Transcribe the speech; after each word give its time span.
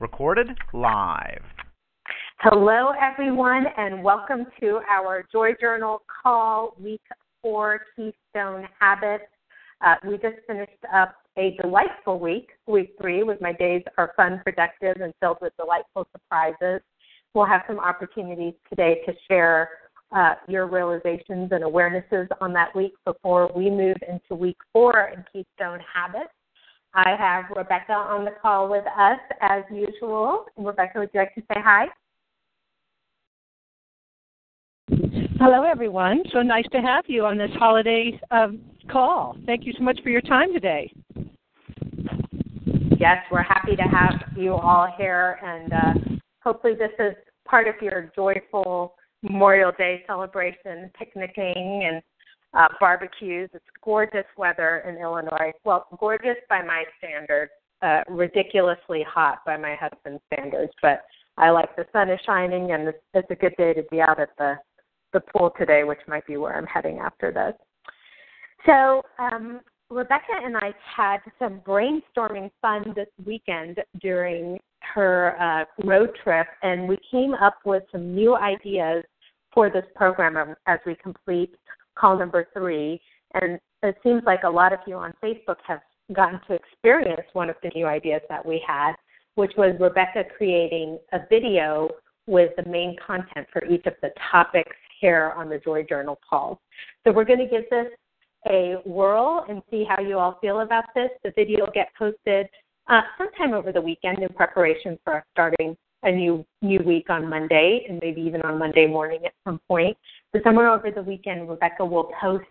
Recorded 0.00 0.48
live. 0.72 1.42
Hello, 2.38 2.92
everyone, 2.98 3.66
and 3.76 4.02
welcome 4.02 4.46
to 4.58 4.80
our 4.90 5.26
Joy 5.30 5.50
Journal 5.60 6.00
call, 6.22 6.74
week 6.80 7.02
four, 7.42 7.82
Keystone 7.94 8.66
Habits. 8.78 9.24
Uh, 9.84 9.96
we 10.08 10.14
just 10.14 10.36
finished 10.46 10.72
up 10.90 11.16
a 11.36 11.54
delightful 11.60 12.18
week, 12.18 12.48
week 12.66 12.94
three, 12.98 13.24
with 13.24 13.42
my 13.42 13.52
days 13.52 13.82
are 13.98 14.14
fun, 14.16 14.40
productive, 14.42 15.02
and 15.02 15.12
filled 15.20 15.36
with 15.42 15.52
delightful 15.58 16.08
surprises. 16.12 16.80
We'll 17.34 17.44
have 17.44 17.64
some 17.66 17.78
opportunities 17.78 18.54
today 18.70 19.02
to 19.04 19.12
share 19.28 19.68
uh, 20.12 20.36
your 20.48 20.66
realizations 20.66 21.50
and 21.52 21.62
awarenesses 21.62 22.26
on 22.40 22.54
that 22.54 22.74
week 22.74 22.94
before 23.04 23.52
we 23.54 23.68
move 23.68 23.98
into 24.08 24.34
week 24.34 24.56
four 24.72 25.12
in 25.14 25.22
Keystone 25.30 25.80
Habits. 25.92 26.32
I 26.94 27.14
have 27.16 27.44
Rebecca 27.56 27.92
on 27.92 28.24
the 28.24 28.32
call 28.42 28.68
with 28.68 28.84
us 28.86 29.20
as 29.40 29.62
usual. 29.70 30.46
Rebecca, 30.56 30.98
would 30.98 31.10
you 31.14 31.20
like 31.20 31.34
to 31.36 31.40
say 31.42 31.60
hi? 31.60 31.86
Hello, 35.38 35.62
everyone. 35.62 36.22
So 36.32 36.42
nice 36.42 36.66
to 36.72 36.78
have 36.78 37.04
you 37.06 37.24
on 37.24 37.38
this 37.38 37.50
holiday 37.58 38.20
um, 38.30 38.60
call. 38.90 39.36
Thank 39.46 39.64
you 39.66 39.72
so 39.78 39.84
much 39.84 40.00
for 40.02 40.10
your 40.10 40.20
time 40.20 40.52
today. 40.52 40.92
Yes, 42.98 43.18
we're 43.30 43.42
happy 43.42 43.76
to 43.76 43.82
have 43.82 44.36
you 44.36 44.52
all 44.52 44.92
here, 44.98 45.38
and 45.42 45.72
uh, 45.72 46.16
hopefully, 46.42 46.74
this 46.74 46.90
is 46.98 47.14
part 47.46 47.68
of 47.68 47.76
your 47.80 48.12
joyful 48.14 48.94
Memorial 49.22 49.72
Day 49.78 50.02
celebration, 50.06 50.90
picnicking, 50.98 51.88
and 51.90 52.02
uh, 52.54 52.68
barbecues. 52.78 53.50
It's 53.54 53.64
gorgeous 53.84 54.26
weather 54.36 54.82
in 54.88 55.00
Illinois. 55.00 55.52
Well, 55.64 55.86
gorgeous 55.98 56.36
by 56.48 56.62
my 56.62 56.84
standards, 56.98 57.52
uh, 57.82 58.02
ridiculously 58.08 59.04
hot 59.08 59.38
by 59.46 59.56
my 59.56 59.76
husband's 59.76 60.22
standards, 60.32 60.72
but 60.82 61.02
I 61.36 61.50
like 61.50 61.74
the 61.76 61.86
sun 61.92 62.10
is 62.10 62.20
shining, 62.26 62.72
and 62.72 62.88
it's, 62.88 62.98
it's 63.14 63.30
a 63.30 63.34
good 63.34 63.54
day 63.56 63.72
to 63.74 63.82
be 63.90 64.00
out 64.00 64.20
at 64.20 64.30
the 64.36 64.56
the 65.12 65.20
pool 65.20 65.52
today, 65.58 65.82
which 65.82 65.98
might 66.06 66.26
be 66.26 66.36
where 66.36 66.56
I'm 66.56 66.66
heading 66.66 66.98
after 66.98 67.32
this. 67.32 67.54
So, 68.64 69.02
um, 69.18 69.60
Rebecca 69.90 70.34
and 70.40 70.56
I 70.56 70.72
had 70.96 71.18
some 71.38 71.60
brainstorming 71.66 72.50
fun 72.62 72.92
this 72.94 73.08
weekend 73.26 73.78
during 74.00 74.58
her 74.94 75.36
uh, 75.40 75.84
road 75.84 76.10
trip, 76.22 76.46
and 76.62 76.88
we 76.88 76.96
came 77.10 77.34
up 77.34 77.58
with 77.64 77.82
some 77.90 78.14
new 78.14 78.36
ideas 78.36 79.02
for 79.52 79.68
this 79.68 79.84
program 79.96 80.54
as 80.66 80.78
we 80.86 80.94
complete 80.94 81.56
call 81.98 82.18
number 82.18 82.48
three. 82.52 83.00
And 83.34 83.58
it 83.82 83.96
seems 84.02 84.22
like 84.24 84.42
a 84.44 84.50
lot 84.50 84.72
of 84.72 84.80
you 84.86 84.96
on 84.96 85.12
Facebook 85.22 85.56
have 85.66 85.80
gotten 86.12 86.40
to 86.48 86.54
experience 86.54 87.26
one 87.32 87.48
of 87.48 87.56
the 87.62 87.70
new 87.74 87.86
ideas 87.86 88.22
that 88.28 88.44
we 88.44 88.62
had, 88.66 88.94
which 89.36 89.52
was 89.56 89.74
Rebecca 89.78 90.24
creating 90.36 90.98
a 91.12 91.20
video 91.28 91.88
with 92.26 92.50
the 92.56 92.68
main 92.68 92.96
content 93.04 93.46
for 93.52 93.64
each 93.64 93.86
of 93.86 93.94
the 94.02 94.10
topics 94.30 94.76
here 95.00 95.32
on 95.36 95.48
the 95.48 95.58
Joy 95.58 95.84
Journal 95.88 96.18
calls. 96.28 96.58
So 97.04 97.12
we're 97.12 97.24
going 97.24 97.38
to 97.38 97.46
give 97.46 97.64
this 97.70 97.86
a 98.50 98.76
whirl 98.84 99.44
and 99.48 99.62
see 99.70 99.84
how 99.88 100.00
you 100.00 100.18
all 100.18 100.38
feel 100.40 100.60
about 100.60 100.84
this. 100.94 101.10
The 101.24 101.32
video 101.36 101.64
will 101.64 101.72
get 101.72 101.88
posted 101.98 102.46
uh, 102.88 103.02
sometime 103.18 103.54
over 103.54 103.72
the 103.72 103.80
weekend 103.80 104.18
in 104.18 104.28
preparation 104.30 104.98
for 105.04 105.18
us 105.18 105.24
starting 105.32 105.76
a 106.02 106.10
new 106.10 106.44
new 106.62 106.80
week 106.84 107.10
on 107.10 107.28
Monday 107.28 107.86
and 107.88 107.98
maybe 108.02 108.20
even 108.20 108.42
on 108.42 108.58
Monday 108.58 108.86
morning 108.86 109.20
at 109.24 109.32
some 109.44 109.60
point. 109.68 109.96
But 110.32 110.42
somewhere 110.44 110.70
over 110.70 110.90
the 110.90 111.02
weekend, 111.02 111.48
Rebecca 111.48 111.84
will 111.84 112.10
post 112.20 112.44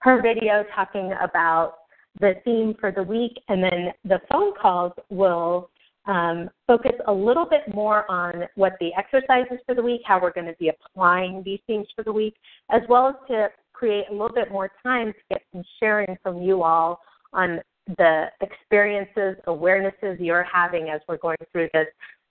her 0.00 0.22
video 0.22 0.64
talking 0.74 1.12
about 1.20 1.74
the 2.20 2.34
theme 2.44 2.74
for 2.78 2.92
the 2.92 3.02
week, 3.02 3.32
and 3.48 3.62
then 3.62 3.92
the 4.04 4.20
phone 4.30 4.52
calls 4.60 4.92
will 5.10 5.70
um, 6.06 6.50
focus 6.66 6.92
a 7.08 7.12
little 7.12 7.46
bit 7.46 7.62
more 7.74 8.08
on 8.10 8.44
what 8.54 8.74
the 8.78 8.90
exercises 8.96 9.58
for 9.66 9.74
the 9.74 9.82
week, 9.82 10.02
how 10.04 10.20
we're 10.20 10.32
going 10.32 10.46
to 10.46 10.56
be 10.58 10.68
applying 10.68 11.42
these 11.44 11.60
themes 11.66 11.88
for 11.96 12.04
the 12.04 12.12
week, 12.12 12.34
as 12.70 12.82
well 12.88 13.08
as 13.08 13.14
to 13.28 13.48
create 13.72 14.04
a 14.10 14.12
little 14.12 14.32
bit 14.32 14.52
more 14.52 14.70
time 14.82 15.12
to 15.12 15.18
get 15.30 15.42
some 15.52 15.62
sharing 15.80 16.16
from 16.22 16.42
you 16.42 16.62
all 16.62 17.00
on 17.32 17.60
the 17.98 18.26
experiences, 18.40 19.36
awarenesses 19.46 20.16
you're 20.18 20.44
having 20.44 20.90
as 20.90 21.00
we're 21.08 21.18
going 21.18 21.36
through 21.52 21.68
this 21.72 21.86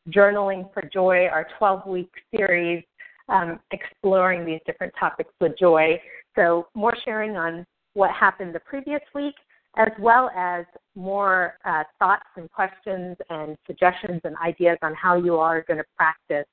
Journaling 0.09 0.71
for 0.73 0.83
Joy, 0.93 1.27
our 1.27 1.47
12 1.57 1.87
week 1.87 2.11
series, 2.35 2.83
um, 3.29 3.59
exploring 3.71 4.45
these 4.45 4.59
different 4.65 4.93
topics 4.99 5.31
with 5.39 5.57
joy. 5.57 5.99
So, 6.35 6.67
more 6.73 6.95
sharing 7.05 7.37
on 7.37 7.65
what 7.93 8.11
happened 8.11 8.53
the 8.53 8.59
previous 8.59 9.01
week, 9.15 9.35
as 9.77 9.89
well 9.99 10.29
as 10.35 10.65
more 10.95 11.57
uh, 11.65 11.83
thoughts 11.99 12.25
and 12.35 12.51
questions 12.51 13.15
and 13.29 13.57
suggestions 13.65 14.21
and 14.23 14.35
ideas 14.37 14.77
on 14.81 14.93
how 14.93 15.15
you 15.15 15.37
are 15.37 15.63
going 15.67 15.77
to 15.77 15.85
practice 15.95 16.47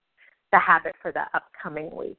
the 0.53 0.59
habit 0.59 0.95
for 1.03 1.13
the 1.13 1.23
upcoming 1.35 1.95
week. 1.95 2.19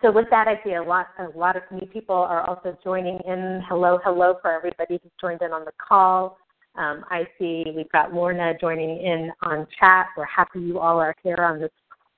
So 0.00 0.10
with 0.10 0.26
that, 0.30 0.48
I 0.48 0.58
see 0.64 0.74
a 0.74 0.82
lot 0.82 1.08
a 1.18 1.38
lot 1.38 1.56
of 1.56 1.62
new 1.70 1.86
people 1.86 2.16
are 2.16 2.42
also 2.42 2.76
joining 2.82 3.18
in. 3.26 3.62
Hello, 3.68 3.98
hello 4.02 4.36
for 4.40 4.50
everybody 4.50 4.98
who's 5.02 5.12
joined 5.20 5.42
in 5.42 5.52
on 5.52 5.64
the 5.64 5.72
call. 5.76 6.38
Um, 6.74 7.04
I 7.10 7.26
see 7.38 7.64
we've 7.74 7.90
got 7.92 8.14
Lorna 8.14 8.54
joining 8.60 8.98
in 8.98 9.30
on 9.42 9.66
chat. 9.78 10.06
We're 10.16 10.24
happy 10.24 10.60
you 10.60 10.78
all 10.78 10.98
are 10.98 11.14
here 11.22 11.38
on 11.38 11.60
this 11.60 11.70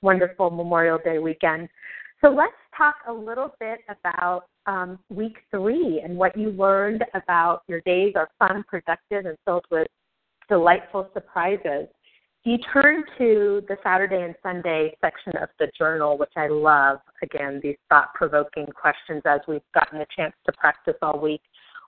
wonderful 0.02 0.50
Memorial 0.50 0.98
Day 1.02 1.18
weekend. 1.18 1.68
So 2.20 2.30
let's 2.30 2.52
talk 2.76 2.96
a 3.08 3.12
little 3.12 3.54
bit 3.58 3.80
about 3.88 4.44
um, 4.66 4.98
week 5.10 5.36
three 5.50 6.00
and 6.02 6.16
what 6.16 6.36
you 6.36 6.50
learned 6.50 7.04
about 7.14 7.62
your 7.66 7.80
days 7.82 8.14
are 8.16 8.28
fun, 8.38 8.64
productive, 8.68 9.26
and 9.26 9.36
filled 9.44 9.66
with 9.70 9.88
delightful 10.48 11.08
surprises. 11.12 11.88
You 12.44 12.58
turn 12.72 13.04
to 13.18 13.62
the 13.68 13.76
Saturday 13.82 14.22
and 14.22 14.34
Sunday 14.42 14.94
section 15.00 15.32
of 15.40 15.48
the 15.58 15.70
journal, 15.76 16.18
which 16.18 16.32
I 16.36 16.48
love. 16.48 16.98
Again, 17.22 17.58
these 17.62 17.76
thought 17.88 18.12
provoking 18.14 18.66
questions 18.66 19.22
as 19.24 19.40
we've 19.48 19.62
gotten 19.72 20.00
a 20.00 20.06
chance 20.14 20.34
to 20.46 20.52
practice 20.52 20.94
all 21.00 21.18
week. 21.18 21.40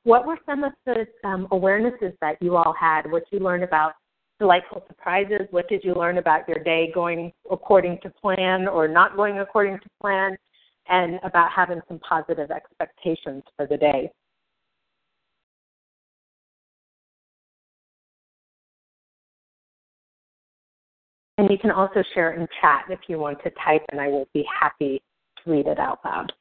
What 0.07 0.25
were 0.25 0.39
some 0.47 0.63
of 0.63 0.73
the 0.85 1.05
um, 1.25 1.49
awarenesses 1.51 2.17
that 2.21 2.37
you 2.41 2.55
all 2.55 2.73
had? 2.79 3.11
What 3.11 3.25
you 3.33 3.41
learned 3.41 3.65
about 3.65 3.95
delightful 4.39 4.85
surprises? 4.87 5.49
What 5.51 5.69
did 5.69 5.83
you 5.83 5.95
learn 5.95 6.19
about 6.19 6.49
your 6.49 6.63
day 6.63 6.93
going 6.95 7.33
according 7.51 7.99
to 8.05 8.11
plan 8.11 8.69
or 8.69 8.87
not 8.87 9.17
going 9.17 9.41
according 9.41 9.81
to 9.81 9.89
plan? 10.01 10.37
And 10.89 11.19
about 11.25 11.51
having 11.51 11.81
some 11.89 11.99
positive 12.09 12.53
expectations 12.53 13.43
for 13.57 13.67
the 13.67 13.77
day. 13.77 14.13
And 21.39 21.51
you 21.51 21.59
can 21.59 21.73
also 21.73 22.05
share 22.15 22.33
it 22.33 22.39
in 22.39 22.47
chat 22.61 22.85
if 22.91 23.01
you 23.09 23.19
want 23.19 23.43
to 23.43 23.51
type, 23.65 23.83
and 23.91 24.01
I 24.01 24.07
will 24.07 24.29
be 24.33 24.47
happy 24.61 25.03
to 25.43 25.51
read 25.51 25.67
it 25.67 25.81
out 25.81 25.99
loud. 26.05 26.33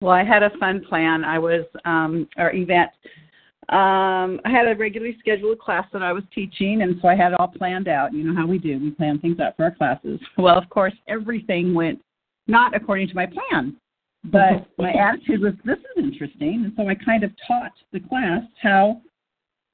Well, 0.00 0.12
I 0.12 0.24
had 0.24 0.42
a 0.42 0.50
fun 0.58 0.84
plan. 0.88 1.24
I 1.24 1.38
was 1.38 1.64
um, 1.84 2.28
our 2.36 2.52
event. 2.52 2.90
Um, 3.68 4.40
I 4.44 4.50
had 4.50 4.68
a 4.68 4.74
regularly 4.76 5.16
scheduled 5.18 5.58
class 5.58 5.86
that 5.92 6.02
I 6.02 6.12
was 6.12 6.22
teaching, 6.34 6.82
and 6.82 6.98
so 7.02 7.08
I 7.08 7.14
had 7.14 7.32
it 7.32 7.40
all 7.40 7.48
planned 7.48 7.88
out. 7.88 8.14
You 8.14 8.24
know 8.24 8.34
how 8.34 8.46
we 8.46 8.58
do; 8.58 8.78
we 8.78 8.90
plan 8.92 9.18
things 9.18 9.40
out 9.40 9.56
for 9.56 9.64
our 9.64 9.74
classes. 9.74 10.20
Well, 10.38 10.56
of 10.56 10.68
course, 10.70 10.94
everything 11.06 11.74
went 11.74 12.00
not 12.48 12.74
according 12.74 13.08
to 13.08 13.14
my 13.14 13.26
plan. 13.26 13.76
But 14.24 14.66
my 14.78 14.92
attitude 14.92 15.42
was, 15.42 15.54
this 15.64 15.78
is 15.78 16.04
interesting. 16.04 16.64
And 16.64 16.72
so 16.76 16.88
I 16.88 16.94
kind 16.94 17.22
of 17.22 17.30
taught 17.46 17.72
the 17.92 18.00
class 18.00 18.42
how 18.60 19.00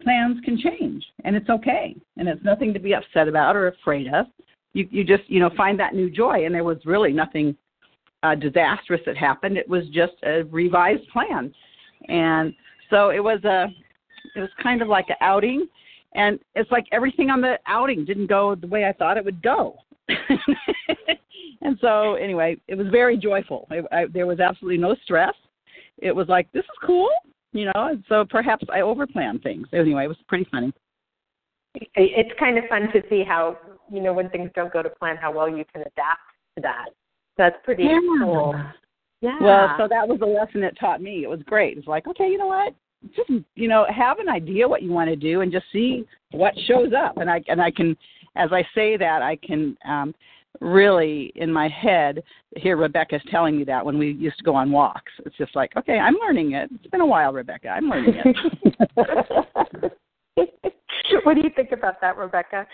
plans 0.02 0.38
can 0.44 0.58
change 0.58 1.04
and 1.24 1.34
it's 1.34 1.48
okay. 1.48 1.96
And 2.16 2.28
it's 2.28 2.44
nothing 2.44 2.74
to 2.74 2.80
be 2.80 2.94
upset 2.94 3.28
about 3.28 3.56
or 3.56 3.68
afraid 3.68 4.12
of. 4.12 4.26
You, 4.74 4.88
you 4.90 5.04
just, 5.04 5.22
you 5.28 5.40
know, 5.40 5.50
find 5.56 5.78
that 5.78 5.94
new 5.94 6.10
joy. 6.10 6.44
And 6.44 6.54
there 6.54 6.64
was 6.64 6.78
really 6.84 7.12
nothing 7.12 7.56
uh, 8.24 8.34
disastrous 8.34 9.00
that 9.06 9.16
happened. 9.16 9.56
It 9.56 9.68
was 9.68 9.84
just 9.92 10.14
a 10.24 10.42
revised 10.44 11.08
plan. 11.12 11.54
And 12.08 12.52
so 12.90 13.10
it 13.10 13.22
was 13.22 13.42
a, 13.44 13.66
it 14.34 14.40
was 14.40 14.50
kind 14.62 14.82
of 14.82 14.88
like 14.88 15.06
an 15.08 15.16
outing. 15.20 15.68
And 16.14 16.38
it's 16.54 16.70
like 16.70 16.84
everything 16.92 17.30
on 17.30 17.40
the 17.40 17.58
outing 17.66 18.04
didn't 18.04 18.26
go 18.26 18.54
the 18.54 18.66
way 18.66 18.86
I 18.86 18.92
thought 18.92 19.16
it 19.16 19.24
would 19.24 19.42
go. 19.42 19.76
And 21.64 21.78
so, 21.80 22.14
anyway, 22.14 22.58
it 22.68 22.76
was 22.76 22.86
very 22.88 23.16
joyful. 23.16 23.66
I, 23.90 24.04
there 24.12 24.26
was 24.26 24.38
absolutely 24.38 24.78
no 24.78 24.94
stress. 25.02 25.32
It 25.98 26.14
was 26.14 26.28
like, 26.28 26.52
this 26.52 26.62
is 26.64 26.78
cool, 26.84 27.08
you 27.52 27.64
know. 27.64 27.72
And 27.74 28.04
so 28.08 28.24
perhaps 28.28 28.64
I 28.70 28.80
overplanned 28.80 29.42
things. 29.42 29.66
Anyway, 29.72 30.04
it 30.04 30.08
was 30.08 30.18
pretty 30.28 30.46
funny. 30.50 30.72
It's 31.74 32.38
kind 32.38 32.58
of 32.58 32.64
fun 32.68 32.92
to 32.92 33.02
see 33.08 33.24
how 33.26 33.58
you 33.90 34.00
know 34.00 34.12
when 34.12 34.30
things 34.30 34.50
don't 34.54 34.72
go 34.72 34.82
to 34.82 34.90
plan, 34.90 35.16
how 35.16 35.32
well 35.32 35.48
you 35.48 35.64
can 35.72 35.80
adapt 35.80 36.20
to 36.56 36.62
that. 36.62 36.90
That's 37.36 37.56
pretty 37.64 37.84
Yeah. 37.84 38.00
cool. 38.20 38.54
Yeah. 39.20 39.38
Well, 39.40 39.74
so 39.78 39.88
that 39.88 40.06
was 40.06 40.20
a 40.20 40.26
lesson 40.26 40.62
it 40.62 40.76
taught 40.78 41.00
me. 41.00 41.24
It 41.24 41.30
was 41.30 41.42
great. 41.44 41.78
It's 41.78 41.86
like, 41.86 42.06
okay, 42.06 42.28
you 42.28 42.38
know 42.38 42.46
what? 42.46 42.74
Just 43.14 43.30
you 43.54 43.68
know, 43.68 43.86
have 43.90 44.18
an 44.18 44.28
idea 44.28 44.68
what 44.68 44.82
you 44.82 44.90
want 44.90 45.10
to 45.10 45.16
do 45.16 45.40
and 45.40 45.50
just 45.52 45.66
see 45.72 46.06
what 46.32 46.54
shows 46.66 46.92
up. 46.92 47.18
And 47.18 47.30
I 47.30 47.42
and 47.48 47.60
I 47.60 47.70
can 47.70 47.96
as 48.36 48.52
I 48.52 48.66
say 48.74 48.96
that, 48.96 49.22
I 49.22 49.36
can 49.36 49.76
um 49.84 50.14
really 50.60 51.32
in 51.36 51.52
my 51.52 51.68
head 51.68 52.22
hear 52.56 52.76
Rebecca's 52.76 53.22
telling 53.30 53.56
me 53.58 53.64
that 53.64 53.84
when 53.84 53.98
we 53.98 54.12
used 54.12 54.38
to 54.38 54.44
go 54.44 54.54
on 54.54 54.70
walks. 54.70 55.12
It's 55.26 55.36
just 55.36 55.56
like, 55.56 55.74
okay, 55.76 55.98
I'm 55.98 56.16
learning 56.16 56.52
it. 56.52 56.70
It's 56.74 56.86
been 56.86 57.00
a 57.00 57.06
while, 57.06 57.32
Rebecca. 57.32 57.68
I'm 57.68 57.88
learning 57.88 58.14
it. 58.24 59.92
what 61.24 61.34
do 61.34 61.40
you 61.42 61.50
think 61.54 61.72
about 61.72 62.00
that, 62.00 62.16
Rebecca? 62.16 62.66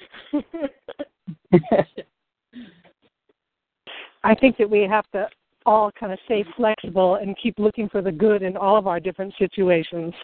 I 4.23 4.35
think 4.35 4.57
that 4.59 4.69
we 4.69 4.83
have 4.83 5.05
to 5.13 5.29
all 5.67 5.91
kind 5.99 6.13
of 6.13 6.19
stay 6.25 6.45
flexible 6.57 7.17
and 7.17 7.37
keep 7.43 7.59
looking 7.59 7.89
for 7.89 8.03
the 8.03 8.13
good 8.13 8.43
in 8.43 8.57
all 8.57 8.77
of 8.77 8.87
our 8.87 9.01
different 9.01 9.35
situations. 9.39 10.15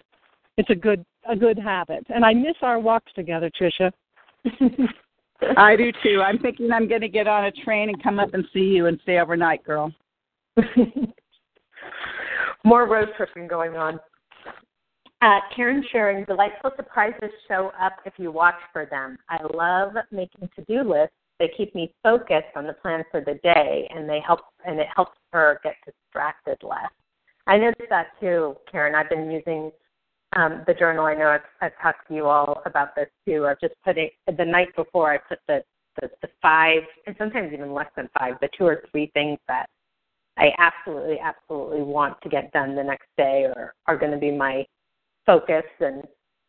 It's 0.57 0.71
a 0.71 0.75
good 0.75 1.05
a 1.29 1.37
good 1.37 1.59
habit. 1.59 2.07
And 2.09 2.25
I 2.25 2.33
miss 2.33 2.57
our 2.63 2.79
walks 2.79 3.13
together, 3.15 3.51
Tricia. 3.51 3.93
I 5.57 5.77
do 5.77 5.93
too. 6.03 6.23
I'm 6.25 6.39
thinking 6.39 6.73
I'm 6.73 6.89
going 6.89 7.01
to 7.03 7.09
get 7.09 7.27
on 7.27 7.47
a 7.47 7.53
train 7.53 7.89
and 7.89 8.03
come 8.03 8.19
up 8.19 8.33
and 8.35 8.45
see 8.53 8.61
you 8.61 8.87
and 8.87 8.99
stay 9.03 9.19
overnight, 9.19 9.65
girl. 9.65 9.93
More 12.65 12.89
road 12.89 13.09
tripping 13.17 13.47
going 13.47 13.77
on. 13.77 14.01
Uh, 15.23 15.41
Karen 15.55 15.85
sharing 15.91 16.25
delightful 16.25 16.71
surprises 16.77 17.31
show 17.49 17.71
up 17.81 17.95
if 18.05 18.15
you 18.17 18.31
watch 18.31 18.55
for 18.73 18.87
them. 18.87 19.19
I 19.29 19.39
love 19.55 19.93
making 20.11 20.49
to-do 20.57 20.83
lists. 20.83 21.15
They 21.39 21.51
keep 21.57 21.75
me 21.75 21.93
focused 22.03 22.55
on 22.55 22.67
the 22.67 22.73
plan 22.73 23.05
for 23.11 23.21
the 23.21 23.35
day, 23.43 23.89
and 23.95 24.09
they 24.09 24.21
help 24.27 24.41
and 24.67 24.81
it 24.81 24.89
helps 24.95 25.19
her 25.33 25.61
get 25.63 25.75
distracted 25.85 26.59
less. 26.63 26.91
I 27.47 27.59
noticed 27.59 27.91
that 27.91 28.09
too, 28.21 28.57
Karen. 28.71 28.95
I've 28.95 29.11
been 29.11 29.31
using 29.31 29.71
um, 30.35 30.65
the 30.67 30.75
journal. 30.75 31.07
I 31.07 31.15
know 31.15 31.29
I've, 31.29 31.41
I've 31.61 31.79
talked 31.81 32.09
to 32.09 32.15
you 32.15 32.27
all 32.27 32.63
about 32.67 32.97
this 32.97 33.09
too. 33.27 33.47
I've 33.47 33.61
just 33.61 33.75
put 33.85 33.99
it 33.99 34.13
the 34.37 34.45
night 34.45 34.75
before. 34.75 35.13
I 35.13 35.19
put 35.19 35.39
the, 35.47 35.63
the 36.01 36.11
the 36.23 36.29
five, 36.43 36.83
and 37.07 37.15
sometimes 37.19 37.53
even 37.53 37.73
less 37.73 37.91
than 37.97 38.09
five, 38.19 38.35
the 38.41 38.49
two 38.57 38.65
or 38.65 38.83
three 38.91 39.11
things 39.15 39.39
that 39.49 39.67
I 40.39 40.51
absolutely, 40.59 41.19
absolutely 41.21 41.83
want 41.83 42.21
to 42.23 42.29
get 42.29 42.53
done 42.53 42.75
the 42.75 42.83
next 42.83 43.09
day, 43.17 43.47
or 43.55 43.75
are 43.87 43.97
going 43.97 44.13
to 44.13 44.19
be 44.19 44.31
my 44.31 44.65
focus. 45.25 45.65
And 45.81 46.03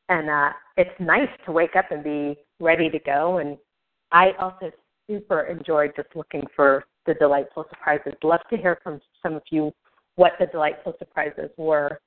and 0.10 0.30
uh, 0.30 0.50
it's 0.78 1.00
nice 1.00 1.30
to 1.46 1.52
wake 1.52 1.76
up 1.76 1.92
and 1.92 2.04
be 2.04 2.38
ready 2.60 2.90
to 2.90 3.00
go. 3.00 3.38
And 3.38 3.58
I 4.12 4.32
also 4.40 4.72
super 5.08 5.42
enjoyed 5.42 5.94
just 5.96 6.10
looking 6.16 6.44
for 6.56 6.86
the 7.06 7.14
delightful 7.16 7.66
surprises. 7.70 8.14
Love 8.24 8.42
to 8.50 8.58
hear 8.58 8.80
from 8.84 9.00
some 9.24 9.36
of 9.36 9.44
you 9.50 9.72
what 10.16 10.34
the 10.40 10.48
delightful 10.48 10.94
surprises 11.00 11.50
were. 11.58 12.00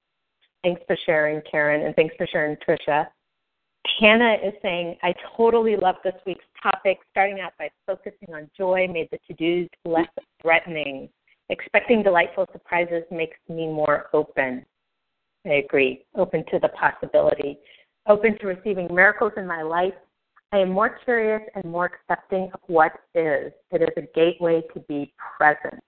Thanks 0.62 0.82
for 0.87 0.97
sharing, 1.06 1.41
Karen, 1.50 1.87
and 1.87 1.94
thanks 1.97 2.14
for 2.17 2.26
sharing, 2.26 2.56
Tricia. 2.56 3.06
Hannah 3.99 4.37
is 4.44 4.52
saying, 4.61 4.97
I 5.02 5.14
totally 5.37 5.76
love 5.76 5.97
this 6.05 6.14
week's 6.26 6.44
topic. 6.62 6.99
Starting 7.11 7.41
out 7.41 7.52
by 7.58 7.70
focusing 7.87 8.35
on 8.35 8.50
joy 8.56 8.87
made 8.93 9.08
the 9.11 9.19
to 9.29 9.64
dos 9.64 9.69
less 9.85 10.08
threatening. 10.43 11.08
Expecting 11.49 12.02
delightful 12.02 12.47
surprises 12.52 13.05
makes 13.11 13.38
me 13.49 13.67
more 13.67 14.11
open. 14.12 14.64
I 15.47 15.55
agree. 15.55 16.05
Open 16.14 16.44
to 16.50 16.58
the 16.58 16.69
possibility. 16.69 17.58
Open 18.06 18.38
to 18.38 18.47
receiving 18.47 18.94
miracles 18.94 19.32
in 19.37 19.47
my 19.47 19.62
life. 19.62 19.94
I 20.52 20.58
am 20.58 20.70
more 20.70 20.99
curious 21.05 21.43
and 21.55 21.64
more 21.64 21.87
accepting 21.87 22.50
of 22.52 22.61
what 22.67 22.93
is. 23.14 23.52
It 23.70 23.82
is 23.82 23.88
a 23.97 24.02
gateway 24.14 24.62
to 24.75 24.81
be 24.88 25.12
present. 25.37 25.81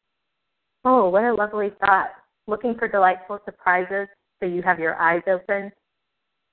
Oh, 0.85 1.09
what 1.09 1.25
a 1.25 1.35
lovely 1.35 1.71
thought. 1.81 2.11
Looking 2.47 2.77
for 2.79 2.87
delightful 2.87 3.41
surprises 3.45 4.09
so 4.41 4.47
you 4.47 4.63
have 4.63 4.79
your 4.79 4.95
eyes 5.01 5.23
open. 5.27 5.73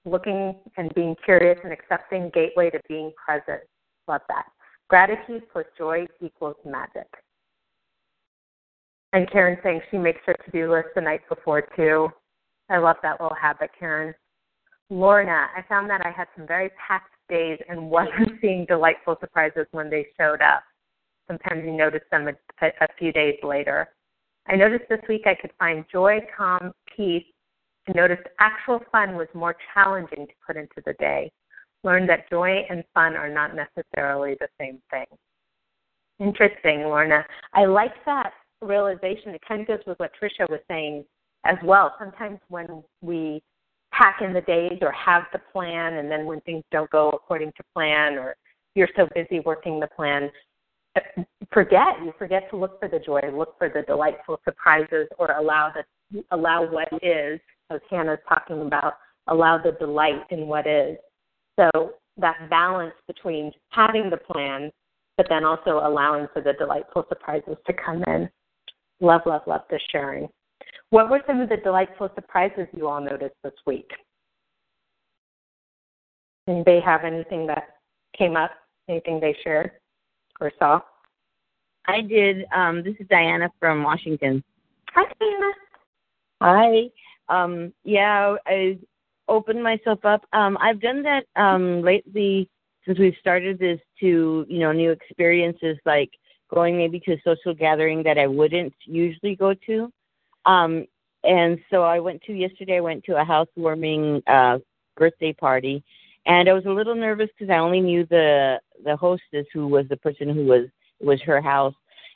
Looking 0.05 0.55
and 0.77 0.93
being 0.95 1.15
curious 1.23 1.59
and 1.63 1.71
accepting, 1.71 2.31
gateway 2.33 2.71
to 2.71 2.79
being 2.87 3.11
present. 3.23 3.61
Love 4.07 4.21
that. 4.29 4.45
Gratitude 4.87 5.43
plus 5.51 5.65
joy 5.77 6.07
equals 6.19 6.55
magic. 6.65 7.07
And 9.13 9.29
Karen 9.31 9.57
saying 9.61 9.81
she 9.91 9.97
makes 9.97 10.21
her 10.25 10.33
to 10.33 10.51
do 10.51 10.71
list 10.71 10.89
the 10.95 11.01
night 11.01 11.21
before 11.29 11.67
too. 11.75 12.09
I 12.69 12.77
love 12.77 12.97
that 13.03 13.19
little 13.19 13.35
habit, 13.39 13.69
Karen. 13.77 14.13
Lorna, 14.89 15.47
I 15.55 15.63
found 15.67 15.89
that 15.91 16.01
I 16.05 16.11
had 16.11 16.27
some 16.35 16.47
very 16.47 16.69
packed 16.87 17.13
days 17.29 17.59
and 17.69 17.89
wasn't 17.89 18.31
seeing 18.41 18.65
delightful 18.65 19.17
surprises 19.19 19.65
when 19.71 19.89
they 19.89 20.07
showed 20.19 20.41
up. 20.41 20.63
Sometimes 21.27 21.63
you 21.63 21.71
notice 21.71 22.01
them 22.11 22.27
a, 22.27 22.65
a 22.65 22.87
few 22.97 23.11
days 23.11 23.35
later. 23.43 23.89
I 24.47 24.55
noticed 24.55 24.85
this 24.89 25.01
week 25.07 25.23
I 25.25 25.35
could 25.35 25.51
find 25.59 25.85
joy, 25.91 26.19
calm, 26.35 26.71
peace, 26.95 27.23
and 27.85 27.95
noticed 27.95 28.23
actual 28.39 28.81
fun 28.91 29.15
was 29.15 29.27
more 29.33 29.55
challenging 29.73 30.25
to 30.25 30.33
put 30.45 30.57
into 30.57 30.81
the 30.85 30.93
day. 30.93 31.31
Learned 31.83 32.09
that 32.09 32.29
joy 32.29 32.65
and 32.69 32.83
fun 32.93 33.15
are 33.15 33.29
not 33.29 33.51
necessarily 33.55 34.35
the 34.39 34.47
same 34.59 34.81
thing. 34.89 35.05
Interesting, 36.19 36.81
Lorna. 36.81 37.23
I 37.53 37.65
like 37.65 37.93
that 38.05 38.33
realization. 38.61 39.33
It 39.33 39.41
kind 39.47 39.61
of 39.61 39.67
goes 39.67 39.79
with 39.87 39.99
what 39.99 40.11
Tricia 40.21 40.49
was 40.49 40.59
saying 40.67 41.05
as 41.45 41.55
well. 41.63 41.95
Sometimes 41.97 42.39
when 42.49 42.83
we 43.01 43.41
pack 43.91 44.21
in 44.21 44.33
the 44.33 44.41
days 44.41 44.77
or 44.81 44.91
have 44.91 45.23
the 45.33 45.39
plan, 45.51 45.93
and 45.93 46.09
then 46.09 46.25
when 46.25 46.41
things 46.41 46.63
don't 46.71 46.89
go 46.89 47.09
according 47.09 47.51
to 47.57 47.63
plan, 47.73 48.17
or 48.17 48.35
you're 48.75 48.89
so 48.95 49.07
busy 49.15 49.39
working 49.41 49.79
the 49.79 49.87
plan, 49.87 50.29
uh, 50.95 51.23
forget 51.51 51.99
you 52.03 52.13
forget 52.17 52.49
to 52.49 52.57
look 52.57 52.79
for 52.79 52.87
the 52.87 52.99
joy, 52.99 53.21
look 53.33 53.57
for 53.57 53.69
the 53.69 53.81
delightful 53.83 54.39
surprises, 54.45 55.07
or 55.17 55.31
allow 55.31 55.71
the 55.73 56.23
allow 56.31 56.69
what 56.69 56.87
is, 57.01 57.39
as 57.69 57.79
Hannah's 57.89 58.19
talking 58.27 58.61
about, 58.61 58.93
allow 59.27 59.57
the 59.57 59.71
delight 59.73 60.23
in 60.29 60.47
what 60.47 60.65
is. 60.67 60.97
So 61.59 61.93
that 62.17 62.49
balance 62.49 62.93
between 63.07 63.51
having 63.69 64.09
the 64.09 64.17
plan, 64.17 64.71
but 65.17 65.27
then 65.29 65.43
also 65.43 65.81
allowing 65.83 66.27
for 66.33 66.41
the 66.41 66.53
delightful 66.53 67.05
surprises 67.09 67.57
to 67.67 67.73
come 67.73 68.03
in. 68.07 68.29
Love, 69.01 69.21
love, 69.25 69.41
love 69.47 69.61
the 69.69 69.79
sharing. 69.91 70.27
What 70.89 71.09
were 71.09 71.21
some 71.27 71.41
of 71.41 71.49
the 71.49 71.57
delightful 71.57 72.09
surprises 72.15 72.67
you 72.75 72.87
all 72.87 73.01
noticed 73.01 73.35
this 73.43 73.53
week? 73.65 73.89
Anybody 76.47 76.79
have 76.79 77.03
anything 77.03 77.45
that 77.47 77.75
came 78.17 78.35
up? 78.35 78.51
Anything 78.87 79.19
they 79.19 79.35
shared 79.43 79.71
or 80.41 80.51
saw? 80.57 80.81
I 81.87 82.01
did. 82.01 82.45
Um, 82.55 82.83
this 82.83 82.95
is 82.99 83.07
Diana 83.07 83.51
from 83.59 83.83
Washington. 83.83 84.43
Hi, 84.93 85.05
Diana. 85.19 85.51
Hi. 86.41 86.89
Um, 87.29 87.73
yeah, 87.83 88.35
I 88.47 88.79
opened 89.27 89.63
myself 89.63 90.03
up. 90.03 90.25
Um, 90.33 90.57
I've 90.59 90.81
done 90.81 91.03
that 91.03 91.25
um, 91.35 91.81
lately 91.81 92.49
since 92.85 92.97
we've 92.97 93.15
started 93.19 93.59
this 93.59 93.79
to 93.99 94.45
you 94.49 94.59
know 94.59 94.71
new 94.71 94.91
experiences 94.91 95.77
like 95.85 96.09
going 96.51 96.77
maybe 96.77 96.99
to 97.01 97.13
a 97.13 97.21
social 97.23 97.53
gathering 97.53 98.01
that 98.03 98.17
I 98.17 98.25
wouldn't 98.25 98.73
usually 98.85 99.35
go 99.35 99.53
to. 99.67 99.91
Um, 100.45 100.85
and 101.23 101.59
so 101.69 101.83
I 101.83 101.99
went 101.99 102.21
to 102.23 102.33
yesterday. 102.33 102.77
I 102.77 102.81
went 102.81 103.03
to 103.05 103.19
a 103.19 103.23
housewarming 103.23 104.21
uh, 104.27 104.59
birthday 104.95 105.33
party, 105.33 105.83
and 106.25 106.47
I 106.47 106.53
was 106.53 106.65
a 106.65 106.71
little 106.71 106.95
nervous 106.95 107.29
because 107.37 107.51
I 107.51 107.57
only 107.57 107.81
knew 107.81 108.05
the 108.05 108.59
the 108.83 108.95
hostess, 108.95 109.45
who 109.53 109.67
was 109.67 109.85
the 109.89 109.97
person 109.97 110.29
who 110.29 110.45
was 110.45 110.67
was 111.01 111.21
her 111.21 111.41
house 111.41 111.75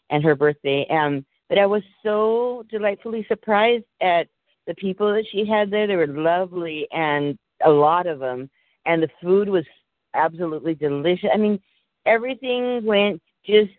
and 0.10 0.24
her 0.24 0.36
birthday. 0.36 0.88
Um, 0.90 1.26
but 1.50 1.58
I 1.58 1.66
was 1.66 1.84
so 2.02 2.66
delightfully 2.70 3.26
surprised 3.28 3.86
at 4.02 4.28
the 4.68 4.76
people 4.76 5.14
that 5.14 5.26
she 5.32 5.46
had 5.46 5.70
there. 5.70 5.88
They 5.88 5.96
were 5.96 6.08
lovely, 6.08 6.88
and 6.92 7.38
a 7.66 7.70
lot 7.70 8.08
of 8.08 8.20
them, 8.20 8.50
and 8.86 9.04
the 9.04 9.10
food 9.22 9.50
was 9.50 9.66
absolutely 10.14 10.76
delicious. 10.76 11.30
I 11.34 11.38
mean, 11.38 11.60
everything 12.06 12.86
went 12.86 13.22
just 13.46 13.72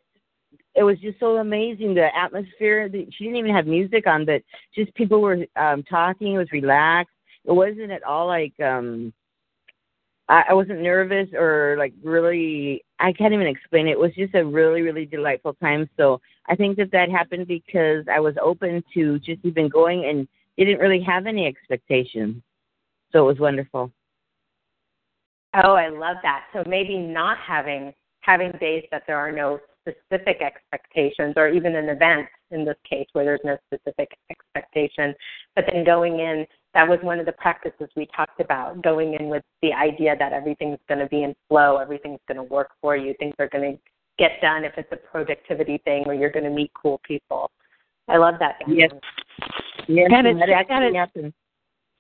it 0.75 0.83
was 0.83 0.99
just 0.99 1.19
so 1.21 1.37
amazing 1.37 1.95
the 1.95 2.09
atmosphere 2.17 2.89
she 2.93 3.25
didn't 3.25 3.37
even 3.37 3.55
have 3.55 3.67
music 3.67 4.07
on 4.07 4.25
but 4.25 4.43
just 4.75 4.95
people 4.95 5.21
were 5.21 5.47
um 5.57 5.83
talking 5.85 6.35
it 6.35 6.39
was 6.39 6.53
relaxed 6.53 7.15
it 7.45 7.53
wasn't 7.53 7.91
at 7.91 8.03
all 8.03 8.27
like 8.27 8.59
um 8.61 9.13
I, 10.29 10.45
I 10.51 10.55
wasn't 10.55 10.81
nervous 10.81 11.29
or 11.35 11.77
like 11.79 11.93
really 12.03 12.83
I 12.99 13.13
can't 13.13 13.35
even 13.35 13.47
explain 13.47 13.89
it. 13.89 13.93
It 13.93 13.99
was 13.99 14.15
just 14.15 14.35
a 14.35 14.45
really 14.45 14.83
really 14.83 15.07
delightful 15.07 15.55
time. 15.55 15.89
So 15.97 16.21
I 16.49 16.57
think 16.57 16.77
that 16.79 16.91
that 16.93 17.11
happened 17.11 17.47
because 17.47 18.05
I 18.11 18.21
was 18.21 18.35
open 18.43 18.83
to 18.95 19.19
just 19.19 19.41
even 19.45 19.69
going 19.69 20.07
and 20.07 20.27
didn't 20.57 20.79
really 20.79 21.03
have 21.03 21.27
any 21.27 21.47
expectations. 21.47 22.43
So 23.13 23.25
it 23.25 23.27
was 23.27 23.39
wonderful. 23.39 23.91
Oh, 25.63 25.75
I 25.75 25.89
love 25.89 26.17
that. 26.23 26.47
So 26.53 26.65
maybe 26.67 26.99
not 26.99 27.39
having 27.39 27.93
having 28.21 28.53
days 28.53 28.85
that 28.91 29.03
there 29.07 29.19
are 29.19 29.31
no 29.31 29.59
specific 29.89 30.41
expectations, 30.41 31.35
or 31.37 31.49
even 31.49 31.77
an 31.77 31.89
event 31.89 32.27
in 32.51 32.65
this 32.65 32.77
case 32.89 33.07
where 33.13 33.25
there's 33.25 33.41
no 33.45 33.57
specific 33.67 34.17
expectation. 34.31 35.15
But 35.55 35.67
then 35.71 35.85
going 35.85 36.21
in, 36.21 36.47
that 36.73 36.89
was 36.89 36.99
one 37.03 37.21
of 37.21 37.27
the 37.27 37.33
practices 37.33 37.89
we 37.95 38.07
talked 38.17 38.41
about, 38.41 38.83
going 38.83 39.15
in 39.15 39.29
with 39.29 39.43
the 39.63 39.73
idea 39.73 40.17
that 40.19 40.33
everything's 40.33 40.79
going 40.89 41.01
to 41.01 41.07
be 41.07 41.23
in 41.23 41.35
flow, 41.49 41.77
everything's 41.77 42.21
going 42.27 42.37
to 42.39 42.43
work 42.45 42.71
for 42.81 42.97
you, 42.97 43.15
things 43.19 43.35
are 43.39 43.49
going 43.49 43.75
to 43.75 43.79
get 44.19 44.41
done 44.41 44.65
if 44.65 44.73
it's 44.77 44.91
a 44.93 44.97
productivity 44.97 45.79
thing 45.85 46.05
or 46.07 46.15
you're 46.15 46.31
going 46.31 46.45
to 46.45 46.51
meet 46.51 46.71
cool 46.81 47.01
people. 47.05 47.51
I 48.09 48.17
love 48.17 48.35
that. 48.41 48.57
Yes. 48.67 48.91
Yes, 49.89 50.07
And 50.13 50.27
and 50.27 50.39
it's- 50.39 50.49
that 50.49 50.51
actually 50.51 50.97
and 50.97 51.09
it- 51.27 51.35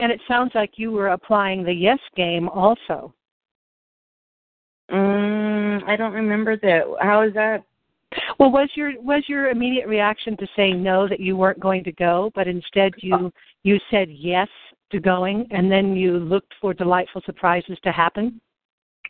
And 0.01 0.11
it 0.13 0.21
sounds 0.27 0.53
like 0.55 0.73
you 0.79 0.91
were 0.91 1.09
applying 1.09 1.63
the 1.65 1.73
yes 1.73 1.99
game 2.17 2.49
also. 2.49 3.15
Mm, 4.91 5.83
I 5.87 5.97
don't 5.97 6.13
remember 6.13 6.57
that. 6.57 6.83
How 7.01 7.23
is 7.23 7.33
that? 7.35 7.63
Well, 8.39 8.51
was 8.51 8.69
your 8.75 9.01
was 9.01 9.23
your 9.29 9.51
immediate 9.51 9.89
reaction 9.89 10.37
to 10.39 10.47
say 10.57 10.73
no 10.73 11.09
that 11.09 11.21
you 11.21 11.37
weren't 11.37 11.61
going 11.61 11.85
to 11.85 11.93
go, 11.93 12.31
but 12.35 12.47
instead 12.47 12.93
you 12.99 13.33
you 13.63 13.79
said 13.91 14.09
yes 14.11 14.49
to 14.93 15.01
going, 15.01 15.47
and 15.51 15.71
then 15.71 15.97
you 15.97 16.19
looked 16.19 16.53
for 16.61 16.75
delightful 16.75 17.23
surprises 17.25 17.79
to 17.83 17.93
happen? 17.93 18.41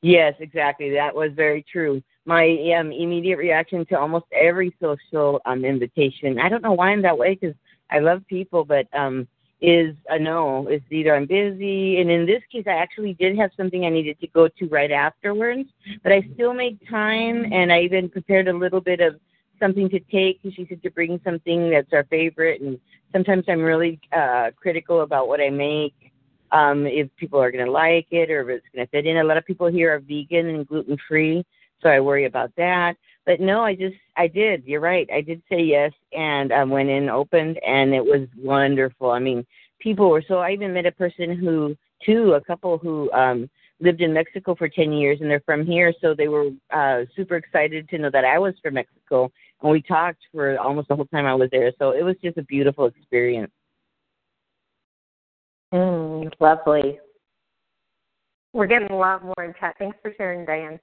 Yes, 0.03 0.35
exactly. 0.39 0.91
That 0.91 1.15
was 1.15 1.31
very 1.35 1.65
true. 1.71 2.03
My 2.27 2.45
um, 2.79 2.93
immediate 2.93 3.37
reaction 3.37 3.85
to 3.87 3.99
almost 3.99 4.27
every 4.33 4.75
social 4.81 5.41
um, 5.47 5.65
invitation, 5.65 6.39
I 6.39 6.49
don't 6.49 6.63
know 6.63 6.73
why 6.73 6.91
I'm 6.91 7.03
that 7.03 7.17
way 7.17 7.39
because 7.39 7.57
I 7.91 7.99
love 7.99 8.23
people, 8.29 8.65
but 8.65 8.87
um, 8.93 9.29
is 9.65 9.97
a 10.11 10.19
no. 10.19 10.67
It's 10.69 10.85
either 10.91 11.15
I'm 11.15 11.27
busy, 11.27 12.01
and 12.01 12.11
in 12.11 12.27
this 12.27 12.43
case, 12.53 12.65
I 12.67 12.73
actually 12.73 13.15
did 13.15 13.37
have 13.39 13.51
something 13.57 13.87
I 13.87 13.89
needed 13.89 14.21
to 14.21 14.27
go 14.27 14.47
to 14.47 14.67
right 14.69 14.91
afterwards, 14.91 15.69
but 16.03 16.13
I 16.13 16.29
still 16.35 16.53
made 16.53 16.79
time, 16.89 17.51
and 17.51 17.73
I 17.73 17.81
even 17.81 18.11
prepared 18.11 18.49
a 18.49 18.53
little 18.53 18.81
bit 18.81 19.01
of 19.01 19.19
something 19.59 19.89
to 19.89 20.01
take. 20.01 20.41
She 20.43 20.67
said 20.69 20.83
to 20.83 20.91
bring 20.91 21.19
something 21.25 21.71
that's 21.71 21.93
our 21.93 22.05
favorite, 22.05 22.61
and 22.61 22.79
sometimes 23.11 23.45
I'm 23.49 23.63
really 23.63 23.99
uh, 24.13 24.51
critical 24.55 25.01
about 25.01 25.29
what 25.29 25.41
I 25.41 25.49
make 25.49 25.95
um, 26.53 26.87
if 26.87 27.09
people 27.17 27.41
are 27.41 27.51
going 27.51 27.65
to 27.65 27.71
like 27.71 28.07
it 28.11 28.31
or 28.31 28.43
if 28.43 28.59
it's 28.59 28.67
going 28.75 28.87
to 28.87 28.91
fit 28.91 29.07
in. 29.07 29.17
A 29.17 29.25
lot 29.25 29.39
of 29.39 29.47
people 29.47 29.67
here 29.67 29.95
are 29.95 29.99
vegan 30.01 30.49
and 30.49 30.67
gluten 30.67 30.99
free, 31.09 31.45
so 31.83 31.89
I 31.89 32.01
worry 32.01 32.27
about 32.27 32.53
that. 32.57 32.97
But 33.27 33.41
no, 33.41 33.63
I 33.63 33.75
just 33.75 33.97
I 34.17 34.29
did. 34.29 34.65
You're 34.65 34.81
right. 34.81 35.09
I 35.13 35.21
did 35.21 35.43
say 35.51 35.63
yes, 35.63 35.93
and 36.13 36.53
I 36.53 36.63
went 36.65 36.91
in, 36.91 37.09
opened, 37.09 37.59
and 37.67 37.95
it 37.95 38.05
was 38.05 38.29
wonderful. 38.37 39.11
I 39.11 39.19
mean, 39.19 39.47
people 39.79 40.11
were 40.11 40.25
so. 40.27 40.39
I 40.39 40.53
even 40.53 40.75
met 40.75 40.87
a 40.87 40.93
person 40.93 41.37
who, 41.37 41.75
too, 42.05 42.35
a 42.35 42.41
couple 42.41 42.77
who 42.79 43.11
um 43.13 43.49
lived 43.81 44.03
in 44.03 44.13
Mexico 44.13 44.55
for 44.55 44.69
10 44.69 44.93
years 44.93 45.19
and 45.21 45.29
they're 45.29 45.41
from 45.41 45.67
here, 45.67 45.93
so 46.01 46.15
they 46.15 46.29
were 46.29 46.51
uh 46.71 47.05
super 47.17 47.37
excited 47.37 47.89
to 47.89 47.99
know 47.99 48.11
that 48.11 48.25
I 48.25 48.39
was 48.39 48.55
from 48.63 48.75
Mexico, 48.75 49.33
and 49.63 49.73
we 49.73 49.81
talked 49.81 50.21
for 50.33 50.59
almost 50.59 50.89
the 50.89 50.97
whole 50.97 51.07
time 51.07 51.27
I 51.27 51.35
was 51.35 51.49
there. 51.51 51.73
So 51.79 51.91
it 51.93 52.03
was 52.03 52.17
just 52.23 52.37
a 52.37 52.43
beautiful 52.43 52.87
experience. 52.87 53.53
Mm, 55.73 56.31
lovely. 56.41 57.01
We're 58.53 58.69
getting 58.69 58.91
a 58.91 58.97
lot 58.97 59.25
more 59.25 59.45
in 59.45 59.55
chat. 59.59 59.75
Thanks 59.79 59.99
for 60.01 60.13
sharing, 60.17 60.45
Diane. 60.45 60.79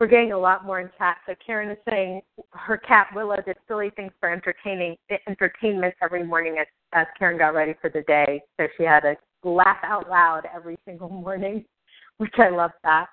We're 0.00 0.06
getting 0.06 0.32
a 0.32 0.38
lot 0.38 0.64
more 0.64 0.80
in 0.80 0.90
chat. 0.96 1.16
So 1.26 1.34
Karen 1.44 1.70
is 1.70 1.78
saying 1.88 2.22
her 2.52 2.76
cat 2.76 3.08
Willow 3.14 3.36
did 3.44 3.56
silly 3.66 3.90
things 3.96 4.12
for 4.20 4.30
entertaining 4.30 4.96
entertainment 5.26 5.94
every 6.00 6.24
morning 6.24 6.56
as, 6.60 6.66
as 6.92 7.06
Karen 7.18 7.36
got 7.36 7.54
ready 7.54 7.74
for 7.80 7.90
the 7.90 8.02
day. 8.02 8.40
So 8.58 8.68
she 8.76 8.84
had 8.84 9.00
to 9.00 9.16
laugh 9.42 9.78
out 9.82 10.08
loud 10.08 10.42
every 10.54 10.78
single 10.84 11.08
morning, 11.08 11.64
which 12.18 12.34
I 12.38 12.48
love 12.50 12.70
that. 12.84 13.06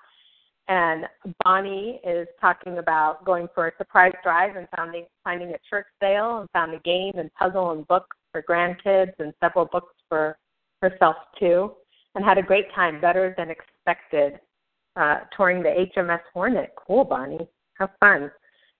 And 0.68 1.06
Bonnie 1.44 2.00
is 2.06 2.26
talking 2.40 2.78
about 2.78 3.24
going 3.24 3.48
for 3.54 3.68
a 3.68 3.72
surprise 3.78 4.14
drive 4.22 4.56
and 4.56 4.66
finding 4.76 5.06
finding 5.22 5.50
a 5.50 5.58
church 5.68 5.86
sale 6.00 6.38
and 6.38 6.50
found 6.50 6.74
a 6.74 6.80
game 6.80 7.12
and 7.16 7.32
puzzle 7.34 7.70
and 7.70 7.86
books 7.86 8.16
for 8.32 8.42
grandkids 8.42 9.12
and 9.18 9.32
several 9.40 9.66
books 9.66 9.94
for 10.08 10.36
herself 10.82 11.16
too, 11.38 11.72
and 12.14 12.24
had 12.24 12.38
a 12.38 12.42
great 12.42 12.72
time, 12.74 13.00
better 13.00 13.34
than 13.38 13.48
expected, 13.50 14.40
uh, 14.96 15.20
touring 15.36 15.62
the 15.62 15.86
HMS 15.96 16.20
Hornet. 16.32 16.72
Cool, 16.76 17.04
Bonnie. 17.04 17.48
Have 17.78 17.90
fun. 18.00 18.30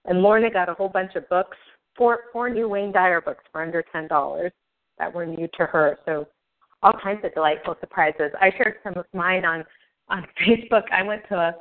And 0.07 0.23
Lorna 0.23 0.51
got 0.51 0.69
a 0.69 0.75
whole 0.75 0.89
bunch 0.89 1.15
of 1.15 1.29
books, 1.29 1.57
four 1.97 2.21
four 2.33 2.49
new 2.49 2.69
Wayne 2.69 2.93
Dyer 2.93 3.21
books 3.21 3.45
for 3.53 3.63
under 3.63 3.85
ten 3.93 4.09
dollars 4.09 4.53
that 4.99 5.13
were 5.13 5.27
new 5.27 5.49
to 5.59 5.67
her. 5.67 5.99
So 6.05 6.27
all 6.83 6.93
kinds 7.03 7.25
of 7.25 7.35
delightful 7.35 7.77
surprises. 7.81 8.31
I 8.41 8.51
shared 8.57 8.77
some 8.83 8.95
of 8.97 9.07
mine 9.13 9.45
on 9.45 9.65
on 10.09 10.27
Facebook. 10.47 10.85
I 10.93 11.03
went 11.03 11.23
to 11.29 11.37
a 11.37 11.55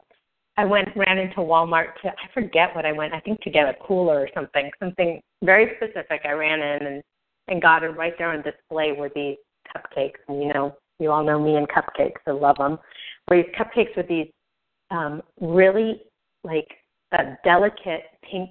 I 0.57 0.65
went 0.65 0.89
ran 0.95 1.17
into 1.17 1.37
Walmart 1.37 1.95
to 2.03 2.09
I 2.09 2.33
forget 2.33 2.75
what 2.75 2.85
I 2.85 2.91
went. 2.91 3.13
I 3.13 3.19
think 3.19 3.41
to 3.41 3.49
get 3.49 3.67
a 3.67 3.75
cooler 3.85 4.21
or 4.21 4.29
something, 4.33 4.69
something 4.79 5.21
very 5.43 5.71
specific. 5.77 6.21
I 6.23 6.31
ran 6.31 6.61
in 6.61 6.87
and 6.87 7.03
and 7.47 7.61
got 7.61 7.83
it 7.83 7.89
right 7.89 8.13
there 8.17 8.31
on 8.31 8.41
display 8.41 8.91
were 8.91 9.11
these 9.13 9.37
cupcakes. 9.75 10.19
And 10.27 10.41
you 10.41 10.53
know, 10.53 10.75
you 10.99 11.11
all 11.11 11.23
know 11.23 11.39
me 11.39 11.55
and 11.55 11.67
cupcakes. 11.67 12.21
I 12.27 12.31
love 12.31 12.57
them. 12.57 12.77
Were 13.27 13.37
these 13.37 13.51
cupcakes 13.57 13.95
with 13.97 14.07
these 14.07 14.27
um, 14.95 15.21
really 15.41 16.01
like 16.43 16.67
a 17.11 17.37
delicate 17.43 18.03
pink, 18.29 18.49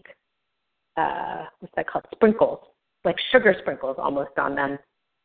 uh, 0.96 1.44
what's 1.60 1.74
that 1.76 1.88
called? 1.88 2.04
Sprinkles, 2.12 2.60
like 3.04 3.16
sugar 3.32 3.54
sprinkles 3.60 3.96
almost 3.98 4.38
on 4.38 4.54
them. 4.54 4.78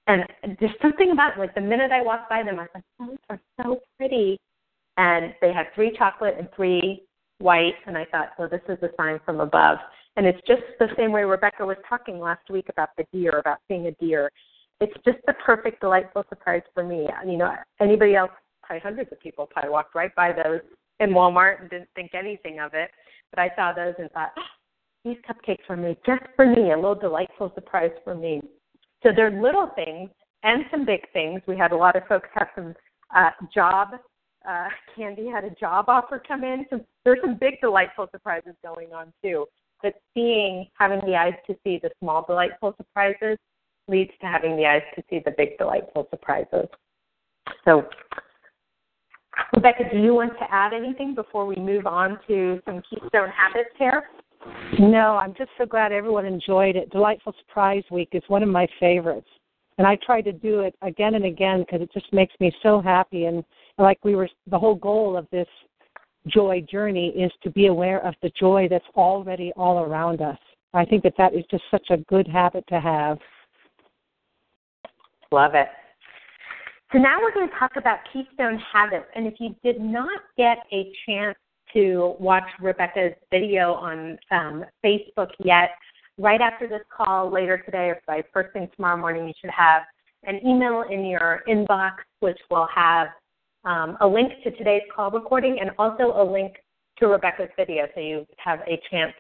And 0.08 0.24
there's 0.60 0.72
something 0.82 1.12
about 1.12 1.38
like 1.38 1.54
the 1.54 1.62
minute 1.62 1.92
I 1.92 2.02
walked 2.02 2.30
by 2.30 2.42
them, 2.42 2.60
I 2.60 2.64
was 2.64 2.70
like, 2.74 2.84
oh, 3.02 3.10
these 3.10 3.20
are 3.30 3.40
so 3.62 3.80
pretty. 3.98 4.40
And 4.98 5.34
they 5.42 5.54
had 5.54 5.68
three 5.76 5.96
chocolate 5.96 6.36
and 6.38 6.50
three 6.56 7.04
white, 7.38 7.76
and 7.86 7.98
I 7.98 8.06
thought, 8.06 8.30
well, 8.38 8.50
this 8.50 8.62
is 8.68 8.78
a 8.82 8.90
sign 8.98 9.20
from 9.24 9.40
above. 9.40 9.78
And 10.18 10.26
it's 10.26 10.42
just 10.48 10.64
the 10.80 10.88
same 10.98 11.12
way 11.12 11.24
Rebecca 11.24 11.66
was 11.66 11.78
talking 11.88 12.20
last 12.20 12.50
week 12.50 12.66
about 12.70 12.90
the 12.98 13.06
deer, 13.14 13.40
about 13.40 13.60
seeing 13.68 13.86
a 13.86 13.92
deer. 13.92 14.30
It's 14.82 14.94
just 15.06 15.20
the 15.28 15.34
perfect, 15.46 15.82
delightful 15.82 16.26
surprise 16.28 16.64
for 16.74 16.84
me. 16.84 17.08
You 17.26 17.38
know, 17.38 17.54
anybody 17.80 18.16
else, 18.16 18.32
probably 18.64 18.82
hundreds 18.82 19.12
of 19.12 19.20
people 19.20 19.46
probably 19.46 19.72
walked 19.72 19.96
right 19.96 20.14
by 20.16 20.34
those 20.34 20.62
in 21.00 21.12
Walmart 21.12 21.62
and 21.62 21.70
didn't 21.70 21.90
think 21.96 22.12
anything 22.14 22.60
of 22.60 22.74
it. 22.74 22.92
But 23.32 23.40
I 23.40 23.52
saw 23.56 23.74
those 23.74 23.94
and 24.00 24.10
thought, 24.12 24.32
oh, 24.38 24.42
these 25.06 25.18
cupcakes 25.30 25.68
were 25.70 25.78
made 25.78 25.98
just 26.06 26.24
for 26.36 26.46
me, 26.46 26.72
a 26.72 26.76
little 26.76 26.96
delightful 26.96 27.52
surprise 27.56 27.92
for 28.04 28.16
me. 28.16 28.42
So 29.04 29.10
they're 29.16 29.42
little 29.42 29.70
things 29.76 30.10
and 30.44 30.66
some 30.72 30.86
big 30.86 31.02
things. 31.14 31.42
We 31.48 31.58
had 31.58 31.72
a 31.72 31.78
lot 31.78 31.96
of 31.96 32.04
folks 32.08 32.28
have 32.34 32.48
some 32.56 32.74
uh, 33.16 33.30
job. 33.54 33.90
Uh, 34.48 34.68
Candy 34.96 35.28
had 35.28 35.44
a 35.44 35.52
job 35.52 35.86
offer 35.88 36.22
come 36.26 36.44
in. 36.44 36.66
So 36.70 36.84
there's 37.06 37.20
some 37.22 37.38
big 37.40 37.62
delightful 37.62 38.08
surprises 38.12 38.56
going 38.64 38.94
on 38.94 39.14
too. 39.24 39.46
But 39.82 39.94
seeing, 40.14 40.68
having 40.78 41.00
the 41.06 41.16
eyes 41.16 41.34
to 41.48 41.56
see 41.64 41.80
the 41.82 41.90
small 42.00 42.26
delightful 42.28 42.76
surprises 42.78 43.38
leads 43.88 44.12
to 44.22 44.28
having 44.28 44.58
the 44.58 44.66
eyes 44.66 44.84
to 44.96 45.04
see 45.10 45.22
the 45.24 45.34
big 45.38 45.58
delightful 45.58 46.08
surprises. 46.10 46.68
So, 47.66 47.86
Rebecca, 49.56 49.84
do 49.92 49.98
you 49.98 50.14
want 50.14 50.34
to 50.40 50.46
add 50.54 50.74
anything 50.74 51.16
before 51.16 51.46
we 51.46 51.56
move 51.56 51.88
on 51.88 52.20
to 52.28 52.62
some 52.66 52.82
keystone 52.90 53.30
habits 53.30 53.72
here? 53.78 54.10
No, 54.80 55.18
I'm 55.18 55.34
just 55.34 55.50
so 55.58 55.66
glad 55.66 55.92
everyone 55.92 56.26
enjoyed 56.26 56.76
it. 56.76 56.90
Delightful 56.92 57.34
Surprise 57.40 57.84
Week 57.92 58.10
is 58.14 58.24
one 58.28 58.44
of 58.44 58.50
my 58.50 58.68
favorites. 58.80 59.28
And 59.78 59.88
I 59.88 59.98
try 60.06 60.22
to 60.22 60.32
do 60.32 60.60
it 60.62 60.76
again 60.82 61.16
and 61.16 61.26
again 61.26 61.62
because 61.62 61.82
it 61.82 61.92
just 61.94 62.12
makes 62.14 62.34
me 62.40 62.54
so 62.62 62.82
happy. 62.82 63.26
And 63.26 63.44
like 63.78 63.98
we 64.04 64.16
were, 64.16 64.30
the 64.48 64.60
whole 64.60 64.76
goal 64.76 65.18
of 65.18 65.28
this 65.32 65.48
joy 66.28 66.64
journey 66.70 67.10
is 67.10 67.32
to 67.44 67.50
be 67.50 67.68
aware 67.68 68.06
of 68.06 68.14
the 68.22 68.32
joy 68.40 68.68
that's 68.70 68.86
already 68.96 69.52
all 69.56 69.80
around 69.80 70.22
us. 70.22 70.38
I 70.74 70.86
think 70.86 71.04
that 71.04 71.14
that 71.18 71.34
is 71.34 71.44
just 71.50 71.64
such 71.72 71.88
a 71.90 71.98
good 71.98 72.28
habit 72.28 72.66
to 72.68 72.80
have. 72.80 73.18
Love 75.32 75.56
it. 75.56 75.68
So 76.92 76.98
now 76.98 77.20
we're 77.22 77.34
going 77.34 77.48
to 77.48 77.56
talk 77.56 77.76
about 77.76 78.00
keystone 78.12 78.60
habits. 78.74 79.06
And 79.16 79.28
if 79.28 79.36
you 79.40 79.56
did 79.64 79.80
not 79.80 80.22
get 80.38 80.58
a 80.74 80.92
chance 81.06 81.38
to 81.74 82.16
watch 82.20 82.46
Rebecca's 82.60 83.14
video 83.30 83.74
on 83.74 84.18
um, 84.32 84.66
Facebook 84.84 85.30
yet, 85.44 85.70
right 86.18 86.42
after 86.42 86.68
this 86.68 86.82
call 86.96 87.32
later 87.32 87.60
today 87.60 87.90
or 87.90 88.02
by 88.08 88.24
first 88.34 88.54
thing 88.54 88.68
tomorrow 88.76 88.98
morning, 88.98 89.28
you 89.28 89.34
should 89.40 89.52
have 89.52 89.84
an 90.24 90.40
email 90.46 90.84
in 90.90 91.06
your 91.06 91.42
inbox 91.48 91.92
which 92.22 92.40
will 92.50 92.68
have 92.74 93.10
um, 93.66 93.96
a 94.02 94.08
link 94.08 94.32
to 94.44 94.52
today's 94.52 94.82
call 94.94 95.12
recording 95.12 95.60
and 95.62 95.70
also 95.78 96.14
a 96.20 96.24
link 96.24 96.56
to 96.98 97.08
Rebecca's 97.08 97.50
video 97.56 97.86
so 97.94 98.02
you 98.02 98.26
have 98.38 98.60
a 98.62 98.82
chance 98.90 99.14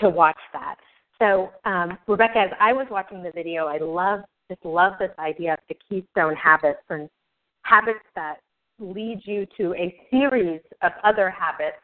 to 0.00 0.08
watch 0.08 0.38
that. 0.52 0.76
So, 1.20 1.50
um, 1.64 1.96
Rebecca, 2.08 2.38
as 2.40 2.50
I 2.60 2.72
was 2.72 2.88
watching 2.90 3.22
the 3.22 3.30
video, 3.30 3.66
I 3.66 3.78
love 3.78 4.20
just 4.50 4.64
love 4.64 4.94
this 4.98 5.10
idea 5.18 5.54
of 5.54 5.58
the 5.68 5.76
keystone 5.88 6.34
habits 6.36 6.80
and 6.90 7.08
habits 7.62 8.04
that 8.14 8.36
lead 8.78 9.20
you 9.24 9.46
to 9.56 9.74
a 9.74 9.94
series 10.10 10.60
of 10.82 10.92
other 11.02 11.30
habits 11.30 11.76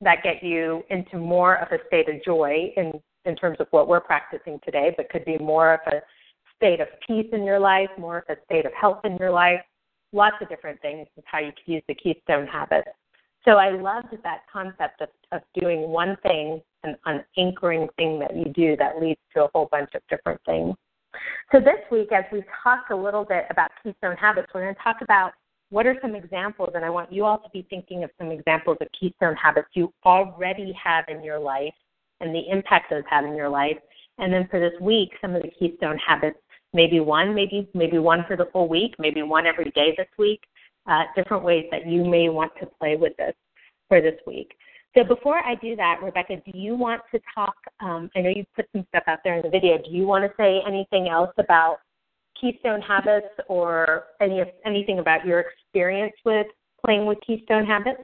that 0.00 0.22
get 0.22 0.42
you 0.42 0.82
into 0.90 1.16
more 1.16 1.56
of 1.56 1.68
a 1.72 1.78
state 1.86 2.08
of 2.08 2.22
joy 2.24 2.72
in, 2.76 2.92
in 3.24 3.36
terms 3.36 3.56
of 3.60 3.68
what 3.70 3.88
we're 3.88 4.00
practicing 4.00 4.58
today, 4.64 4.92
but 4.96 5.08
could 5.10 5.24
be 5.24 5.38
more 5.38 5.74
of 5.74 5.80
a 5.86 6.00
state 6.56 6.80
of 6.80 6.88
peace 7.06 7.28
in 7.32 7.44
your 7.44 7.60
life, 7.60 7.88
more 7.98 8.18
of 8.18 8.24
a 8.28 8.36
state 8.44 8.66
of 8.66 8.72
health 8.72 9.00
in 9.04 9.16
your 9.16 9.30
life, 9.30 9.60
lots 10.12 10.36
of 10.40 10.48
different 10.48 10.80
things 10.82 11.06
is 11.16 11.24
how 11.26 11.38
you 11.38 11.52
can 11.52 11.74
use 11.74 11.82
the 11.88 11.94
keystone 11.94 12.46
habits. 12.46 12.88
So 13.44 13.52
I 13.52 13.70
loved 13.70 14.14
that 14.22 14.42
concept 14.52 15.00
of, 15.00 15.08
of 15.32 15.40
doing 15.60 15.88
one 15.88 16.16
thing, 16.22 16.60
an, 16.84 16.96
an 17.06 17.24
anchoring 17.36 17.88
thing 17.96 18.18
that 18.20 18.36
you 18.36 18.52
do 18.52 18.76
that 18.76 19.00
leads 19.00 19.20
to 19.34 19.44
a 19.44 19.48
whole 19.52 19.68
bunch 19.70 19.90
of 19.94 20.02
different 20.08 20.40
things. 20.46 20.74
So 21.50 21.60
this 21.60 21.80
week, 21.90 22.12
as 22.12 22.24
we 22.32 22.42
talk 22.62 22.84
a 22.90 22.96
little 22.96 23.24
bit 23.24 23.44
about 23.50 23.70
keystone 23.82 24.16
habits, 24.16 24.48
we're 24.54 24.62
going 24.62 24.74
to 24.74 24.80
talk 24.82 24.96
about 25.02 25.32
what 25.70 25.86
are 25.86 25.96
some 26.02 26.14
examples, 26.14 26.70
and 26.74 26.84
I 26.84 26.90
want 26.90 27.12
you 27.12 27.24
all 27.24 27.38
to 27.38 27.48
be 27.50 27.66
thinking 27.70 28.04
of 28.04 28.10
some 28.18 28.30
examples 28.30 28.76
of 28.80 28.88
keystone 28.98 29.34
habits 29.36 29.68
you 29.74 29.92
already 30.04 30.72
have 30.72 31.06
in 31.08 31.22
your 31.24 31.38
life 31.38 31.72
and 32.20 32.34
the 32.34 32.48
impact 32.50 32.90
those 32.90 33.02
have 33.08 33.24
in 33.24 33.34
your 33.34 33.48
life. 33.48 33.78
And 34.18 34.32
then 34.32 34.46
for 34.50 34.60
this 34.60 34.78
week, 34.80 35.10
some 35.20 35.34
of 35.34 35.42
the 35.42 35.50
keystone 35.58 35.98
habits, 35.98 36.38
maybe 36.74 37.00
one, 37.00 37.34
maybe 37.34 37.68
maybe 37.74 37.98
one 37.98 38.24
for 38.28 38.36
the 38.36 38.48
full 38.52 38.68
week, 38.68 38.94
maybe 38.98 39.22
one 39.22 39.46
every 39.46 39.70
day 39.74 39.94
this 39.96 40.08
week, 40.18 40.42
uh, 40.86 41.04
different 41.16 41.42
ways 41.42 41.66
that 41.70 41.86
you 41.86 42.04
may 42.04 42.28
want 42.28 42.52
to 42.60 42.66
play 42.78 42.96
with 42.96 43.16
this 43.16 43.34
for 43.88 44.00
this 44.00 44.18
week. 44.26 44.54
So 44.94 45.04
before 45.04 45.38
I 45.38 45.54
do 45.54 45.74
that, 45.76 46.00
Rebecca, 46.02 46.36
do 46.44 46.58
you 46.58 46.74
want 46.74 47.00
to 47.14 47.20
talk? 47.34 47.54
Um, 47.80 48.10
I 48.14 48.20
know 48.20 48.28
you 48.28 48.44
put 48.54 48.66
some 48.72 48.84
stuff 48.90 49.04
out 49.06 49.20
there 49.24 49.36
in 49.36 49.42
the 49.42 49.48
video. 49.48 49.78
Do 49.78 49.90
you 49.90 50.06
want 50.06 50.24
to 50.24 50.30
say 50.36 50.60
anything 50.66 51.08
else 51.08 51.30
about 51.38 51.78
Keystone 52.38 52.82
Habits 52.82 53.28
or 53.48 54.04
any 54.20 54.42
anything 54.66 54.98
about 54.98 55.24
your 55.24 55.40
experience 55.40 56.14
with 56.24 56.46
playing 56.84 57.06
with 57.06 57.18
Keystone 57.26 57.64
Habits? 57.64 58.02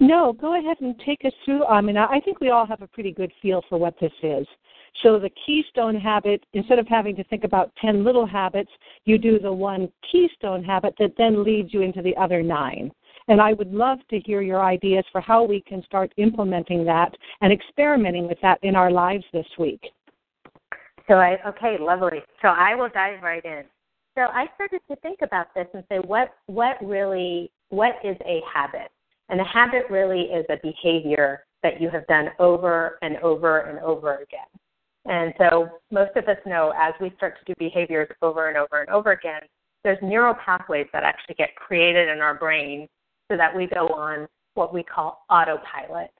No, 0.00 0.32
go 0.32 0.58
ahead 0.58 0.76
and 0.80 0.98
take 1.04 1.24
us 1.24 1.32
through. 1.44 1.64
I 1.66 1.80
mean, 1.80 1.96
I 1.96 2.20
think 2.20 2.40
we 2.40 2.50
all 2.50 2.66
have 2.66 2.82
a 2.82 2.88
pretty 2.88 3.12
good 3.12 3.32
feel 3.40 3.62
for 3.68 3.78
what 3.78 3.94
this 4.00 4.12
is. 4.22 4.46
So 5.02 5.18
the 5.18 5.30
keystone 5.44 5.94
habit, 5.94 6.44
instead 6.54 6.78
of 6.78 6.88
having 6.88 7.16
to 7.16 7.24
think 7.24 7.44
about 7.44 7.72
10 7.80 8.02
little 8.02 8.26
habits, 8.26 8.70
you 9.04 9.18
do 9.18 9.38
the 9.38 9.52
one 9.52 9.90
keystone 10.10 10.64
habit 10.64 10.94
that 10.98 11.12
then 11.18 11.44
leads 11.44 11.72
you 11.72 11.82
into 11.82 12.02
the 12.02 12.16
other 12.16 12.42
nine. 12.42 12.90
And 13.28 13.40
I 13.40 13.52
would 13.54 13.72
love 13.72 13.98
to 14.10 14.20
hear 14.20 14.40
your 14.40 14.62
ideas 14.62 15.04
for 15.10 15.20
how 15.20 15.42
we 15.42 15.60
can 15.62 15.82
start 15.84 16.12
implementing 16.16 16.84
that 16.84 17.12
and 17.40 17.52
experimenting 17.52 18.28
with 18.28 18.38
that 18.42 18.58
in 18.62 18.76
our 18.76 18.90
lives 18.90 19.24
this 19.32 19.46
week. 19.58 19.82
So 21.08 21.14
I 21.14 21.38
okay, 21.46 21.76
lovely. 21.80 22.20
So 22.42 22.48
I 22.48 22.74
will 22.74 22.88
dive 22.88 23.22
right 23.22 23.44
in. 23.44 23.64
So 24.16 24.22
I 24.22 24.46
started 24.54 24.80
to 24.90 24.96
think 24.96 25.20
about 25.22 25.48
this 25.54 25.66
and 25.74 25.84
say 25.88 25.98
what 25.98 26.34
what 26.46 26.76
really 26.82 27.50
what 27.68 27.96
is 28.04 28.16
a 28.24 28.40
habit? 28.52 28.90
And 29.28 29.40
a 29.40 29.44
habit 29.44 29.84
really 29.90 30.22
is 30.22 30.46
a 30.48 30.56
behavior 30.62 31.44
that 31.62 31.80
you 31.80 31.90
have 31.90 32.06
done 32.06 32.30
over 32.38 32.98
and 33.02 33.16
over 33.18 33.60
and 33.60 33.78
over 33.80 34.18
again. 34.18 34.46
And 35.04 35.34
so 35.38 35.68
most 35.90 36.16
of 36.16 36.28
us 36.28 36.36
know 36.46 36.72
as 36.76 36.94
we 37.00 37.12
start 37.16 37.34
to 37.38 37.52
do 37.52 37.54
behaviors 37.58 38.08
over 38.22 38.48
and 38.48 38.56
over 38.56 38.80
and 38.80 38.90
over 38.90 39.12
again, 39.12 39.42
there's 39.84 39.98
neural 40.02 40.34
pathways 40.34 40.86
that 40.92 41.04
actually 41.04 41.36
get 41.36 41.54
created 41.54 42.08
in 42.08 42.20
our 42.20 42.34
brain 42.34 42.88
so 43.30 43.36
that 43.36 43.54
we 43.54 43.66
go 43.66 43.88
on 43.88 44.26
what 44.54 44.72
we 44.72 44.82
call 44.82 45.24
autopilot. 45.30 46.10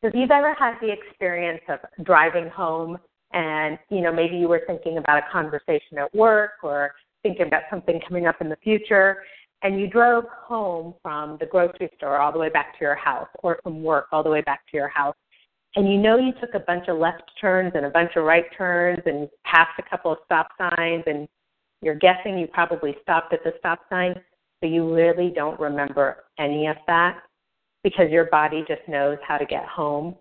So 0.00 0.08
if 0.08 0.14
you've 0.14 0.30
ever 0.30 0.54
had 0.54 0.74
the 0.80 0.92
experience 0.92 1.60
of 1.68 1.80
driving 2.04 2.48
home 2.48 2.98
and, 3.32 3.78
you 3.90 4.00
know, 4.00 4.12
maybe 4.12 4.36
you 4.36 4.48
were 4.48 4.62
thinking 4.66 4.98
about 4.98 5.18
a 5.18 5.32
conversation 5.32 5.98
at 5.98 6.14
work 6.14 6.52
or 6.62 6.92
thinking 7.22 7.46
about 7.46 7.62
something 7.70 8.00
coming 8.06 8.26
up 8.26 8.36
in 8.40 8.48
the 8.48 8.56
future 8.56 9.18
and 9.62 9.78
you 9.78 9.86
drove 9.88 10.24
home 10.30 10.94
from 11.02 11.36
the 11.38 11.46
grocery 11.46 11.90
store 11.96 12.18
all 12.18 12.32
the 12.32 12.38
way 12.38 12.48
back 12.48 12.78
to 12.78 12.84
your 12.84 12.94
house 12.94 13.28
or 13.42 13.60
from 13.62 13.82
work 13.82 14.06
all 14.12 14.22
the 14.22 14.30
way 14.30 14.40
back 14.40 14.60
to 14.70 14.76
your 14.76 14.88
house 14.88 15.14
and 15.76 15.90
you 15.90 15.98
know 15.98 16.16
you 16.16 16.32
took 16.40 16.54
a 16.54 16.60
bunch 16.60 16.88
of 16.88 16.98
left 16.98 17.22
turns 17.40 17.72
and 17.74 17.86
a 17.86 17.90
bunch 17.90 18.10
of 18.16 18.24
right 18.24 18.46
turns 18.56 19.00
and 19.06 19.28
passed 19.44 19.78
a 19.78 19.88
couple 19.88 20.10
of 20.10 20.18
stop 20.24 20.48
signs 20.58 21.04
and 21.06 21.28
you're 21.82 21.94
guessing 21.94 22.38
you 22.38 22.46
probably 22.46 22.96
stopped 23.02 23.32
at 23.32 23.42
the 23.44 23.52
stop 23.58 23.80
sign 23.88 24.14
but 24.60 24.70
you 24.70 24.94
really 24.94 25.32
don't 25.34 25.58
remember 25.58 26.24
any 26.38 26.66
of 26.66 26.76
that 26.86 27.20
because 27.82 28.10
your 28.10 28.26
body 28.26 28.64
just 28.68 28.82
knows 28.88 29.18
how 29.26 29.38
to 29.38 29.46
get 29.46 29.64
home. 29.64 30.14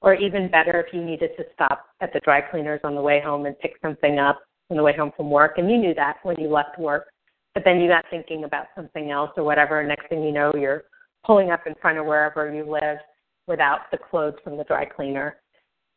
Or 0.00 0.14
even 0.14 0.50
better, 0.50 0.80
if 0.80 0.92
you 0.92 1.04
needed 1.04 1.30
to 1.36 1.44
stop 1.54 1.86
at 2.00 2.12
the 2.12 2.20
dry 2.20 2.40
cleaners 2.40 2.80
on 2.82 2.94
the 2.94 3.00
way 3.00 3.20
home 3.24 3.46
and 3.46 3.58
pick 3.60 3.74
something 3.82 4.18
up 4.18 4.42
on 4.70 4.76
the 4.76 4.82
way 4.82 4.94
home 4.96 5.12
from 5.16 5.30
work, 5.30 5.58
and 5.58 5.70
you 5.70 5.78
knew 5.78 5.94
that 5.94 6.16
when 6.24 6.36
you 6.40 6.48
left 6.48 6.78
work, 6.78 7.06
but 7.54 7.62
then 7.64 7.80
you 7.80 7.88
got 7.88 8.04
thinking 8.10 8.44
about 8.44 8.66
something 8.74 9.10
else 9.10 9.30
or 9.36 9.44
whatever, 9.44 9.80
and 9.80 9.88
next 9.88 10.08
thing 10.08 10.22
you 10.22 10.32
know, 10.32 10.52
you're 10.56 10.84
pulling 11.24 11.50
up 11.50 11.66
in 11.66 11.74
front 11.80 11.98
of 11.98 12.06
wherever 12.06 12.52
you 12.52 12.68
live 12.68 12.98
without 13.46 13.90
the 13.90 13.98
clothes 13.98 14.34
from 14.42 14.56
the 14.56 14.64
dry 14.64 14.84
cleaner. 14.84 15.36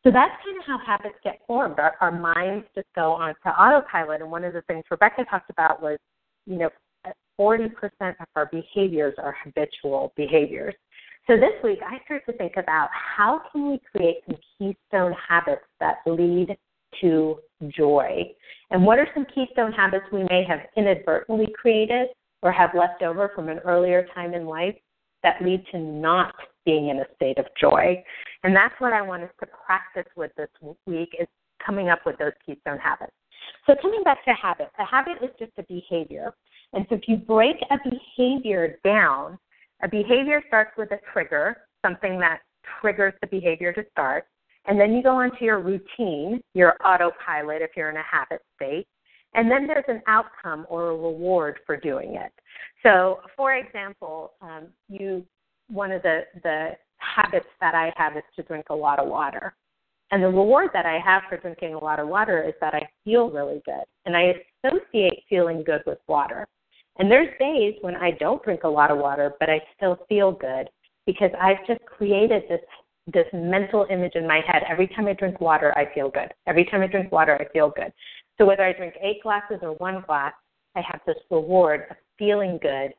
So 0.04 0.12
that's 0.12 0.32
kind 0.44 0.56
of 0.56 0.64
how 0.64 0.78
habits 0.86 1.16
get 1.24 1.40
formed. 1.48 1.80
Our, 1.80 1.94
our 2.00 2.12
minds 2.12 2.66
just 2.76 2.86
go 2.94 3.12
on 3.12 3.34
to 3.42 3.48
autopilot. 3.48 4.20
And 4.20 4.30
one 4.30 4.44
of 4.44 4.52
the 4.52 4.62
things 4.62 4.84
Rebecca 4.88 5.24
talked 5.28 5.50
about 5.50 5.82
was, 5.82 5.98
you 6.46 6.56
know, 6.58 6.70
40% 7.38 7.70
of 8.00 8.26
our 8.34 8.46
behaviors 8.46 9.14
are 9.18 9.36
habitual 9.44 10.12
behaviors. 10.16 10.74
So 11.26 11.36
this 11.36 11.52
week, 11.64 11.80
I 11.84 11.98
started 12.04 12.24
to 12.30 12.38
think 12.38 12.52
about 12.56 12.88
how 12.92 13.42
can 13.50 13.70
we 13.70 13.80
create 13.90 14.18
some 14.26 14.36
keystone 14.58 15.14
habits 15.28 15.64
that 15.80 15.96
lead 16.06 16.56
to 17.00 17.38
joy, 17.76 18.22
and 18.70 18.84
what 18.84 18.98
are 18.98 19.08
some 19.12 19.26
keystone 19.34 19.72
habits 19.72 20.04
we 20.12 20.24
may 20.30 20.44
have 20.48 20.60
inadvertently 20.76 21.48
created 21.60 22.08
or 22.42 22.52
have 22.52 22.70
left 22.74 23.02
over 23.02 23.30
from 23.34 23.48
an 23.48 23.58
earlier 23.60 24.06
time 24.14 24.34
in 24.34 24.46
life 24.46 24.76
that 25.22 25.42
lead 25.42 25.64
to 25.72 25.78
not 25.78 26.34
being 26.64 26.88
in 26.88 26.98
a 26.98 27.06
state 27.16 27.38
of 27.38 27.46
joy. 27.60 28.02
And 28.44 28.54
that's 28.54 28.74
what 28.78 28.92
I 28.92 29.02
want 29.02 29.24
us 29.24 29.30
to 29.40 29.46
practice 29.66 30.10
with 30.16 30.30
this 30.36 30.48
week 30.86 31.10
is 31.18 31.26
coming 31.64 31.88
up 31.88 32.00
with 32.06 32.16
those 32.18 32.32
keystone 32.44 32.78
habits. 32.78 33.12
So 33.66 33.74
coming 33.80 34.02
back 34.02 34.24
to 34.24 34.32
habit, 34.32 34.70
a 34.78 34.84
habit 34.84 35.18
is 35.22 35.30
just 35.38 35.52
a 35.58 35.62
behavior. 35.64 36.32
And 36.72 36.86
so 36.88 36.96
if 36.96 37.02
you 37.06 37.16
break 37.16 37.56
a 37.70 37.76
behavior 37.88 38.78
down, 38.84 39.38
a 39.82 39.88
behavior 39.88 40.42
starts 40.46 40.72
with 40.76 40.90
a 40.92 40.98
trigger, 41.12 41.56
something 41.84 42.18
that 42.20 42.40
triggers 42.80 43.14
the 43.20 43.26
behavior 43.26 43.72
to 43.72 43.84
start. 43.92 44.26
And 44.66 44.80
then 44.80 44.94
you 44.94 45.02
go 45.02 45.16
on 45.16 45.36
to 45.38 45.44
your 45.44 45.60
routine, 45.60 46.40
your 46.54 46.74
autopilot 46.84 47.62
if 47.62 47.70
you're 47.76 47.90
in 47.90 47.96
a 47.96 48.02
habit 48.02 48.42
state. 48.56 48.86
And 49.34 49.50
then 49.50 49.66
there's 49.66 49.84
an 49.88 50.02
outcome 50.06 50.66
or 50.68 50.88
a 50.88 50.96
reward 50.96 51.58
for 51.66 51.76
doing 51.76 52.14
it. 52.14 52.32
So, 52.82 53.20
for 53.36 53.54
example, 53.54 54.32
um, 54.40 54.68
you 54.88 55.24
one 55.68 55.92
of 55.92 56.02
the, 56.02 56.20
the 56.42 56.70
habits 56.98 57.46
that 57.60 57.74
I 57.74 57.92
have 57.96 58.16
is 58.16 58.22
to 58.36 58.42
drink 58.42 58.66
a 58.70 58.74
lot 58.74 58.98
of 58.98 59.08
water. 59.08 59.54
And 60.10 60.22
the 60.22 60.28
reward 60.28 60.70
that 60.72 60.86
I 60.86 60.98
have 61.04 61.22
for 61.28 61.36
drinking 61.36 61.74
a 61.74 61.78
lot 61.78 61.98
of 61.98 62.08
water 62.08 62.42
is 62.46 62.54
that 62.60 62.74
I 62.74 62.88
feel 63.04 63.30
really 63.30 63.60
good. 63.64 63.84
And 64.04 64.16
I 64.16 64.34
associate 64.64 65.24
feeling 65.28 65.64
good 65.64 65.82
with 65.86 65.98
water. 66.06 66.46
And 66.98 67.10
there's 67.10 67.28
days 67.38 67.74
when 67.82 67.96
I 67.96 68.12
don't 68.12 68.42
drink 68.42 68.62
a 68.64 68.68
lot 68.68 68.90
of 68.90 68.98
water, 68.98 69.34
but 69.40 69.50
I 69.50 69.60
still 69.76 69.98
feel 70.08 70.32
good 70.32 70.68
because 71.06 71.30
I've 71.40 71.66
just 71.66 71.84
created 71.84 72.42
this 72.48 72.60
this 73.12 73.26
mental 73.32 73.86
image 73.88 74.16
in 74.16 74.26
my 74.26 74.40
head. 74.44 74.64
Every 74.68 74.88
time 74.88 75.06
I 75.06 75.12
drink 75.12 75.40
water, 75.40 75.72
I 75.78 75.92
feel 75.94 76.10
good. 76.10 76.32
Every 76.48 76.64
time 76.64 76.82
I 76.82 76.88
drink 76.88 77.12
water, 77.12 77.38
I 77.40 77.46
feel 77.52 77.70
good. 77.70 77.92
So 78.36 78.44
whether 78.44 78.64
I 78.64 78.72
drink 78.72 78.94
eight 79.00 79.22
glasses 79.22 79.58
or 79.62 79.74
one 79.74 80.02
glass, 80.06 80.32
I 80.74 80.80
have 80.80 81.00
this 81.06 81.16
reward 81.30 81.84
of 81.88 81.96
feeling 82.18 82.58
good. 82.60 82.92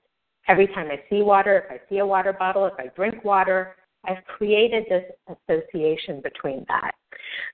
Every 0.47 0.67
time 0.67 0.87
I 0.89 1.01
see 1.09 1.21
water, 1.23 1.65
if 1.65 1.71
I 1.71 1.89
see 1.89 1.97
a 1.97 2.05
water 2.05 2.31
bottle, 2.31 2.65
if 2.65 2.73
I 2.79 2.87
drink 2.95 3.23
water, 3.25 3.75
I've 4.05 4.23
created 4.25 4.85
this 4.89 5.03
association 5.27 6.21
between 6.21 6.65
that. 6.67 6.91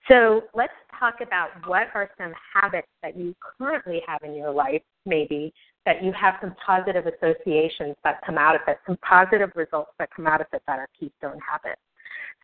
So 0.07 0.41
let's 0.53 0.73
talk 0.99 1.15
about 1.21 1.49
what 1.65 1.87
are 1.93 2.09
some 2.17 2.33
habits 2.53 2.87
that 3.01 3.17
you 3.17 3.35
currently 3.57 4.01
have 4.07 4.21
in 4.23 4.35
your 4.35 4.51
life, 4.51 4.81
maybe, 5.05 5.53
that 5.85 6.03
you 6.03 6.11
have 6.13 6.35
some 6.41 6.55
positive 6.65 7.05
associations 7.07 7.95
that 8.03 8.21
come 8.25 8.37
out 8.37 8.55
of 8.55 8.61
it, 8.67 8.77
some 8.85 8.97
positive 8.97 9.49
results 9.55 9.91
that 9.99 10.09
come 10.15 10.27
out 10.27 10.41
of 10.41 10.47
it 10.53 10.61
that 10.67 10.79
are 10.79 10.87
keystone 10.97 11.39
habits. 11.45 11.81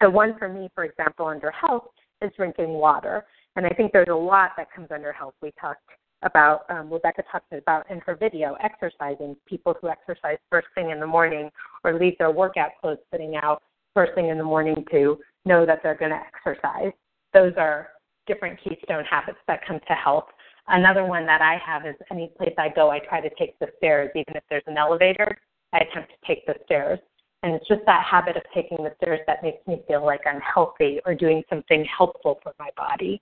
So, 0.02 0.10
one 0.10 0.38
for 0.38 0.50
me, 0.50 0.70
for 0.74 0.86
example, 0.86 1.28
under 1.28 1.52
health 1.52 1.90
is 2.22 2.32
drinking 2.36 2.70
water. 2.70 3.26
And 3.56 3.66
I 3.66 3.70
think 3.70 3.92
there's 3.92 4.10
a 4.10 4.16
lot 4.16 4.52
that 4.58 4.72
comes 4.74 4.88
under 4.92 5.12
health. 5.12 5.34
We 5.42 5.52
talked 5.60 5.82
about, 6.22 6.62
um, 6.70 6.92
Rebecca 6.92 7.24
talked 7.32 7.52
about 7.52 7.90
in 7.90 8.00
her 8.02 8.16
video, 8.16 8.56
exercising, 8.62 9.36
people 9.46 9.76
who 9.82 9.90
exercise 9.90 10.38
first 10.50 10.68
thing 10.76 10.92
in 10.92 11.00
the 11.00 11.08
morning 11.08 11.50
or 11.84 11.98
leave 11.98 12.18
their 12.18 12.32
workout 12.32 12.72
clothes 12.82 13.00
sitting 13.12 13.36
out 13.36 13.64
first 14.00 14.16
thing 14.16 14.30
in 14.30 14.38
the 14.38 14.44
morning 14.46 14.86
to 14.90 15.20
know 15.44 15.66
that 15.66 15.80
they're 15.84 15.94
going 15.94 16.12
to 16.12 16.22
exercise. 16.34 16.94
Those 17.34 17.52
are 17.58 17.90
different 18.28 18.58
keystone 18.64 19.04
habits 19.04 19.40
that 19.50 19.60
come 19.68 19.78
to 19.90 19.94
health. 19.94 20.28
Another 20.70 21.04
one 21.04 21.26
that 21.26 21.42
I 21.42 21.60
have 21.66 21.86
is 21.86 21.96
any 22.10 22.32
place 22.38 22.54
I 22.58 22.70
go, 22.70 22.90
I 22.90 23.00
try 23.00 23.20
to 23.20 23.30
take 23.38 23.60
the 23.60 23.68
stairs. 23.78 24.10
Even 24.16 24.38
if 24.38 24.44
there's 24.50 24.64
an 24.68 24.78
elevator, 24.78 25.38
I 25.74 25.80
attempt 25.80 26.12
to 26.12 26.28
take 26.28 26.46
the 26.46 26.56
stairs. 26.64 26.98
And 27.44 27.54
it's 27.54 27.68
just 27.68 27.82
that 27.88 28.06
habit 28.10 28.38
of 28.38 28.44
taking 28.54 28.78
the 28.78 28.94
stairs 29.04 29.20
that 29.28 29.44
makes 29.44 29.68
me 29.68 29.82
feel 29.86 30.06
like 30.06 30.22
I'm 30.26 30.40
healthy 30.40 31.02
or 31.06 31.14
doing 31.14 31.44
something 31.50 31.86
helpful 31.86 32.40
for 32.42 32.54
my 32.58 32.70
body. 32.78 33.22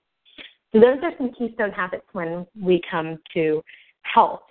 So 0.72 0.78
those 0.78 0.98
are 1.02 1.12
some 1.18 1.32
keystone 1.36 1.72
habits 1.72 2.06
when 2.12 2.46
we 2.60 2.80
come 2.88 3.18
to 3.34 3.64
health. 4.02 4.42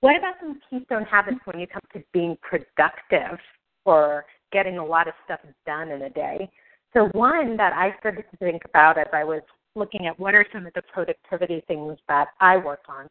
What 0.00 0.16
about 0.16 0.34
some 0.40 0.58
keystone 0.68 1.04
habits 1.04 1.38
when 1.44 1.60
you 1.60 1.68
come 1.68 1.82
to 1.92 2.02
being 2.12 2.36
productive 2.42 3.38
or 3.84 4.24
getting 4.52 4.78
a 4.78 4.84
lot 4.84 5.08
of 5.08 5.14
stuff 5.24 5.40
done 5.66 5.90
in 5.90 6.02
a 6.02 6.10
day? 6.10 6.50
So 6.92 7.08
one 7.12 7.56
that 7.56 7.72
I 7.72 7.96
started 8.00 8.24
to 8.30 8.36
think 8.36 8.62
about 8.64 8.98
as 8.98 9.06
I 9.12 9.24
was 9.24 9.42
looking 9.74 10.06
at 10.06 10.18
what 10.20 10.34
are 10.34 10.46
some 10.52 10.66
of 10.66 10.74
the 10.74 10.82
productivity 10.92 11.62
things 11.66 11.96
that 12.08 12.28
I 12.40 12.58
work 12.58 12.82
on, 12.88 13.08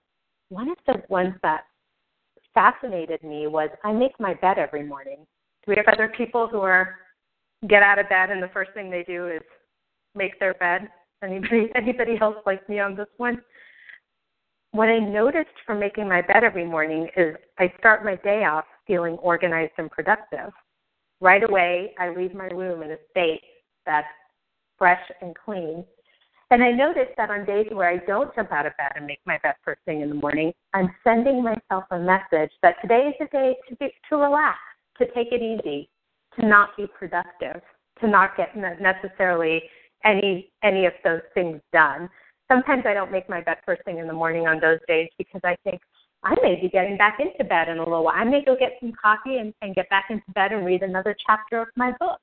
one 0.49 0.69
of 0.69 0.77
the 0.86 1.01
ones 1.10 1.34
that 1.41 1.63
fascinated 2.54 3.23
me 3.23 3.47
was 3.47 3.69
I 3.84 3.91
make 3.91 4.19
my 4.19 4.34
bed 4.36 4.58
every 4.58 4.84
morning. 4.84 5.25
Do 5.65 5.71
we 5.71 5.75
have 5.77 5.91
other 5.91 6.12
people 6.15 6.47
who 6.47 6.60
are 6.60 6.95
get 7.67 7.84
out 7.84 7.99
of 7.99 8.10
bed 8.10 8.30
and 8.30 8.41
the 8.41 8.49
first 8.49 8.71
thing 8.73 8.89
they 8.89 9.04
do 9.04 9.27
is 9.27 9.41
make 10.15 10.39
their 10.39 10.54
bed? 10.56 10.89
Anybody 11.23 11.69
anybody 11.75 12.17
else 12.21 12.38
like 12.45 12.67
me 12.69 12.80
on 12.80 12.95
this 12.95 13.08
one? 13.17 13.41
What 14.71 14.89
I 14.89 14.99
noticed 14.99 15.49
from 15.65 15.80
making 15.80 16.08
my 16.08 16.21
bed 16.21 16.43
every 16.43 16.65
morning 16.65 17.10
is 17.17 17.36
I 17.60 17.73
start 17.80 18.06
my 18.06 18.15
day 18.15 18.45
off 18.45 18.65
feeling 18.88 19.15
organized 19.15 19.73
and 19.77 19.91
productive. 19.91 20.54
Right 21.21 21.43
away, 21.47 21.93
I 21.99 22.10
leave 22.10 22.34
my 22.34 22.47
room 22.47 22.81
in 22.81 22.91
a 22.91 22.97
state 23.12 23.41
that's 23.86 24.07
fresh 24.77 25.01
and 25.21 25.36
clean. 25.36 25.86
And 26.49 26.63
I 26.63 26.71
notice 26.71 27.07
that 27.15 27.29
on 27.29 27.45
days 27.45 27.67
where 27.71 27.88
I 27.88 27.97
don't 28.05 28.34
jump 28.36 28.51
out 28.51 28.65
of 28.65 28.75
bed 28.77 28.91
and 28.95 29.05
make 29.05 29.19
my 29.25 29.38
bed 29.43 29.53
first 29.63 29.79
thing 29.86 30.01
in 30.01 30.10
the 30.10 30.15
morning, 30.15 30.51
I'm 30.73 30.89
sending 31.03 31.43
myself 31.43 31.86
a 31.91 31.99
message 31.99 32.51
that 32.63 32.75
today 32.81 33.10
is 33.10 33.15
a 33.21 33.31
day 33.31 33.55
to 33.69 33.75
be, 33.75 33.93
to 34.10 34.17
relax, 34.17 34.57
to 34.97 35.05
take 35.13 35.31
it 35.31 35.41
easy, 35.41 35.89
to 36.39 36.45
not 36.45 36.75
be 36.75 36.88
productive, 36.88 37.62
to 38.01 38.07
not 38.07 38.36
get 38.36 38.57
necessarily 38.57 39.62
any 40.03 40.51
any 40.63 40.88
of 40.88 40.93
those 41.03 41.21
things 41.36 41.62
done. 41.71 42.10
Sometimes 42.51 42.84
I 42.88 42.95
don't 42.95 43.12
make 43.12 43.29
my 43.29 43.41
bed 43.41 43.57
first 43.65 43.84
thing 43.86 43.99
in 43.99 44.07
the 44.07 44.13
morning 44.13 44.47
on 44.47 44.60
those 44.60 44.79
days 44.88 45.07
because 45.17 45.41
I 45.43 45.55
think 45.63 45.81
I 46.23 46.36
may 46.41 46.60
be 46.62 46.69
getting 46.69 46.97
back 46.97 47.19
into 47.19 47.43
bed 47.43 47.67
in 47.69 47.77
a 47.77 47.84
little 47.84 48.03
while. 48.03 48.15
I 48.15 48.23
may 48.23 48.43
go 48.43 48.55
get 48.55 48.73
some 48.79 48.93
coffee 49.01 49.38
and, 49.38 49.53
and 49.62 49.73
get 49.75 49.89
back 49.89 50.05
into 50.10 50.23
bed 50.34 50.51
and 50.51 50.65
read 50.65 50.84
another 50.84 51.15
chapter 51.25 51.62
of 51.62 51.67
my 51.75 51.91
book. 51.99 52.19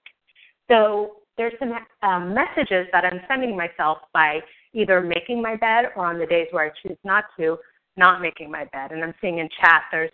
So 0.70 1.16
there's 1.36 1.54
some 1.58 1.72
um, 2.02 2.34
messages 2.34 2.86
that 2.92 3.04
I'm 3.04 3.20
sending 3.28 3.56
myself 3.56 3.98
by 4.12 4.40
either 4.72 5.00
making 5.00 5.42
my 5.42 5.56
bed 5.56 5.86
or 5.96 6.06
on 6.06 6.18
the 6.18 6.26
days 6.26 6.46
where 6.50 6.66
I 6.66 6.70
choose 6.82 6.98
not 7.04 7.24
to, 7.38 7.56
not 7.96 8.20
making 8.20 8.50
my 8.50 8.64
bed. 8.66 8.92
And 8.92 9.02
I'm 9.02 9.14
seeing 9.20 9.38
in 9.38 9.48
chat 9.60 9.82
there's 9.90 10.10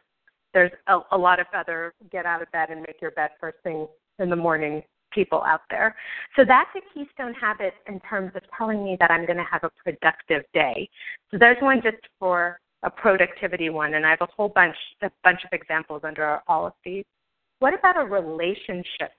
there's 0.52 0.70
a, 0.86 1.00
a 1.10 1.18
lot 1.18 1.40
of 1.40 1.46
other 1.52 1.92
get 2.12 2.26
out 2.26 2.40
of 2.40 2.50
bed 2.52 2.70
and 2.70 2.80
make 2.80 3.02
your 3.02 3.10
bed 3.10 3.30
first 3.40 3.56
thing 3.64 3.88
in 4.20 4.30
the 4.30 4.36
morning 4.36 4.82
people 5.12 5.42
out 5.44 5.62
there. 5.70 5.96
So 6.36 6.44
that's 6.46 6.70
a 6.76 6.80
keystone 6.94 7.34
habit 7.34 7.74
in 7.88 8.00
terms 8.00 8.32
of 8.34 8.42
telling 8.56 8.84
me 8.84 8.96
that 9.00 9.10
I'm 9.10 9.26
going 9.26 9.36
to 9.36 9.44
have 9.50 9.64
a 9.64 9.70
productive 9.82 10.42
day. 10.52 10.88
So 11.30 11.38
there's 11.38 11.60
one 11.60 11.80
just 11.82 12.02
for 12.18 12.60
a 12.84 12.90
productivity 12.90 13.70
one, 13.70 13.94
and 13.94 14.06
I 14.06 14.10
have 14.10 14.20
a 14.20 14.28
whole 14.36 14.50
bunch 14.50 14.76
a 15.02 15.10
bunch 15.24 15.40
of 15.44 15.50
examples 15.52 16.02
under 16.04 16.40
all 16.46 16.66
of 16.66 16.74
these. 16.84 17.04
What 17.58 17.74
about 17.74 17.96
a 17.96 18.04
relationship 18.04 19.12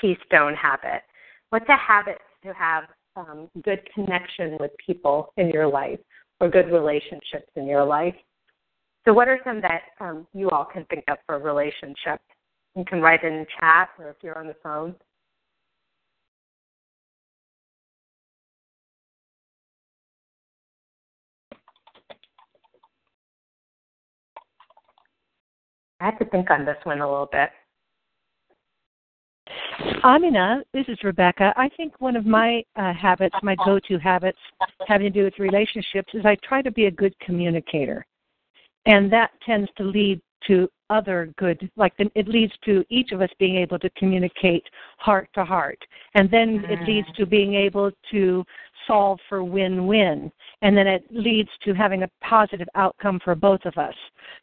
keystone 0.00 0.54
habit? 0.54 1.02
What's 1.50 1.68
a 1.68 1.76
habit 1.76 2.18
to 2.44 2.54
have 2.54 2.84
um, 3.16 3.50
good 3.64 3.80
connection 3.92 4.56
with 4.60 4.70
people 4.84 5.32
in 5.36 5.50
your 5.50 5.66
life 5.66 5.98
or 6.40 6.48
good 6.48 6.70
relationships 6.72 7.50
in 7.56 7.66
your 7.66 7.84
life? 7.84 8.14
So, 9.04 9.12
what 9.12 9.28
are 9.28 9.40
some 9.44 9.60
that 9.62 9.82
um, 10.00 10.26
you 10.32 10.48
all 10.50 10.64
can 10.64 10.84
think 10.86 11.04
of 11.08 11.18
for 11.26 11.34
a 11.34 11.38
relationship? 11.38 12.20
You 12.76 12.84
can 12.84 13.00
write 13.00 13.24
in 13.24 13.44
chat 13.58 13.88
or 13.98 14.10
if 14.10 14.16
you're 14.22 14.38
on 14.38 14.46
the 14.46 14.56
phone. 14.62 14.94
I 26.00 26.06
have 26.06 26.18
to 26.18 26.24
think 26.26 26.50
on 26.50 26.64
this 26.64 26.78
one 26.84 27.00
a 27.00 27.08
little 27.08 27.28
bit. 27.30 27.50
Amina, 30.02 30.62
this 30.72 30.86
is 30.88 30.98
Rebecca. 31.02 31.52
I 31.56 31.68
think 31.76 32.00
one 32.00 32.16
of 32.16 32.24
my 32.24 32.62
uh, 32.76 32.92
habits, 32.94 33.34
my 33.42 33.56
go 33.64 33.78
to 33.80 33.98
habits 33.98 34.38
having 34.86 35.12
to 35.12 35.18
do 35.18 35.24
with 35.24 35.38
relationships, 35.38 36.12
is 36.14 36.24
I 36.24 36.36
try 36.42 36.62
to 36.62 36.70
be 36.70 36.86
a 36.86 36.90
good 36.90 37.18
communicator. 37.20 38.06
And 38.86 39.12
that 39.12 39.30
tends 39.44 39.68
to 39.76 39.84
lead 39.84 40.20
to 40.46 40.68
other 40.88 41.32
good, 41.36 41.70
like 41.76 41.92
it 41.98 42.28
leads 42.28 42.52
to 42.64 42.84
each 42.88 43.12
of 43.12 43.20
us 43.20 43.28
being 43.38 43.56
able 43.56 43.78
to 43.78 43.90
communicate 43.90 44.64
heart 44.98 45.28
to 45.34 45.44
heart. 45.44 45.78
And 46.14 46.30
then 46.30 46.64
it 46.68 46.80
leads 46.88 47.08
to 47.16 47.26
being 47.26 47.54
able 47.54 47.90
to 48.10 48.44
solve 48.90 49.20
for 49.28 49.44
win 49.44 49.86
win. 49.86 50.32
And 50.62 50.76
then 50.76 50.86
it 50.86 51.04
leads 51.10 51.50
to 51.64 51.72
having 51.72 52.02
a 52.02 52.10
positive 52.22 52.68
outcome 52.74 53.20
for 53.22 53.34
both 53.34 53.64
of 53.64 53.78
us. 53.78 53.94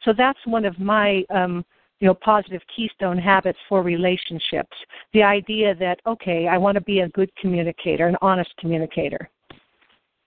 So 0.05 0.13
that's 0.17 0.39
one 0.45 0.65
of 0.65 0.79
my 0.79 1.23
um, 1.29 1.65
you 1.99 2.07
know 2.07 2.13
positive 2.13 2.61
keystone 2.73 3.17
habits 3.17 3.59
for 3.67 3.81
relationships. 3.81 4.75
The 5.13 5.23
idea 5.23 5.75
that 5.75 5.99
okay 6.05 6.47
i 6.47 6.57
want 6.57 6.75
to 6.75 6.81
be 6.81 6.99
a 6.99 7.09
good 7.09 7.31
communicator 7.41 8.07
an 8.07 8.15
honest 8.21 8.51
communicator. 8.59 9.29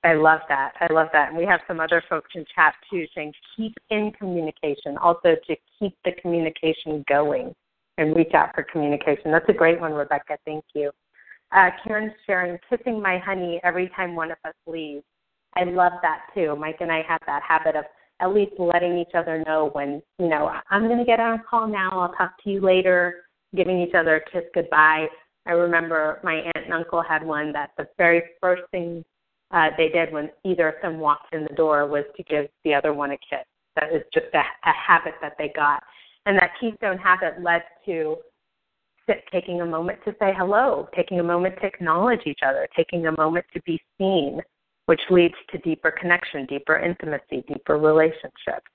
I 0.03 0.15
love 0.15 0.41
that. 0.49 0.73
I 0.81 0.91
love 0.91 1.09
that. 1.13 1.29
And 1.29 1.37
we 1.37 1.45
have 1.45 1.61
some 1.69 1.79
other 1.79 2.03
folks 2.09 2.31
in 2.35 2.47
chat 2.55 2.75
too 2.91 3.05
saying 3.15 3.35
keep 3.55 3.75
in 3.91 4.11
communication 4.19 4.97
also 4.97 5.37
to 5.47 5.57
keep 5.79 5.95
the 6.05 6.13
communication 6.23 7.05
going 7.07 7.55
and 7.99 8.17
reach 8.17 8.33
out 8.33 8.55
for 8.55 8.63
communication. 8.65 9.31
That's 9.31 9.49
a 9.49 9.53
great 9.53 9.79
one 9.79 9.93
rebecca. 9.93 10.39
Thank 10.47 10.65
you 10.75 10.91
uh, 11.53 11.71
karen's 11.85 12.13
sharing 12.27 12.59
kissing 12.69 13.01
my 13.01 13.19
honey 13.19 13.61
every 13.65 13.89
time 13.97 14.15
one 14.15 14.31
of 14.31 14.39
us 14.45 14.55
leaves 14.67 15.05
i 15.57 15.65
love 15.65 15.93
that 16.03 16.21
too 16.35 16.57
mike 16.57 16.77
and 16.81 16.93
i 16.93 17.03
have 17.09 17.21
that 17.27 17.43
habit 17.43 17.77
of 17.77 17.85
at 18.21 18.35
least 18.35 18.53
letting 18.59 18.99
each 18.99 19.15
other 19.15 19.43
know 19.47 19.71
when, 19.73 20.03
you 20.19 20.29
know, 20.29 20.51
I'm 20.71 20.87
going 20.87 20.99
to 20.99 21.05
get 21.05 21.21
on 21.21 21.41
a 21.41 21.43
call 21.43 21.67
now, 21.67 21.91
I'll 21.93 22.13
talk 22.13 22.33
to 22.45 22.51
you 22.51 22.61
later, 22.61 23.25
giving 23.57 23.81
each 23.81 23.95
other 23.95 24.17
a 24.17 24.31
kiss 24.31 24.45
goodbye. 24.55 25.07
I 25.47 25.53
remember 25.53 26.21
my 26.23 26.35
aunt 26.35 26.65
and 26.65 26.75
uncle 26.75 27.03
had 27.03 27.25
one 27.25 27.53
that 27.53 27.71
the 27.79 27.89
very 27.97 28.23
first 28.41 28.63
thing 28.71 29.05
uh, 29.53 29.69
they 29.77 29.89
did 29.89 30.13
when 30.13 30.31
either 30.45 30.69
of 30.69 30.75
them 30.83 30.99
walked 30.99 31.35
in 31.35 31.43
the 31.43 31.57
door 31.57 31.87
was 31.87 32.05
to 32.17 32.23
give 32.25 32.47
the 32.65 32.75
other 32.75 32.93
one 32.93 33.11
a 33.11 33.17
kiss. 33.17 33.45
That 33.77 33.93
is 33.93 34.03
just 34.13 34.27
a, 34.35 34.39
a 34.39 34.73
habit 34.73 35.15
that 35.23 35.37
they 35.39 35.51
got. 35.55 35.83
And 36.27 36.37
that 36.37 36.53
keystone 36.61 36.99
habit 36.99 37.43
led 37.43 37.63
to 37.87 38.17
taking 39.33 39.61
a 39.61 39.67
moment 39.67 39.99
to 40.05 40.13
say 40.19 40.33
hello, 40.37 40.89
taking 40.95 41.21
a 41.21 41.23
moment 41.23 41.57
to 41.61 41.67
acknowledge 41.67 42.21
each 42.27 42.41
other, 42.47 42.69
taking 42.77 43.07
a 43.07 43.13
moment 43.13 43.47
to 43.55 43.63
be 43.63 43.81
seen, 43.99 44.41
which 44.87 45.01
leads 45.11 45.35
to 45.51 45.59
deeper 45.59 45.91
connection, 45.91 46.47
deeper 46.47 46.79
intimacy, 46.79 47.45
deeper 47.49 47.79
relationships. 47.79 48.67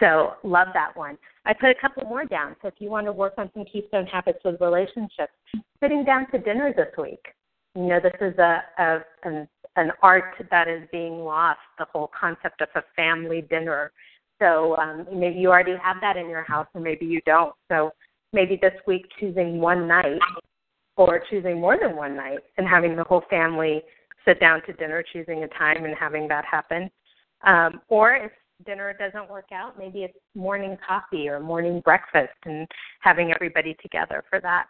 So, 0.00 0.34
love 0.42 0.68
that 0.74 0.96
one. 0.96 1.16
I 1.44 1.52
put 1.52 1.70
a 1.70 1.74
couple 1.80 2.04
more 2.08 2.24
down. 2.24 2.56
So, 2.60 2.68
if 2.68 2.74
you 2.78 2.90
want 2.90 3.06
to 3.06 3.12
work 3.12 3.34
on 3.38 3.50
some 3.54 3.64
keystone 3.64 4.06
habits 4.06 4.40
with 4.44 4.60
relationships, 4.60 5.32
sitting 5.80 6.04
down 6.04 6.30
to 6.32 6.38
dinner 6.38 6.72
this 6.76 6.88
week. 6.98 7.24
You 7.76 7.84
know, 7.84 8.00
this 8.00 8.14
is 8.20 8.36
a, 8.38 8.62
a 8.78 8.98
an, 9.22 9.48
an 9.76 9.92
art 10.02 10.34
that 10.50 10.68
is 10.68 10.82
being 10.90 11.20
lost. 11.20 11.60
The 11.78 11.86
whole 11.92 12.10
concept 12.18 12.60
of 12.60 12.68
a 12.74 12.82
family 12.96 13.42
dinner. 13.42 13.92
So 14.40 14.76
um, 14.76 15.06
maybe 15.12 15.38
you 15.38 15.50
already 15.50 15.76
have 15.82 15.96
that 16.00 16.16
in 16.16 16.28
your 16.28 16.42
house, 16.42 16.66
or 16.74 16.80
maybe 16.80 17.06
you 17.06 17.20
don't. 17.24 17.54
So 17.70 17.92
maybe 18.34 18.58
this 18.60 18.74
week 18.86 19.06
choosing 19.18 19.60
one 19.60 19.88
night, 19.88 20.20
or 20.96 21.22
choosing 21.30 21.60
more 21.60 21.78
than 21.80 21.96
one 21.96 22.14
night, 22.16 22.40
and 22.58 22.68
having 22.68 22.96
the 22.96 23.04
whole 23.04 23.22
family 23.30 23.82
sit 24.26 24.40
down 24.40 24.60
to 24.66 24.72
dinner, 24.74 25.02
choosing 25.12 25.44
a 25.44 25.48
time 25.48 25.84
and 25.84 25.94
having 25.98 26.28
that 26.28 26.44
happen. 26.44 26.90
Um, 27.46 27.80
or 27.88 28.14
if 28.14 28.32
dinner 28.66 28.94
doesn't 28.98 29.30
work 29.30 29.46
out, 29.52 29.78
maybe 29.78 30.04
it's 30.04 30.18
morning 30.34 30.76
coffee 30.86 31.28
or 31.28 31.40
morning 31.40 31.80
breakfast 31.84 32.32
and 32.44 32.66
having 33.00 33.32
everybody 33.32 33.76
together 33.82 34.24
for 34.30 34.40
that. 34.40 34.66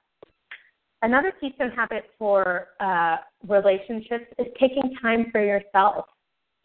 Another 1.03 1.33
keystone 1.39 1.71
habit 1.71 2.05
for 2.19 2.69
uh, 2.81 3.17
relationships 3.47 4.25
is 4.39 4.47
taking 4.59 4.95
time 5.03 5.27
for 5.31 5.45
yourself. 5.45 6.07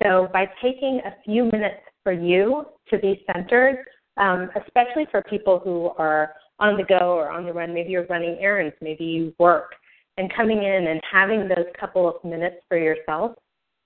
So 0.01 0.29
by 0.31 0.49
taking 0.61 1.01
a 1.05 1.11
few 1.25 1.45
minutes 1.45 1.81
for 2.03 2.13
you 2.13 2.65
to 2.89 2.97
be 2.97 3.23
centered, 3.31 3.83
um, 4.15 4.49
especially 4.65 5.07
for 5.11 5.21
people 5.29 5.59
who 5.59 5.91
are 5.97 6.33
on 6.59 6.77
the 6.77 6.83
go 6.83 7.13
or 7.13 7.29
on 7.29 7.45
the 7.45 7.53
run, 7.53 7.73
maybe 7.73 7.91
you're 7.91 8.05
running 8.07 8.37
errands, 8.39 8.75
maybe 8.81 9.05
you 9.05 9.33
work, 9.39 9.75
and 10.17 10.33
coming 10.33 10.63
in 10.63 10.87
and 10.87 11.01
having 11.09 11.47
those 11.47 11.65
couple 11.79 12.07
of 12.07 12.23
minutes 12.23 12.57
for 12.67 12.77
yourself 12.77 13.33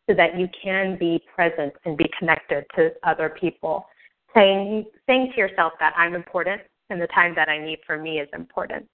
so 0.10 0.16
that 0.16 0.38
you 0.38 0.48
can 0.62 0.98
be 0.98 1.22
present 1.34 1.74
and 1.86 1.98
be 1.98 2.10
connected 2.18 2.66
to 2.76 2.92
other 3.04 3.36
people. 3.40 3.86
Saying 4.34 4.86
saying 5.08 5.32
to 5.34 5.38
yourself 5.38 5.74
that 5.80 5.94
I'm 5.96 6.16
important 6.16 6.62
and 6.90 7.02
the 7.02 7.08
time 7.08 7.34
that 7.36 7.50
I 7.50 7.64
need 7.64 7.80
for 7.86 7.98
me 7.98 8.20
is 8.20 8.28
important. 8.34 8.88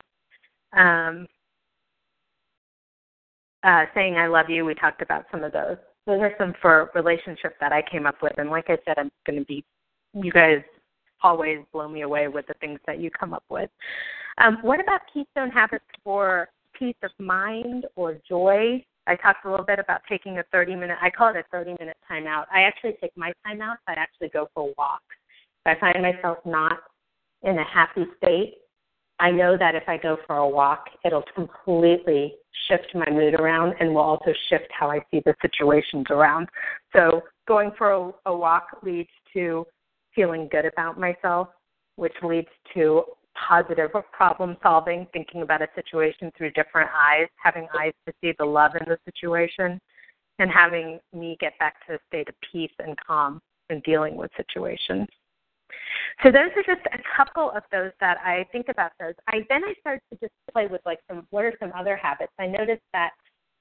Um, 0.74 1.26
uh, 3.64 3.86
saying 3.94 4.18
I 4.18 4.28
love 4.28 4.50
you, 4.50 4.66
we 4.66 4.76
talked 4.76 5.02
about 5.02 5.26
some 5.32 5.44
of 5.44 5.52
those. 5.52 5.78
Those 6.06 6.22
are 6.22 6.34
some 6.38 6.54
for 6.62 6.92
relationships 6.96 7.56
that 7.60 7.72
I 7.72 7.84
came 7.90 8.06
up 8.06 8.16
with, 8.22 8.34
and 8.38 8.50
like 8.50 8.70
I 8.70 8.78
said, 8.86 8.96
I'm 8.98 9.12
going 9.26 9.40
to 9.40 9.46
be. 9.46 9.64
You 10.14 10.32
guys 10.32 10.64
always 11.24 11.60
blow 11.72 11.88
me 11.88 12.02
away 12.02 12.28
with 12.28 12.48
the 12.48 12.54
things 12.56 12.80
that 12.88 13.00
you 13.00 13.10
come 13.12 13.34
up 13.34 13.44
with. 13.50 13.70
Um, 14.38 14.58
what 14.62 14.80
about 14.80 15.02
keystone 15.14 15.50
habits 15.50 15.86
for 16.04 16.50
peace 16.80 16.96
of 17.04 17.12
mind 17.20 17.86
or 17.96 18.18
joy. 18.28 18.84
I 19.06 19.16
talked 19.16 19.46
a 19.46 19.50
little 19.50 19.66
bit 19.66 19.80
about 19.80 20.02
taking 20.08 20.38
a 20.38 20.44
30 20.52 20.76
minute, 20.76 20.98
I 21.02 21.10
call 21.10 21.30
it 21.30 21.36
a 21.36 21.44
30 21.52 21.76
minute 21.80 21.98
timeout. 22.10 22.46
I 22.54 22.62
actually 22.62 22.96
take 23.02 23.16
my 23.18 23.34
timeout, 23.46 23.76
I 23.88 23.94
actually 23.94 24.30
go 24.30 24.48
for 24.54 24.74
walks. 24.78 25.04
If 25.66 25.78
I 25.78 25.80
find 25.80 26.02
myself 26.02 26.38
not 26.46 26.80
in 27.44 27.58
a 27.58 27.64
happy 27.64 28.06
state, 28.18 28.56
I 29.20 29.32
know 29.32 29.58
that 29.58 29.76
if 29.76 29.84
I 29.88 29.98
go 29.98 30.18
for 30.26 30.38
a 30.38 30.48
walk, 30.48 30.86
it'll 31.04 31.26
completely 31.36 32.36
shift 32.68 32.88
my 32.96 33.10
mood 33.10 33.34
around 33.34 33.74
and 33.80 33.94
will 33.94 34.02
also 34.02 34.32
shift 34.50 34.68
how 34.72 34.90
I 34.90 35.00
see 35.12 35.22
the 35.26 35.36
situations 35.42 36.06
around. 36.10 36.48
So 36.96 37.24
going 37.48 37.72
for 37.78 37.92
a, 37.92 38.12
a 38.28 38.36
walk 38.36 38.78
leads 38.84 39.10
to 39.34 39.66
feeling 40.16 40.48
good 40.52 40.66
about 40.66 41.00
myself, 41.00 41.50
which 41.96 42.14
leads 42.24 42.48
to 42.74 43.04
positive 43.48 43.92
problem 44.12 44.58
solving, 44.62 45.08
thinking 45.14 45.42
about 45.42 45.62
a 45.62 45.68
situation 45.76 46.32
through 46.38 46.52
different 46.52 46.90
eyes, 46.94 47.28
having 47.42 47.68
eyes 47.78 47.94
to 48.08 48.14
see 48.22 48.34
the 48.38 48.46
love 48.46 48.72
in 48.76 48.86
the 48.88 48.98
situation, 49.06 49.80
and 50.40 50.50
having 50.52 51.00
me 51.14 51.38
get 51.40 51.58
back 51.60 51.86
to 51.88 51.96
a 51.96 52.00
state 52.08 52.28
of 52.28 52.36
peace 52.52 52.72
and 52.80 52.96
calm 53.06 53.42
in 53.70 53.80
dealing 53.82 54.16
with 54.16 54.32
situations. 54.36 55.08
So 56.24 56.32
those 56.32 56.52
are 56.56 56.76
just 56.76 56.86
a 56.88 57.00
couple 57.16 57.52
of 57.52 57.64
those 57.72 57.92
that 58.00 58.18
I 58.24 58.46
think 58.52 58.68
about 58.70 58.92
those. 59.00 59.14
I 59.28 59.46
then 59.50 59.64
I 59.64 59.74
started 59.80 60.02
to 60.12 60.20
just 60.20 60.34
play 60.54 60.68
with 60.68 60.82
like 60.86 61.00
some 61.08 61.28
what 61.30 61.46
are 61.46 61.54
some 61.60 61.72
other 61.76 61.96
habits. 61.96 62.34
I 62.40 62.48
noticed 62.48 62.84
that 62.94 63.12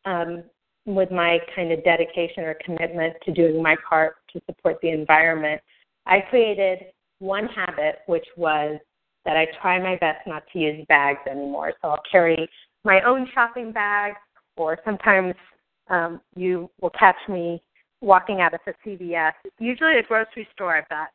um, 0.05 0.45
with 0.87 1.11
my 1.11 1.39
kind 1.55 1.71
of 1.71 1.85
dedication 1.85 2.45
or 2.45 2.57
commitment 2.65 3.15
to 3.25 3.33
doing 3.33 3.63
my 3.63 3.77
part 3.89 4.17
to 4.33 4.41
support 4.47 4.79
the 4.83 4.91
environment, 4.91 5.61
I 6.09 6.21
created 6.31 6.87
one 7.21 7.47
habit 7.47 8.01
which 8.07 8.27
was 8.37 8.79
that 9.25 9.37
I 9.37 9.47
try 9.61 9.79
my 9.79 9.97
best 9.97 10.27
not 10.27 10.45
to 10.53 10.59
use 10.59 10.85
bags 10.89 11.21
anymore. 11.31 11.75
So 11.83 11.91
I'll 11.91 12.03
carry 12.11 12.49
my 12.85 13.03
own 13.03 13.29
shopping 13.35 13.73
bag, 13.73 14.15
or 14.57 14.79
sometimes 14.85 15.35
um, 15.91 16.21
you 16.35 16.71
will 16.81 16.93
catch 16.99 17.17
me 17.29 17.63
walking 18.01 18.41
out 18.41 18.55
of 18.55 18.61
a 18.67 18.73
CVS. 18.87 19.33
Usually, 19.59 19.99
a 19.99 20.03
grocery 20.03 20.49
store, 20.55 20.77
I've 20.77 20.89
got 20.89 21.09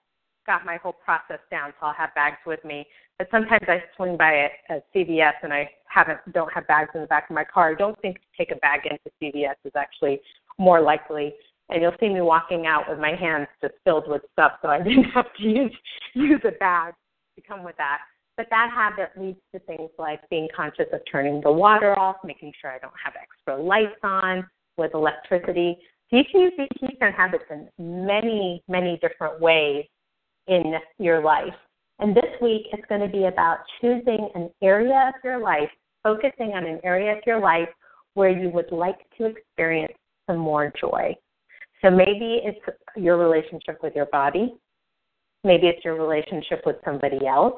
got 0.46 0.66
my 0.66 0.76
whole 0.76 0.94
process 0.94 1.40
down, 1.50 1.74
so 1.80 1.88
I'll 1.88 1.94
have 1.94 2.14
bags 2.16 2.38
with 2.46 2.64
me. 2.66 2.86
But 3.18 3.30
sometimes 3.32 3.64
I 3.68 3.82
swing 3.96 4.18
by 4.18 4.32
it 4.34 4.52
at 4.70 4.86
CVS 4.94 5.34
and 5.42 5.54
I 5.54 5.70
haven't 5.88 6.20
don't 6.34 6.52
have 6.54 6.68
bags 6.68 6.90
in 6.94 7.02
the 7.02 7.08
back 7.08 7.30
of 7.30 7.34
my 7.34 7.46
car. 7.46 7.72
I 7.72 7.76
don't 7.76 8.00
think 8.02 8.18
to 8.18 8.26
take 8.38 8.52
a 8.52 8.60
bag 8.60 8.82
into 8.84 9.10
CVS 9.22 9.56
is 9.64 9.72
actually 9.76 10.20
more 10.60 10.82
likely. 10.82 11.34
And 11.70 11.82
you'll 11.82 11.96
see 12.00 12.10
me 12.10 12.22
walking 12.22 12.66
out 12.68 12.90
with 12.90 13.00
my 13.00 13.16
hands 13.16 13.48
just 13.62 13.76
filled 13.84 14.08
with 14.08 14.22
stuff, 14.34 14.54
so 14.62 14.68
I 14.70 14.78
didn't 14.84 15.06
have 15.06 15.34
to 15.38 15.44
use 15.44 15.76
use 16.14 16.42
a 16.46 16.52
bag 16.52 16.94
to 17.36 17.42
come 17.42 17.64
with 17.64 17.78
that. 17.78 18.00
But 18.36 18.48
that 18.50 18.72
habit 18.74 19.12
leads 19.20 19.40
to 19.54 19.60
things 19.60 19.92
like 20.00 20.28
being 20.30 20.48
conscious 20.56 20.88
of 20.92 21.02
turning 21.12 21.42
the 21.42 21.52
water 21.52 21.98
off, 21.98 22.18
making 22.24 22.52
sure 22.60 22.72
I 22.72 22.80
don't 22.80 22.94
have 23.04 23.14
extra 23.16 23.62
lights 23.62 24.00
on 24.04 24.48
with 24.78 24.94
electricity. 24.96 25.78
So 26.10 26.18
you 26.18 26.24
can 26.32 26.42
use 26.42 26.54
these 26.58 26.68
keystone 26.80 27.14
habits 27.14 27.46
in 27.52 27.70
many, 27.78 28.64
many 28.68 29.00
different 29.02 29.40
ways 29.40 29.86
in 30.48 30.74
your 30.98 31.22
life. 31.22 31.54
And 32.00 32.16
this 32.16 32.26
week 32.42 32.68
it's 32.72 32.86
going 32.90 33.02
to 33.02 33.08
be 33.08 33.26
about 33.26 33.60
choosing 33.80 34.30
an 34.36 34.50
area 34.62 35.12
of 35.16 35.24
your 35.24 35.40
life, 35.40 35.70
focusing 36.02 36.54
on 36.54 36.66
an 36.66 36.80
area 36.84 37.14
of 37.14 37.20
your 37.26 37.40
life 37.40 37.70
where 38.16 38.30
you 38.30 38.50
would 38.50 38.72
like 38.72 39.00
to 39.18 39.26
experience 39.26 39.94
some 40.28 40.38
more 40.38 40.74
joy. 40.80 41.16
So 41.84 41.92
maybe 41.92 42.42
it's 42.44 42.60
your 42.96 43.18
relationship 43.18 43.80
with 43.84 43.94
your 43.96 44.06
body. 44.08 44.56
Maybe 45.44 45.68
it's 45.68 45.84
your 45.84 45.96
relationship 45.96 46.62
with 46.66 46.78
somebody 46.86 47.28
else. 47.28 47.56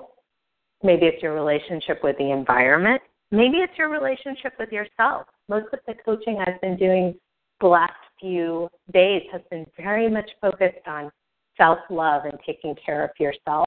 Maybe 0.84 1.06
it's 1.06 1.22
your 1.22 1.34
relationship 1.34 2.04
with 2.04 2.18
the 2.18 2.32
environment. 2.32 3.02
Maybe 3.32 3.58
it's 3.58 3.78
your 3.78 3.90
relationship 3.90 4.54
with 4.60 4.72
yourself. 4.72 5.28
Most 5.48 5.68
of 5.74 5.80
the 5.88 5.94
coaching 6.04 6.44
I've 6.46 6.60
been 6.62 6.78
doing 6.78 7.16
the 7.62 7.68
last 7.68 7.94
few 8.20 8.68
days 8.94 9.24
has 9.32 9.42
been 9.52 9.66
very 9.78 10.10
much 10.10 10.30
focused 10.42 10.88
on 10.88 11.12
self 11.58 11.80
love 11.90 12.26
and 12.26 12.38
taking 12.46 12.76
care 12.84 13.04
of 13.04 13.12
yourself. 13.20 13.66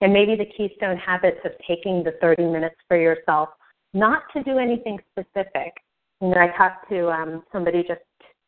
And 0.00 0.12
maybe 0.12 0.36
the 0.36 0.46
keystone 0.56 0.96
habits 0.96 1.40
of 1.44 1.52
taking 1.66 2.04
the 2.04 2.12
30 2.20 2.44
minutes 2.44 2.76
for 2.86 2.96
yourself, 2.96 3.48
not 3.94 4.22
to 4.34 4.44
do 4.44 4.58
anything 4.58 4.98
specific. 5.10 5.72
You 6.20 6.28
know, 6.28 6.36
I 6.38 6.56
talked 6.56 6.88
to 6.90 7.10
um, 7.10 7.42
somebody 7.52 7.82
just 7.82 8.00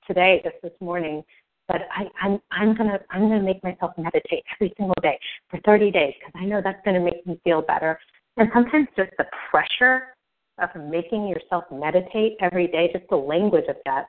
today, 0.07 0.41
just 0.45 0.57
this 0.63 0.73
morning, 0.81 1.23
but 1.69 1.83
I, 1.97 2.05
I'm 2.27 2.41
I'm 2.51 2.77
gonna 2.77 2.99
I'm 3.11 3.29
gonna 3.29 3.43
make 3.43 3.63
myself 3.63 3.93
meditate 3.97 4.45
every 4.55 4.73
single 4.77 4.95
day 5.03 5.19
for 5.49 5.61
30 5.65 5.91
days 5.91 6.15
because 6.19 6.41
I 6.41 6.45
know 6.45 6.61
that's 6.63 6.81
gonna 6.85 7.01
make 7.01 7.27
me 7.27 7.41
feel 7.45 7.63
better. 7.63 7.99
And 8.37 8.49
sometimes 8.53 8.89
just 8.97 9.11
the 9.19 9.27
pressure 9.51 10.15
of 10.59 10.69
making 10.91 11.27
yourself 11.27 11.65
meditate 11.71 12.37
every 12.41 12.67
day, 12.67 12.91
just 12.93 13.09
the 13.09 13.17
language 13.17 13.65
of 13.69 13.77
that. 13.87 14.07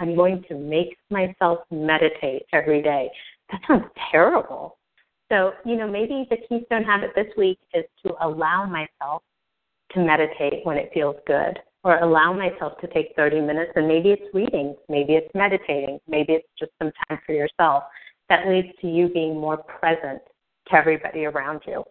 I'm 0.00 0.16
going 0.16 0.42
to 0.48 0.54
make 0.54 0.96
myself 1.10 1.60
meditate 1.70 2.42
every 2.52 2.82
day 2.82 3.10
that 3.52 3.60
sounds 3.68 3.84
terrible. 4.10 4.78
So, 5.30 5.52
you 5.64 5.76
know, 5.76 5.88
maybe 5.88 6.26
the 6.30 6.36
keystone 6.48 6.84
habit 6.84 7.10
this 7.14 7.28
week 7.36 7.58
is 7.74 7.84
to 8.04 8.14
allow 8.22 8.66
myself 8.66 9.22
to 9.92 10.00
meditate 10.00 10.64
when 10.64 10.76
it 10.76 10.90
feels 10.92 11.16
good, 11.26 11.58
or 11.84 11.98
allow 11.98 12.32
myself 12.32 12.78
to 12.80 12.86
take 12.88 13.12
30 13.16 13.40
minutes, 13.40 13.72
and 13.74 13.88
maybe 13.88 14.10
it's 14.10 14.34
reading, 14.34 14.76
maybe 14.88 15.14
it's 15.14 15.32
meditating, 15.34 15.98
maybe 16.08 16.34
it's 16.34 16.48
just 16.58 16.70
some 16.78 16.92
time 17.08 17.18
for 17.26 17.32
yourself. 17.32 17.84
That 18.28 18.48
leads 18.48 18.68
to 18.80 18.88
you 18.88 19.08
being 19.08 19.38
more 19.38 19.56
present 19.56 20.22
to 20.68 20.74
everybody 20.74 21.24
around 21.24 21.62
you. 21.66 21.84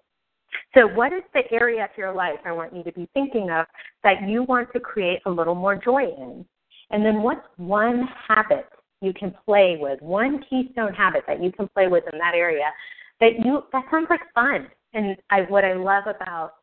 So, 0.74 0.88
what 0.88 1.14
is 1.14 1.24
the 1.34 1.44
area 1.52 1.84
of 1.84 1.90
your 1.98 2.14
life 2.14 2.40
I 2.46 2.52
want 2.52 2.76
you 2.76 2.84
to 2.84 2.92
be 2.92 3.08
thinking 3.14 3.50
of 3.52 3.66
that 4.04 4.28
you 4.28 4.44
want 4.44 4.70
to 4.74 4.80
create 4.80 5.20
a 5.26 5.30
little 5.30 5.56
more 5.56 5.76
joy 5.76 6.04
in? 6.04 6.46
And 6.90 7.06
then, 7.06 7.22
what's 7.22 7.46
one 7.58 8.08
habit 8.28 8.68
you 9.02 9.14
can 9.14 9.36
play 9.46 9.78
with, 9.80 10.02
one 10.02 10.44
keystone 10.50 10.94
habit 10.94 11.24
that 11.28 11.44
you 11.44 11.52
can 11.52 11.68
play 11.70 11.88
with 11.88 12.04
in 12.12 12.20
that 12.20 12.36
area 12.36 12.72
that 13.22 13.34
you 13.46 13.64
that 13.72 13.86
sounds 13.90 14.08
like 14.10 14.22
fun. 14.34 14.68
And 14.94 15.16
I 15.30 15.42
what 15.44 15.64
I 15.64 15.74
love 15.74 16.04
about 16.08 16.56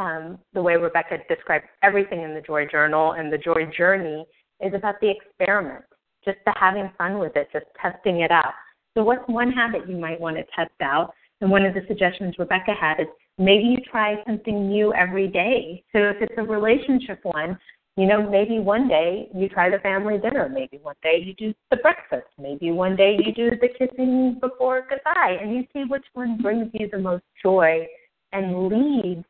um, 0.00 0.38
the 0.54 0.62
way 0.62 0.76
Rebecca 0.76 1.18
described 1.28 1.66
everything 1.82 2.22
in 2.22 2.34
the 2.34 2.40
Joy 2.40 2.66
Journal 2.66 3.12
and 3.12 3.30
the 3.30 3.38
Joy 3.38 3.70
Journey 3.76 4.24
is 4.60 4.72
about 4.74 4.94
the 5.00 5.10
experiment, 5.10 5.84
just 6.24 6.38
the 6.46 6.54
having 6.58 6.90
fun 6.96 7.18
with 7.18 7.36
it, 7.36 7.48
just 7.52 7.66
testing 7.80 8.22
it 8.22 8.30
out. 8.30 8.54
So, 8.96 9.04
what's 9.04 9.28
one 9.28 9.52
habit 9.52 9.88
you 9.88 9.96
might 9.96 10.18
want 10.18 10.36
to 10.36 10.44
test 10.56 10.72
out? 10.82 11.12
And 11.40 11.50
one 11.50 11.64
of 11.64 11.74
the 11.74 11.82
suggestions 11.86 12.34
Rebecca 12.38 12.72
had 12.78 13.00
is 13.00 13.06
maybe 13.38 13.64
you 13.64 13.78
try 13.90 14.16
something 14.26 14.68
new 14.68 14.92
every 14.94 15.28
day. 15.28 15.84
So, 15.92 15.98
if 15.98 16.16
it's 16.20 16.34
a 16.38 16.42
relationship 16.42 17.20
one, 17.22 17.58
you 17.96 18.06
know, 18.06 18.28
maybe 18.28 18.58
one 18.58 18.88
day 18.88 19.28
you 19.34 19.50
try 19.50 19.68
the 19.68 19.78
family 19.80 20.16
dinner. 20.16 20.48
Maybe 20.48 20.78
one 20.80 20.96
day 21.02 21.22
you 21.22 21.34
do 21.34 21.52
the 21.70 21.76
breakfast. 21.76 22.28
Maybe 22.38 22.70
one 22.70 22.96
day 22.96 23.18
you 23.22 23.34
do 23.34 23.50
the 23.50 23.68
kissing 23.68 24.38
before 24.40 24.86
goodbye. 24.88 25.36
And 25.40 25.54
you 25.54 25.64
see 25.74 25.84
which 25.86 26.06
one 26.14 26.38
brings 26.40 26.70
you 26.72 26.88
the 26.90 26.98
most 26.98 27.24
joy 27.42 27.86
and 28.32 28.68
leads 28.68 29.24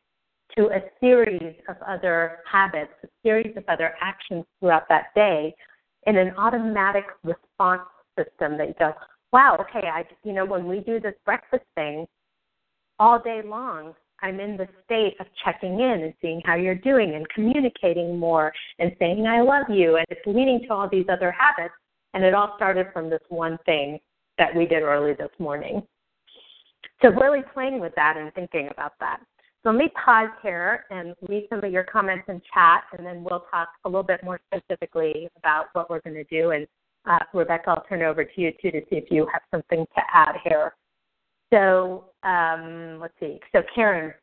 to 0.57 0.67
a 0.67 0.81
series 0.99 1.55
of 1.69 1.75
other 1.87 2.39
habits, 2.49 2.91
a 3.03 3.07
series 3.23 3.55
of 3.57 3.63
other 3.67 3.93
actions 4.01 4.45
throughout 4.59 4.87
that 4.89 5.13
day 5.15 5.53
in 6.07 6.17
an 6.17 6.33
automatic 6.37 7.05
response 7.23 7.81
system 8.17 8.57
that 8.57 8.77
goes, 8.79 8.93
go, 8.93 8.93
wow, 9.31 9.57
okay, 9.59 9.87
I, 9.87 10.03
you 10.23 10.33
know, 10.33 10.45
when 10.45 10.67
we 10.67 10.79
do 10.81 10.99
this 10.99 11.13
breakfast 11.25 11.63
thing 11.75 12.05
all 12.99 13.21
day 13.21 13.41
long, 13.45 13.93
I'm 14.21 14.39
in 14.39 14.57
the 14.57 14.67
state 14.85 15.15
of 15.19 15.25
checking 15.43 15.79
in 15.79 16.03
and 16.03 16.13
seeing 16.21 16.41
how 16.45 16.55
you're 16.55 16.75
doing 16.75 17.15
and 17.15 17.27
communicating 17.29 18.17
more 18.17 18.53
and 18.77 18.91
saying 18.99 19.25
I 19.25 19.41
love 19.41 19.65
you 19.69 19.97
and 19.97 20.05
it's 20.09 20.21
leading 20.25 20.61
to 20.67 20.73
all 20.73 20.89
these 20.89 21.07
other 21.09 21.31
habits 21.31 21.73
and 22.13 22.23
it 22.23 22.33
all 22.33 22.53
started 22.55 22.87
from 22.93 23.09
this 23.09 23.21
one 23.29 23.57
thing 23.65 23.99
that 24.37 24.55
we 24.55 24.65
did 24.65 24.83
early 24.83 25.13
this 25.13 25.31
morning. 25.39 25.81
So 27.01 27.09
really 27.09 27.41
playing 27.53 27.79
with 27.79 27.93
that 27.95 28.15
and 28.17 28.31
thinking 28.33 28.69
about 28.71 28.93
that. 28.99 29.21
So 29.63 29.69
let 29.69 29.77
me 29.77 29.89
pause 30.03 30.29
here 30.41 30.85
and 30.89 31.13
read 31.29 31.45
some 31.49 31.63
of 31.63 31.71
your 31.71 31.83
comments 31.83 32.25
in 32.27 32.41
chat 32.53 32.83
and 32.97 33.05
then 33.05 33.23
we'll 33.23 33.45
talk 33.51 33.69
a 33.85 33.89
little 33.89 34.03
bit 34.03 34.23
more 34.23 34.39
specifically 34.53 35.29
about 35.37 35.65
what 35.73 35.89
we're 35.89 36.01
going 36.01 36.15
to 36.15 36.23
do 36.23 36.51
and 36.51 36.67
uh, 37.05 37.19
Rebecca, 37.33 37.71
I'll 37.71 37.83
turn 37.89 38.01
it 38.01 38.05
over 38.05 38.23
to 38.23 38.41
you 38.41 38.51
too 38.61 38.71
to 38.71 38.81
see 38.81 38.97
if 38.97 39.05
you 39.09 39.27
have 39.31 39.41
something 39.49 39.85
to 39.95 40.01
add 40.13 40.35
here. 40.43 40.75
So 41.51 42.05
um, 42.23 42.99
let's 43.01 43.13
see. 43.19 43.39
So 43.51 43.61
Karen, 43.73 44.13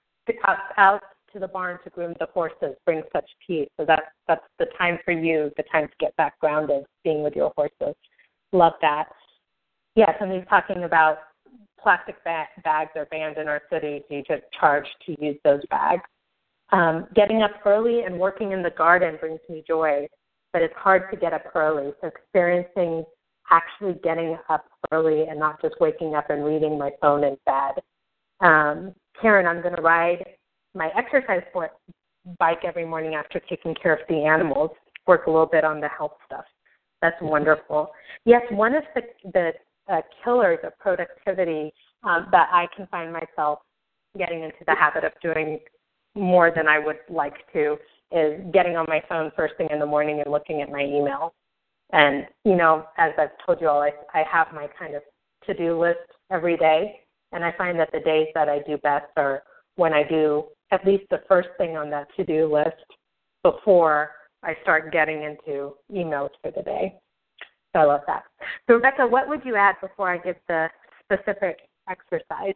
out, 0.47 0.59
out 0.77 1.03
to 1.33 1.39
the 1.39 1.49
barn 1.49 1.79
to 1.85 1.91
groom 1.91 2.15
the 2.21 2.27
horses 2.33 2.77
brings 2.85 3.05
such 3.13 3.29
peace. 3.47 3.69
So 3.77 3.85
that's 3.87 4.07
that's 4.27 4.45
the 4.59 4.67
time 4.79 4.99
for 5.05 5.13
you, 5.13 5.51
the 5.57 5.65
time 5.71 5.89
to 5.89 5.95
get 6.01 6.17
back 6.17 6.39
grounded, 6.41 6.85
being 7.05 7.23
with 7.23 7.35
your 7.35 7.53
horses. 7.57 7.95
Love 8.53 8.75
that. 8.81 9.07
And 9.97 10.33
he's 10.33 10.49
talking 10.49 10.85
about 10.85 11.19
plastic 11.83 12.23
bag, 12.25 12.49
bags 12.65 12.91
are 12.97 13.07
banned 13.07 13.39
in 13.39 13.49
our 13.49 13.63
city. 13.71 14.03
You 14.11 14.23
get 14.23 14.51
charged 14.59 14.95
to 15.07 15.17
use 15.25 15.37
those 15.45 15.65
bags. 15.71 16.03
Um, 16.71 17.07
getting 17.15 17.43
up 17.43 17.53
early 17.65 18.03
and 18.03 18.19
working 18.19 18.53
in 18.53 18.63
the 18.63 18.71
garden 18.71 19.17
brings 19.19 19.41
me 19.49 19.65
joy, 19.67 20.07
but 20.53 20.63
it's 20.63 20.75
hard 20.77 21.11
to 21.11 21.17
get 21.17 21.33
up 21.33 21.45
early. 21.55 21.93
So 22.01 22.09
experiencing 22.09 23.05
actually 23.51 23.95
getting 24.03 24.37
up 24.49 24.67
early 24.93 25.23
and 25.23 25.39
not 25.39 25.61
just 25.63 25.75
waking 25.81 26.15
up 26.15 26.31
and 26.31 26.45
reading 26.45 26.79
my 26.79 26.91
phone 27.01 27.25
in 27.25 27.37
bed. 27.47 27.83
Um, 28.41 28.95
Karen, 29.21 29.47
I'm 29.47 29.63
going 29.63 29.75
to 29.75 29.83
ride 29.83 30.25
my 30.75 30.91
exercise 30.97 31.43
bike 32.39 32.61
every 32.65 32.85
morning 32.85 33.15
after 33.15 33.41
taking 33.49 33.75
care 33.75 33.95
of 33.95 34.01
the 34.09 34.25
animals. 34.25 34.71
Work 35.07 35.27
a 35.27 35.31
little 35.31 35.47
bit 35.47 35.65
on 35.65 35.81
the 35.81 35.89
health 35.89 36.13
stuff. 36.27 36.45
That's 37.01 37.17
wonderful. 37.23 37.91
Yes, 38.25 38.43
one 38.51 38.75
of 38.75 38.83
the, 38.95 39.03
the 39.33 39.53
killers 40.25 40.59
of 40.65 40.79
productivity 40.79 41.73
um, 42.05 42.29
that 42.31 42.49
I 42.53 42.67
can 42.77 42.87
find 42.89 43.13
myself 43.13 43.61
getting 44.17 44.43
into 44.43 44.65
the 44.67 44.75
habit 44.75 45.05
of 45.05 45.13
doing 45.23 45.59
more 46.15 46.53
than 46.55 46.67
I 46.67 46.79
would 46.79 46.99
like 47.09 47.35
to 47.53 47.77
is 48.11 48.41
getting 48.53 48.77
on 48.77 48.87
my 48.89 49.03
phone 49.09 49.31
first 49.37 49.55
thing 49.57 49.69
in 49.71 49.79
the 49.79 49.87
morning 49.87 50.21
and 50.21 50.31
looking 50.31 50.63
at 50.63 50.71
my 50.71 50.83
email. 50.83 51.35
And, 51.93 52.27
you 52.45 52.57
know, 52.57 52.87
as 52.99 53.13
I've 53.19 53.31
told 53.45 53.61
you 53.61 53.69
all, 53.69 53.83
I, 53.83 53.93
I 54.15 54.25
have 54.31 54.49
my 54.53 54.69
kind 54.79 54.95
of 54.95 55.03
to 55.47 55.55
do 55.55 55.79
list 55.79 55.99
every 56.31 56.57
day. 56.57 57.01
And 57.33 57.45
I 57.45 57.53
find 57.57 57.79
that 57.79 57.91
the 57.93 58.01
days 58.01 58.29
that 58.35 58.49
I 58.49 58.61
do 58.67 58.79
best 58.79 59.07
are 59.17 59.43
when 59.77 59.93
I 59.93 60.03
do 60.03 60.45
at 60.71 60.87
least 60.87 61.05
the 61.11 61.23
first 61.29 61.49
thing 61.59 61.77
on 61.77 61.91
that 61.91 62.09
to 62.17 62.25
do 62.25 62.53
list 62.53 62.77
before 63.43 64.11
I 64.43 64.55
start 64.63 64.93
getting 64.93 65.23
into 65.23 65.75
emails 65.93 66.31
for 66.43 66.51
the 66.55 66.63
day. 66.63 66.95
I 67.79 67.85
love 67.85 68.03
that. 68.07 68.25
So, 68.67 68.75
Rebecca, 68.75 69.07
what 69.07 69.29
would 69.29 69.45
you 69.45 69.57
add 69.57 69.77
before 69.81 70.11
I 70.11 70.19
get 70.19 70.41
the 70.49 70.69
specific 71.05 71.59
exercise? 71.89 72.55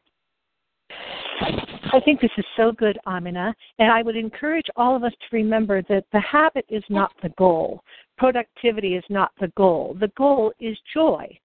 I 1.95 2.01
think 2.05 2.21
this 2.21 2.31
is 2.39 2.45
so 2.57 2.73
good, 2.73 2.99
Amina. 3.07 3.55
And 3.79 3.91
I 3.91 4.03
would 4.03 4.17
encourage 4.17 4.67
all 4.77 4.97
of 4.97 5.05
us 5.05 5.13
to 5.13 5.37
remember 5.37 5.83
that 5.89 6.05
the 6.13 6.21
habit 6.21 6.65
is 6.69 6.85
not 6.89 7.13
the 7.23 7.31
goal. 7.31 7.83
Productivity 8.17 8.95
is 8.95 9.05
not 9.09 9.33
the 9.41 9.49
goal. 9.57 9.97
The 9.99 10.11
goal 10.17 10.53
is 10.61 10.77
joy. 10.95 11.39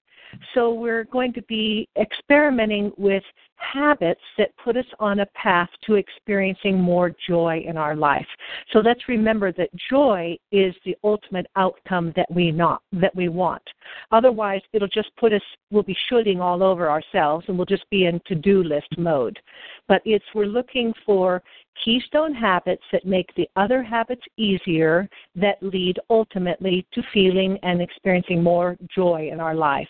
So 0.54 0.74
we're 0.74 1.06
going 1.06 1.34
to 1.34 1.42
be 1.44 1.88
experimenting 2.00 2.92
with 2.98 3.24
habits 3.58 4.22
that 4.38 4.56
put 4.64 4.78
us 4.78 4.86
on 5.00 5.20
a 5.20 5.26
path 5.28 5.70
to 5.86 5.96
experiencing 5.96 6.80
more 6.80 7.14
joy 7.28 7.64
in 7.68 7.76
our 7.78 7.96
life. 7.96 8.28
So 8.72 8.80
let's 8.80 9.08
remember 9.08 9.52
that 9.54 9.70
joy 9.90 10.38
is 10.52 10.76
the 10.86 10.96
ultimate 11.04 11.48
outcome 11.56 12.14
that 12.16 12.30
we 12.32 12.52
not 12.52 12.82
that 12.94 13.16
we 13.16 13.30
want. 13.30 13.64
Otherwise, 14.12 14.62
it'll 14.74 14.88
just 14.88 15.16
put 15.18 15.34
us 15.34 15.42
we'll 15.72 15.84
be 15.84 15.98
shooting 16.08 16.40
all 16.40 16.64
over 16.64 16.90
ourselves 16.90 17.46
and 17.48 17.58
we'll 17.58 17.66
just 17.66 17.90
be 17.90 18.06
in 18.06 18.22
to-do 18.26 18.64
list 18.64 18.98
mode. 18.98 19.40
But 19.88 20.02
it's 20.06 20.26
we're 20.34 20.46
looking 20.46 20.94
for 21.06 21.42
keystone 21.84 22.34
habits 22.34 22.84
that 22.92 23.06
make 23.06 23.34
the 23.36 23.50
other 23.56 23.84
habits 23.84 24.24
easier 24.38 25.10
that 25.36 25.62
lead 25.62 26.00
ultimately 26.10 26.86
to 26.94 27.02
feeling 27.14 27.58
and 27.64 27.82
experiencing 27.82 28.42
more 28.42 28.78
joy 28.94 29.30
in 29.32 29.40
our 29.40 29.56
life. 29.56 29.88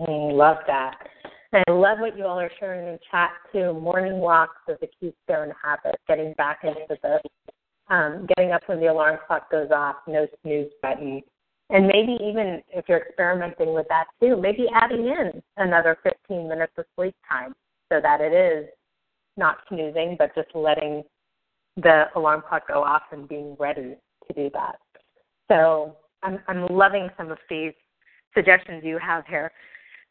I 0.00 0.10
love 0.10 0.58
that. 0.66 0.96
And 1.52 1.64
I 1.66 1.72
love 1.72 1.98
what 1.98 2.16
you 2.16 2.24
all 2.24 2.38
are 2.38 2.50
sharing 2.60 2.86
in 2.86 2.98
chat 3.10 3.30
too. 3.52 3.72
Morning 3.72 4.18
walks 4.18 4.56
is 4.68 4.76
a 4.82 4.86
keystone 4.86 5.52
habit. 5.62 5.98
Getting 6.06 6.34
back 6.34 6.60
into 6.62 6.98
the 7.02 7.20
um, 7.92 8.26
getting 8.36 8.52
up 8.52 8.62
when 8.66 8.80
the 8.80 8.86
alarm 8.86 9.18
clock 9.26 9.50
goes 9.50 9.70
off, 9.74 9.96
no 10.06 10.26
snooze 10.42 10.70
button. 10.82 11.22
And 11.70 11.86
maybe 11.86 12.18
even 12.22 12.62
if 12.68 12.84
you're 12.88 12.98
experimenting 12.98 13.74
with 13.74 13.86
that 13.88 14.04
too, 14.20 14.36
maybe 14.36 14.66
adding 14.74 15.06
in 15.06 15.42
another 15.56 15.98
15 16.02 16.48
minutes 16.48 16.72
of 16.76 16.84
sleep 16.96 17.14
time 17.28 17.54
so 17.90 18.00
that 18.02 18.20
it 18.20 18.32
is 18.32 18.68
not 19.36 19.58
snoozing, 19.68 20.16
but 20.18 20.34
just 20.34 20.48
letting 20.54 21.02
the 21.76 22.04
alarm 22.16 22.42
clock 22.46 22.68
go 22.68 22.82
off 22.82 23.02
and 23.12 23.28
being 23.28 23.56
ready 23.58 23.96
to 24.26 24.34
do 24.34 24.50
that. 24.52 24.76
So 25.48 25.96
I'm, 26.22 26.40
I'm 26.48 26.66
loving 26.66 27.08
some 27.16 27.30
of 27.30 27.38
these 27.48 27.72
suggestions 28.34 28.82
you 28.84 28.98
have 28.98 29.24
here. 29.26 29.50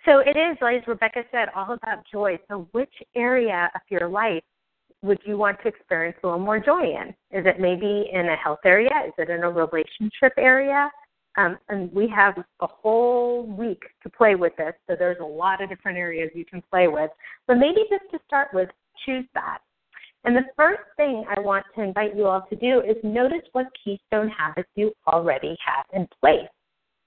So 0.05 0.19
it 0.19 0.37
is, 0.37 0.57
as 0.61 0.87
Rebecca 0.87 1.23
said, 1.31 1.49
all 1.55 1.73
about 1.73 2.03
joy. 2.11 2.39
So 2.49 2.67
which 2.71 2.93
area 3.15 3.69
of 3.75 3.81
your 3.89 4.07
life 4.07 4.43
would 5.01 5.19
you 5.25 5.37
want 5.37 5.57
to 5.61 5.67
experience 5.67 6.17
a 6.23 6.27
little 6.27 6.39
more 6.39 6.59
joy 6.59 6.83
in? 6.83 7.09
Is 7.37 7.45
it 7.45 7.59
maybe 7.59 8.09
in 8.11 8.29
a 8.29 8.35
health 8.35 8.59
area? 8.65 8.89
Is 9.05 9.13
it 9.17 9.29
in 9.29 9.43
a 9.43 9.49
relationship 9.49 10.33
area? 10.37 10.89
Um, 11.37 11.57
and 11.69 11.91
we 11.93 12.07
have 12.15 12.35
a 12.61 12.67
whole 12.67 13.45
week 13.45 13.83
to 14.01 14.09
play 14.09 14.33
with 14.33 14.53
this, 14.57 14.73
so 14.87 14.95
there's 14.97 15.19
a 15.21 15.25
lot 15.25 15.61
of 15.61 15.69
different 15.69 15.97
areas 15.97 16.31
you 16.33 16.45
can 16.45 16.63
play 16.71 16.87
with. 16.87 17.11
But 17.45 17.57
maybe 17.57 17.81
just 17.91 18.09
to 18.11 18.19
start 18.25 18.47
with, 18.53 18.69
choose 19.05 19.25
that. 19.35 19.59
And 20.23 20.35
the 20.35 20.45
first 20.55 20.81
thing 20.97 21.25
I 21.29 21.39
want 21.39 21.65
to 21.75 21.83
invite 21.83 22.15
you 22.15 22.25
all 22.25 22.45
to 22.49 22.55
do 22.55 22.81
is 22.81 22.95
notice 23.03 23.43
what 23.51 23.67
keystone 23.83 24.29
habits 24.29 24.69
you 24.75 24.91
already 25.07 25.55
have 25.63 25.85
in 25.93 26.07
place. 26.19 26.49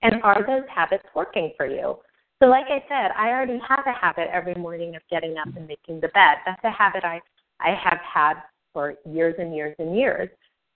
And 0.02 0.22
are 0.22 0.46
those 0.46 0.66
habits 0.74 1.04
working 1.14 1.52
for 1.56 1.66
you? 1.66 1.96
So, 2.42 2.48
like 2.48 2.66
I 2.68 2.82
said, 2.88 3.10
I 3.18 3.28
already 3.28 3.60
have 3.68 3.84
a 3.86 3.92
habit 3.92 4.28
every 4.32 4.54
morning 4.54 4.96
of 4.96 5.02
getting 5.10 5.36
up 5.36 5.54
and 5.54 5.66
making 5.66 6.00
the 6.00 6.08
bed. 6.08 6.38
That's 6.46 6.64
a 6.64 6.70
habit 6.70 7.04
I, 7.04 7.20
I 7.60 7.74
have 7.74 7.98
had 8.00 8.34
for 8.72 8.94
years 9.04 9.34
and 9.38 9.54
years 9.54 9.76
and 9.78 9.94
years. 9.94 10.30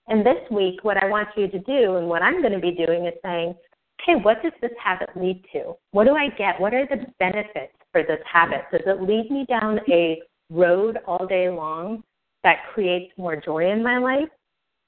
And 0.08 0.26
this 0.26 0.36
week, 0.50 0.84
what 0.84 1.02
I 1.02 1.06
want 1.06 1.28
you 1.36 1.48
to 1.48 1.58
do 1.60 1.96
and 1.96 2.06
what 2.06 2.20
I'm 2.20 2.42
going 2.42 2.52
to 2.52 2.58
be 2.58 2.72
doing 2.72 3.06
is 3.06 3.14
saying, 3.24 3.54
okay, 4.02 4.20
what 4.22 4.42
does 4.42 4.52
this 4.60 4.72
habit 4.82 5.08
lead 5.16 5.42
to? 5.54 5.72
What 5.92 6.04
do 6.04 6.14
I 6.14 6.28
get? 6.36 6.60
What 6.60 6.74
are 6.74 6.86
the 6.86 7.06
benefits 7.18 7.72
for 7.92 8.02
this 8.02 8.20
habit? 8.30 8.64
Does 8.70 8.82
it 8.84 9.00
lead 9.00 9.30
me 9.30 9.46
down 9.48 9.80
a 9.90 10.20
road 10.50 10.98
all 11.06 11.26
day 11.26 11.48
long 11.48 12.02
that 12.42 12.56
creates 12.74 13.10
more 13.16 13.36
joy 13.36 13.70
in 13.72 13.82
my 13.82 13.96
life? 13.96 14.28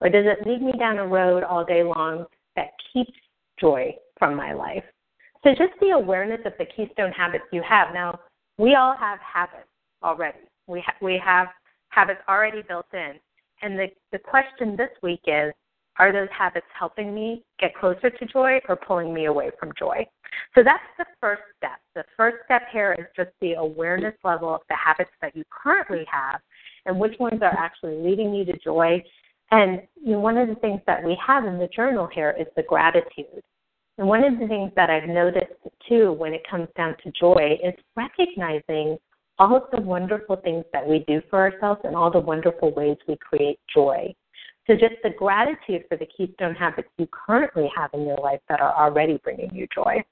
Or 0.03 0.11
does 0.11 0.27
it 0.27 0.47
lead 0.47 0.61
me 0.61 0.73
down 0.79 0.99
a 0.99 1.07
road 1.07 1.43
all 1.43 1.65
day 1.65 1.83
long 1.83 2.27
that 2.55 2.69
keeps 2.93 3.17
joy 3.59 3.95
from 4.19 4.37
my 4.37 4.53
life? 4.53 4.85
So 5.47 5.53
just 5.53 5.79
the 5.81 5.91
awareness 5.91 6.41
of 6.45 6.55
the 6.59 6.65
keystone 6.65 7.13
habits 7.13 7.45
you 7.53 7.63
have. 7.63 7.95
Now, 7.95 8.19
we 8.59 8.75
all 8.75 8.97
have 8.99 9.21
habits 9.21 9.69
already. 10.03 10.41
We 10.67 10.81
ha- 10.81 10.97
we 11.01 11.23
have 11.25 11.47
habits 11.91 12.19
already 12.29 12.63
built 12.63 12.87
in. 12.93 13.13
And 13.63 13.79
the, 13.79 13.87
the 14.11 14.19
question 14.19 14.75
this 14.77 14.91
week 15.05 15.21
is, 15.29 15.53
are 16.01 16.13
those 16.13 16.29
habits 16.37 16.67
helping 16.77 17.15
me 17.15 17.45
get 17.61 17.77
closer 17.77 18.11
to 18.11 18.27
joy 18.27 18.59
or 18.69 18.75
pulling 18.75 19.15
me 19.15 19.27
away 19.27 19.53
from 19.61 19.71
joy? 19.79 20.05
So 20.57 20.65
that's 20.65 20.83
the 20.99 21.07
first 21.21 21.43
step. 21.59 21.79
The 21.95 22.03
first 22.17 22.39
step 22.47 22.63
here 22.73 22.97
is 22.99 23.07
just 23.15 23.31
the 23.41 23.53
awareness 23.53 24.15
level 24.25 24.53
of 24.53 24.63
the 24.69 24.75
habits 24.75 25.13
that 25.23 25.37
you 25.37 25.45
currently 25.49 26.05
have 26.11 26.41
and 26.87 26.99
which 26.99 27.17
ones 27.21 27.41
are 27.41 27.57
actually 27.57 27.99
leading 27.99 28.35
you 28.35 28.45
to 28.47 28.59
joy. 28.59 29.01
And 29.53 29.83
you 29.95 30.15
know, 30.15 30.21
one 30.21 30.39
of 30.39 30.49
the 30.49 30.57
things 30.57 30.81
that 30.89 31.05
we 31.05 31.17
have 31.25 31.45
in 31.45 31.57
the 31.57 31.69
journal 31.69 32.09
here 32.13 32.35
is 32.37 32.49
the 32.57 32.65
gratitude. 32.65 33.45
And 33.99 34.07
one 34.07 34.25
of 34.25 34.39
the 34.39 34.47
things 34.47 34.73
that 34.77 34.91
I've 34.91 35.09
noticed 35.09 35.53
too 35.89 36.13
when 36.13 36.35
it 36.35 36.43
comes 36.49 36.69
down 36.77 36.97
to 37.03 37.13
joy 37.19 37.59
is 37.63 37.75
recognizing 37.97 38.99
all 39.39 39.57
of 39.57 39.65
the 39.73 39.81
wonderful 39.81 40.37
things 40.37 40.65
that 40.73 40.87
we 40.87 41.05
do 41.07 41.21
for 41.31 41.39
ourselves 41.39 41.81
and 41.85 41.95
all 41.95 42.11
the 42.11 42.21
wonderful 42.21 42.73
ways 42.75 42.97
we 43.09 43.17
create 43.17 43.59
joy. 43.73 44.15
So 44.67 44.75
just 44.75 44.95
the 45.03 45.11
gratitude 45.11 45.85
for 45.89 45.97
the 45.97 46.07
keystone 46.07 46.55
habits 46.55 46.89
you 46.99 47.07
currently 47.13 47.71
have 47.77 47.91
in 47.95 48.03
your 48.03 48.17
life 48.17 48.41
that 48.49 48.61
are 48.61 48.75
already 48.75 49.19
bringing 49.23 49.55
you 49.55 49.67
joy. 49.75 50.03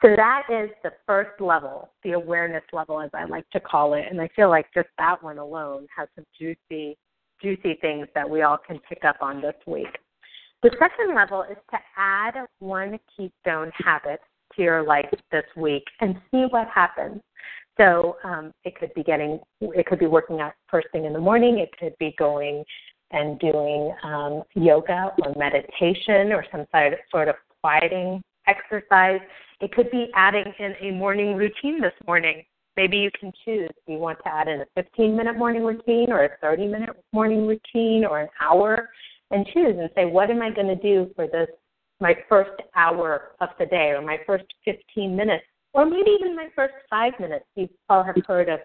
So 0.00 0.14
that 0.16 0.44
is 0.48 0.70
the 0.82 0.92
first 1.06 1.40
level, 1.40 1.90
the 2.04 2.12
awareness 2.12 2.62
level, 2.72 3.00
as 3.00 3.10
I 3.12 3.24
like 3.24 3.48
to 3.50 3.60
call 3.60 3.94
it. 3.94 4.04
And 4.08 4.20
I 4.20 4.28
feel 4.34 4.48
like 4.48 4.66
just 4.72 4.88
that 4.98 5.22
one 5.22 5.38
alone 5.38 5.86
has 5.94 6.08
some 6.14 6.24
juicy, 6.38 6.96
juicy 7.42 7.74
things 7.80 8.06
that 8.14 8.28
we 8.28 8.42
all 8.42 8.58
can 8.58 8.78
pick 8.88 9.04
up 9.04 9.16
on 9.20 9.42
this 9.42 9.56
week. 9.66 9.98
The 10.62 10.70
second 10.78 11.14
level 11.14 11.44
is 11.44 11.56
to 11.70 11.78
add 11.96 12.34
one 12.58 12.98
keystone 13.16 13.70
habit 13.76 14.20
to 14.56 14.62
your 14.62 14.82
life 14.82 15.08
this 15.30 15.44
week 15.56 15.84
and 16.00 16.16
see 16.30 16.46
what 16.50 16.66
happens. 16.68 17.20
So 17.78 18.16
um, 18.24 18.52
it 18.64 18.74
could 18.76 18.92
be 18.94 19.04
getting, 19.04 19.38
it 19.60 19.86
could 19.86 20.00
be 20.00 20.06
working 20.06 20.40
out 20.40 20.54
first 20.68 20.88
thing 20.90 21.04
in 21.04 21.12
the 21.12 21.20
morning. 21.20 21.58
It 21.58 21.70
could 21.78 21.96
be 22.00 22.12
going 22.18 22.64
and 23.12 23.38
doing 23.38 23.94
um, 24.02 24.42
yoga 24.54 25.12
or 25.24 25.32
meditation 25.36 26.32
or 26.32 26.44
some 26.50 26.66
sort 27.10 27.28
of, 27.28 27.36
quieting 27.60 28.22
exercise. 28.46 29.20
It 29.60 29.72
could 29.72 29.90
be 29.90 30.10
adding 30.14 30.52
in 30.60 30.74
a 30.80 30.92
morning 30.92 31.34
routine 31.34 31.80
this 31.80 31.92
morning. 32.06 32.44
Maybe 32.76 32.98
you 32.98 33.10
can 33.18 33.32
choose. 33.44 33.68
Do 33.84 33.94
you 33.94 33.98
want 33.98 34.18
to 34.24 34.28
add 34.32 34.46
in 34.46 34.60
a 34.60 34.66
15 34.76 35.16
minute 35.16 35.36
morning 35.36 35.64
routine 35.64 36.12
or 36.12 36.24
a 36.24 36.30
30 36.40 36.68
minute 36.68 36.90
morning 37.12 37.48
routine 37.48 38.04
or 38.04 38.20
an 38.20 38.28
hour? 38.40 38.88
And 39.30 39.46
choose 39.46 39.76
and 39.78 39.90
say, 39.94 40.06
what 40.06 40.30
am 40.30 40.42
I 40.42 40.50
going 40.50 40.68
to 40.68 40.76
do 40.76 41.10
for 41.14 41.26
this, 41.26 41.48
my 42.00 42.14
first 42.28 42.60
hour 42.76 43.32
of 43.40 43.48
the 43.58 43.66
day 43.66 43.90
or 43.90 44.02
my 44.02 44.18
first 44.26 44.44
15 44.64 45.14
minutes 45.14 45.44
or 45.72 45.84
maybe 45.84 46.10
even 46.18 46.34
my 46.34 46.48
first 46.56 46.74
five 46.88 47.12
minutes. 47.20 47.44
You 47.54 47.68
all 47.88 48.02
have 48.02 48.16
heard 48.26 48.48
of 48.48 48.60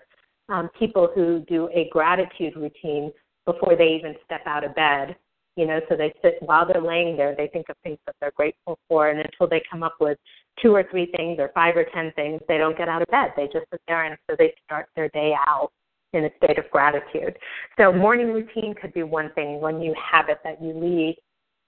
um, 0.49 0.69
people 0.77 1.09
who 1.13 1.43
do 1.47 1.69
a 1.73 1.89
gratitude 1.91 2.55
routine 2.55 3.11
before 3.45 3.75
they 3.75 3.95
even 3.99 4.15
step 4.25 4.41
out 4.45 4.63
of 4.63 4.75
bed. 4.75 5.15
You 5.55 5.67
know, 5.67 5.79
so 5.87 5.95
they 5.95 6.11
sit 6.23 6.37
while 6.39 6.65
they're 6.65 6.81
laying 6.81 7.15
there, 7.15 7.35
they 7.35 7.47
think 7.47 7.67
of 7.69 7.75
things 7.83 7.99
that 8.07 8.15
they're 8.19 8.31
grateful 8.35 8.79
for, 8.87 9.09
and 9.09 9.19
until 9.19 9.47
they 9.47 9.61
come 9.69 9.83
up 9.83 9.93
with 9.99 10.17
two 10.59 10.73
or 10.73 10.83
three 10.89 11.11
things 11.15 11.37
or 11.37 11.51
five 11.53 11.77
or 11.77 11.85
ten 11.93 12.11
things, 12.15 12.41
they 12.47 12.57
don't 12.57 12.75
get 12.75 12.89
out 12.89 13.03
of 13.03 13.07
bed. 13.09 13.33
They 13.35 13.45
just 13.45 13.69
sit 13.71 13.81
there, 13.87 14.05
and 14.05 14.17
so 14.27 14.35
they 14.35 14.55
start 14.65 14.87
their 14.95 15.09
day 15.09 15.35
out 15.47 15.71
in 16.13 16.25
a 16.25 16.29
state 16.37 16.57
of 16.57 16.69
gratitude. 16.71 17.37
So 17.77 17.83
mm-hmm. 17.83 17.99
morning 17.99 18.27
routine 18.33 18.73
could 18.79 18.93
be 18.93 19.03
one 19.03 19.31
thing, 19.33 19.59
one 19.59 19.79
new 19.79 19.93
habit 19.93 20.39
that 20.43 20.61
you 20.61 20.73
lead, 20.73 21.17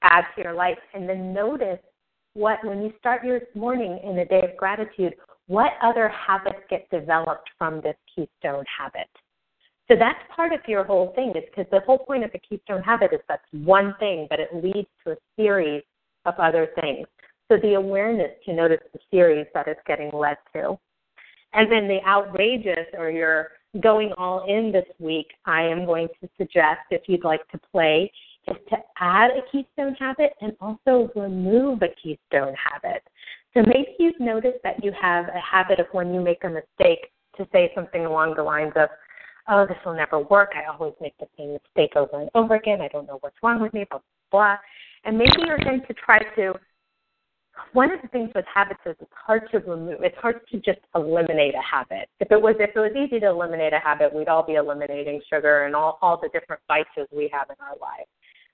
add 0.01 0.25
to 0.35 0.43
your 0.43 0.53
life, 0.53 0.77
and 0.93 1.09
then 1.09 1.33
notice 1.33 1.79
what 2.33 2.63
when 2.63 2.81
you 2.81 2.93
start 2.99 3.23
your 3.23 3.41
morning 3.55 3.99
in 4.03 4.19
a 4.19 4.25
day 4.25 4.41
of 4.41 4.57
gratitude, 4.57 5.15
what 5.47 5.73
other 5.81 6.09
habits 6.09 6.59
get 6.69 6.89
developed 6.89 7.49
from 7.57 7.81
this 7.81 7.95
keystone 8.13 8.65
habit. 8.77 9.07
So 9.87 9.95
that's 9.95 10.19
part 10.35 10.51
of 10.51 10.59
your 10.67 10.83
whole 10.83 11.13
thing, 11.15 11.29
is 11.35 11.43
because 11.49 11.69
the 11.71 11.81
whole 11.81 11.99
point 11.99 12.23
of 12.23 12.31
the 12.31 12.39
keystone 12.39 12.81
habit 12.81 13.13
is 13.13 13.19
that's 13.29 13.43
one 13.51 13.93
thing, 13.99 14.27
but 14.29 14.39
it 14.39 14.49
leads 14.53 14.87
to 15.05 15.11
a 15.11 15.15
series 15.37 15.83
of 16.25 16.33
other 16.39 16.69
things. 16.81 17.07
So 17.51 17.57
the 17.57 17.75
awareness 17.75 18.31
to 18.45 18.53
notice 18.53 18.79
the 18.93 18.99
series 19.11 19.45
that 19.53 19.67
it's 19.67 19.79
getting 19.85 20.09
led 20.11 20.37
to. 20.53 20.79
And 21.53 21.71
then 21.71 21.87
the 21.87 22.03
outrageous 22.05 22.87
or 22.97 23.11
your 23.11 23.49
going 23.81 24.11
all 24.17 24.45
in 24.47 24.71
this 24.71 24.85
week, 24.99 25.27
I 25.45 25.63
am 25.63 25.85
going 25.85 26.07
to 26.21 26.29
suggest, 26.37 26.81
if 26.91 27.03
you'd 27.07 27.23
like 27.23 27.47
to 27.49 27.59
play, 27.71 28.11
is 28.47 28.55
to 28.69 28.77
add 28.99 29.31
a 29.31 29.41
keystone 29.51 29.95
habit 29.95 30.33
and 30.41 30.53
also 30.61 31.09
remove 31.15 31.81
a 31.81 31.89
keystone 32.01 32.53
habit. 32.55 33.03
So 33.53 33.63
maybe 33.65 33.95
you've 33.99 34.19
noticed 34.19 34.59
that 34.63 34.83
you 34.83 34.91
have 34.99 35.25
a 35.29 35.39
habit 35.39 35.79
of 35.79 35.87
when 35.91 36.13
you 36.13 36.21
make 36.21 36.43
a 36.43 36.49
mistake 36.49 37.11
to 37.37 37.47
say 37.51 37.71
something 37.73 38.05
along 38.05 38.35
the 38.35 38.43
lines 38.43 38.73
of, 38.75 38.89
oh, 39.47 39.65
this 39.65 39.77
will 39.85 39.95
never 39.95 40.19
work. 40.19 40.53
I 40.55 40.71
always 40.71 40.93
make 41.01 41.17
the 41.17 41.27
same 41.37 41.53
mistake 41.53 41.95
over 41.95 42.21
and 42.21 42.29
over 42.35 42.55
again. 42.55 42.81
I 42.81 42.87
don't 42.89 43.07
know 43.07 43.17
what's 43.21 43.37
wrong 43.41 43.61
with 43.61 43.73
me, 43.73 43.85
blah, 43.89 43.99
blah, 44.31 44.39
blah. 44.39 44.57
And 45.05 45.17
maybe 45.17 45.31
you're 45.45 45.59
going 45.59 45.81
to 45.87 45.93
try 45.93 46.19
to 46.35 46.53
one 47.73 47.91
of 47.91 48.01
the 48.01 48.07
things 48.09 48.29
with 48.35 48.45
habits 48.53 48.79
is 48.85 48.95
it's 48.99 49.11
hard 49.13 49.49
to 49.51 49.59
remove. 49.59 50.01
It's 50.01 50.17
hard 50.17 50.41
to 50.51 50.57
just 50.57 50.79
eliminate 50.95 51.53
a 51.55 51.61
habit. 51.61 52.09
If 52.19 52.31
it 52.31 52.41
was 52.41 52.55
if 52.59 52.71
it 52.75 52.79
was 52.79 52.91
easy 52.95 53.19
to 53.19 53.27
eliminate 53.27 53.73
a 53.73 53.79
habit, 53.79 54.13
we'd 54.13 54.27
all 54.27 54.45
be 54.45 54.55
eliminating 54.55 55.21
sugar 55.29 55.65
and 55.65 55.75
all 55.75 55.97
all 56.01 56.19
the 56.21 56.29
different 56.29 56.61
vices 56.67 57.07
we 57.11 57.29
have 57.33 57.49
in 57.49 57.55
our 57.59 57.77
lives. 57.81 58.09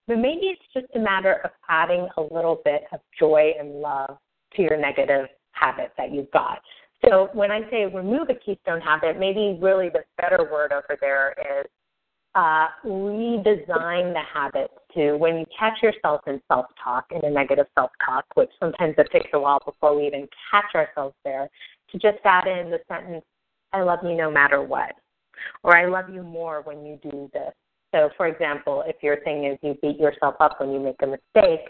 But 0.07 0.17
maybe 0.17 0.47
it's 0.47 0.61
just 0.73 0.87
a 0.95 0.99
matter 0.99 1.41
of 1.43 1.51
adding 1.69 2.07
a 2.17 2.21
little 2.21 2.61
bit 2.65 2.83
of 2.91 2.99
joy 3.19 3.51
and 3.59 3.81
love 3.81 4.17
to 4.55 4.61
your 4.61 4.77
negative 4.77 5.27
habit 5.51 5.91
that 5.97 6.11
you've 6.11 6.31
got. 6.31 6.59
So 7.07 7.29
when 7.33 7.51
I 7.51 7.61
say 7.69 7.85
remove 7.85 8.29
a 8.29 8.35
keystone 8.35 8.81
habit, 8.81 9.19
maybe 9.19 9.57
really 9.61 9.89
the 9.89 10.03
better 10.17 10.47
word 10.51 10.71
over 10.71 10.97
there 10.99 11.33
is 11.39 11.65
uh, 12.35 12.67
redesign 12.85 14.13
the 14.13 14.21
habits 14.33 14.73
to 14.93 15.15
when 15.17 15.37
you 15.37 15.45
catch 15.57 15.81
yourself 15.81 16.21
in 16.27 16.41
self 16.47 16.65
talk, 16.81 17.05
in 17.11 17.23
a 17.23 17.29
negative 17.29 17.67
self 17.75 17.91
talk, 18.05 18.25
which 18.35 18.49
sometimes 18.59 18.95
it 18.97 19.09
takes 19.11 19.29
a 19.33 19.39
while 19.39 19.59
before 19.65 19.95
we 19.95 20.07
even 20.07 20.27
catch 20.49 20.73
ourselves 20.75 21.15
there, 21.25 21.49
to 21.91 21.97
just 21.97 22.19
add 22.23 22.47
in 22.47 22.71
the 22.71 22.79
sentence, 22.87 23.25
I 23.73 23.81
love 23.81 23.99
you 24.03 24.15
no 24.15 24.31
matter 24.31 24.61
what, 24.61 24.93
or 25.63 25.75
I 25.75 25.85
love 25.87 26.09
you 26.09 26.23
more 26.23 26.61
when 26.61 26.85
you 26.85 26.99
do 27.01 27.29
this. 27.33 27.53
So, 27.93 28.09
for 28.15 28.27
example, 28.27 28.83
if 28.87 28.95
your 29.01 29.19
thing 29.21 29.45
is 29.45 29.57
you 29.61 29.77
beat 29.81 29.99
yourself 29.99 30.35
up 30.39 30.59
when 30.59 30.71
you 30.71 30.79
make 30.79 31.01
a 31.01 31.07
mistake, 31.07 31.67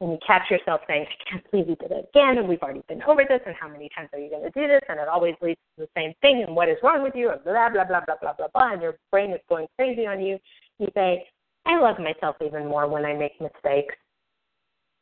and 0.00 0.12
you 0.12 0.18
catch 0.26 0.50
yourself 0.50 0.80
saying, 0.88 1.06
I 1.08 1.30
can't 1.30 1.50
believe 1.50 1.68
you 1.68 1.76
did 1.76 1.90
it 1.90 2.08
again, 2.14 2.38
and 2.38 2.48
we've 2.48 2.62
already 2.62 2.82
been 2.88 3.02
over 3.02 3.22
this, 3.28 3.40
and 3.46 3.54
how 3.54 3.68
many 3.68 3.90
times 3.94 4.08
are 4.12 4.18
you 4.18 4.30
going 4.30 4.42
to 4.42 4.50
do 4.50 4.66
this? 4.66 4.80
And 4.88 4.98
it 4.98 5.08
always 5.08 5.34
leads 5.42 5.60
to 5.76 5.84
the 5.84 5.88
same 5.96 6.14
thing, 6.22 6.44
and 6.46 6.56
what 6.56 6.68
is 6.68 6.76
wrong 6.82 7.02
with 7.02 7.14
you? 7.14 7.30
And 7.30 7.42
blah, 7.44 7.68
blah, 7.68 7.84
blah, 7.84 8.00
blah, 8.06 8.16
blah, 8.20 8.32
blah, 8.32 8.48
blah, 8.52 8.72
and 8.72 8.82
your 8.82 8.96
brain 9.10 9.30
is 9.32 9.40
going 9.48 9.66
crazy 9.78 10.06
on 10.06 10.20
you. 10.20 10.38
You 10.78 10.88
say, 10.94 11.26
I 11.66 11.78
love 11.78 11.98
myself 11.98 12.36
even 12.44 12.66
more 12.66 12.88
when 12.88 13.04
I 13.04 13.14
make 13.14 13.38
mistakes. 13.40 13.94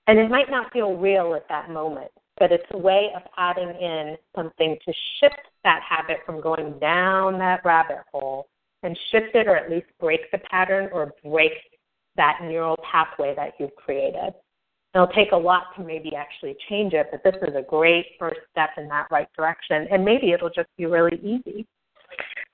And 0.08 0.18
it 0.18 0.30
might 0.30 0.50
not 0.50 0.72
feel 0.72 0.94
real 0.94 1.34
at 1.34 1.48
that 1.48 1.70
moment, 1.70 2.10
but 2.38 2.50
it's 2.50 2.64
a 2.72 2.78
way 2.78 3.10
of 3.14 3.22
adding 3.36 3.68
in 3.68 4.16
something 4.34 4.76
to 4.84 4.92
shift 5.20 5.40
that 5.64 5.82
habit 5.88 6.18
from 6.26 6.40
going 6.40 6.78
down 6.80 7.38
that 7.38 7.64
rabbit 7.64 7.98
hole 8.10 8.48
and 8.82 8.98
shift 9.10 9.34
it 9.34 9.46
or 9.46 9.56
at 9.56 9.70
least 9.70 9.86
break 10.00 10.30
the 10.32 10.38
pattern 10.38 10.88
or 10.92 11.12
break 11.24 11.52
that 12.16 12.38
neural 12.42 12.78
pathway 12.90 13.34
that 13.34 13.52
you've 13.58 13.74
created. 13.76 14.32
It'll 14.94 15.06
take 15.08 15.32
a 15.32 15.36
lot 15.36 15.64
to 15.76 15.84
maybe 15.84 16.14
actually 16.16 16.56
change 16.68 16.94
it, 16.94 17.08
but 17.10 17.22
this 17.22 17.40
is 17.46 17.54
a 17.54 17.62
great 17.62 18.06
first 18.18 18.40
step 18.50 18.70
in 18.76 18.88
that 18.88 19.06
right 19.10 19.28
direction. 19.36 19.86
And 19.90 20.04
maybe 20.04 20.32
it'll 20.32 20.50
just 20.50 20.68
be 20.76 20.86
really 20.86 21.18
easy. 21.22 21.66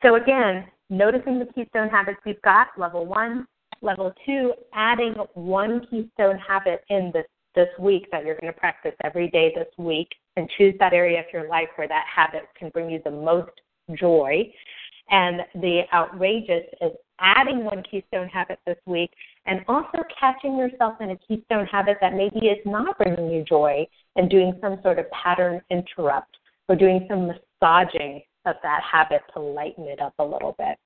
So, 0.03 0.17
again, 0.17 0.67
noticing 0.91 1.39
the 1.39 1.47
keystone 1.47 1.89
habits 1.89 2.19
you've 2.27 2.43
got, 2.43 2.69
level 2.77 3.07
one. 3.07 3.47
Level 3.83 4.15
two, 4.25 4.55
adding 4.73 5.15
one 5.35 5.87
keystone 5.91 6.39
habit 6.39 6.85
in 6.89 7.11
this, 7.13 7.27
this 7.55 7.69
week 7.79 8.07
that 8.11 8.25
you're 8.25 8.39
going 8.41 8.53
to 8.53 8.59
practice 8.59 8.95
every 9.05 9.29
day 9.29 9.53
this 9.55 9.69
week 9.77 10.09
and 10.37 10.49
choose 10.57 10.75
that 10.79 10.95
area 10.95 11.21
of 11.21 11.27
your 11.33 11.49
life 11.49 11.69
where 11.77 11.89
that 11.89 12.07
habit 12.15 12.49
can 12.59 12.71
bring 12.71 12.89
you 12.89 13.01
the 13.05 13.11
most 13.11 13.51
joy. 13.99 14.51
And 15.11 15.41
the 15.57 15.83
outrageous 15.93 16.65
is 16.81 16.93
adding 17.21 17.65
one 17.65 17.83
keystone 17.89 18.29
habit 18.29 18.59
this 18.67 18.77
week 18.87 19.11
and 19.47 19.61
also 19.69 19.99
catching 20.19 20.57
yourself 20.57 20.95
in 21.01 21.11
a 21.11 21.17
keystone 21.17 21.67
habit 21.67 21.99
that 22.01 22.15
maybe 22.15 22.47
is 22.47 22.59
not 22.65 22.97
bringing 22.99 23.31
you 23.31 23.45
joy 23.45 23.87
and 24.17 24.31
doing 24.31 24.53
some 24.61 24.79
sort 24.83 24.99
of 24.99 25.11
pattern 25.11 25.61
interrupt 25.71 26.37
or 26.69 26.77
doing 26.77 27.07
some 27.09 27.27
massaging 27.29 28.23
of 28.47 28.57
that 28.63 28.81
habit 28.91 29.23
to 29.33 29.41
lighten 29.41 29.85
it 29.85 30.01
up 30.01 30.15
a 30.19 30.25
little 30.25 30.55
bit. 30.59 30.77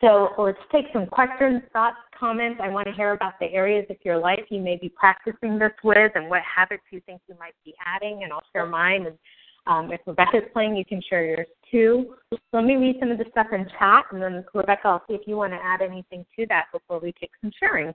So 0.00 0.30
let's 0.38 0.58
take 0.72 0.86
some 0.94 1.06
questions, 1.06 1.62
thoughts, 1.74 1.98
comments. 2.18 2.58
I 2.62 2.70
want 2.70 2.86
to 2.86 2.94
hear 2.94 3.12
about 3.12 3.34
the 3.38 3.52
areas 3.52 3.84
of 3.90 3.96
your 4.02 4.18
life 4.18 4.40
you 4.48 4.60
may 4.60 4.78
be 4.80 4.88
practicing 4.88 5.58
this 5.58 5.72
with 5.84 6.12
and 6.14 6.30
what 6.30 6.40
habits 6.42 6.84
you 6.90 7.02
think 7.04 7.20
you 7.28 7.34
might 7.38 7.54
be 7.66 7.74
adding, 7.84 8.22
and 8.22 8.32
I'll 8.32 8.42
share 8.52 8.66
mine 8.66 9.06
and 9.06 9.18
um, 9.66 9.92
if 9.92 10.00
Rebecca's 10.06 10.48
playing, 10.52 10.76
you 10.76 10.84
can 10.84 11.02
share 11.08 11.24
yours 11.24 11.46
Let 11.72 12.64
me 12.64 12.76
read 12.76 12.96
some 13.00 13.10
of 13.10 13.18
the 13.18 13.26
stuff 13.30 13.48
in 13.52 13.66
chat, 13.78 14.04
and 14.12 14.22
then 14.22 14.44
Rebecca, 14.54 14.88
I'll 14.88 15.02
see 15.08 15.14
if 15.14 15.22
you 15.26 15.36
want 15.36 15.52
to 15.52 15.58
add 15.62 15.82
anything 15.82 16.24
to 16.38 16.46
that 16.48 16.66
before 16.72 16.98
we 16.98 17.12
take 17.12 17.30
some 17.40 17.52
sharing. 17.58 17.94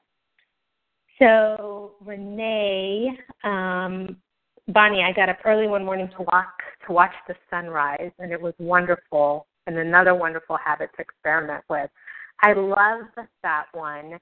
So 1.19 1.95
Renee, 2.03 3.17
um, 3.43 4.17
Bonnie, 4.67 5.03
I 5.03 5.13
got 5.13 5.29
up 5.29 5.37
early 5.45 5.67
one 5.67 5.85
morning 5.85 6.09
to 6.17 6.23
walk 6.23 6.61
to 6.87 6.93
watch 6.93 7.13
the 7.27 7.35
sunrise, 7.49 8.11
and 8.19 8.31
it 8.31 8.41
was 8.41 8.53
wonderful, 8.59 9.47
and 9.67 9.77
another 9.77 10.15
wonderful 10.15 10.57
habit 10.57 10.89
to 10.95 11.01
experiment 11.01 11.63
with. 11.69 11.89
I 12.41 12.53
love 12.53 13.05
that 13.43 13.65
one 13.73 14.19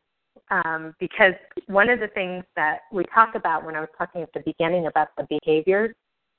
um, 0.51 0.95
because 0.99 1.33
one 1.67 1.89
of 1.89 1.99
the 1.99 2.07
things 2.09 2.43
that 2.55 2.79
we 2.91 3.03
talked 3.13 3.35
about 3.35 3.65
when 3.65 3.75
I 3.75 3.79
was 3.79 3.89
talking 3.97 4.21
at 4.21 4.33
the 4.33 4.41
beginning 4.45 4.87
about 4.87 5.09
the 5.17 5.27
behaviors 5.29 5.95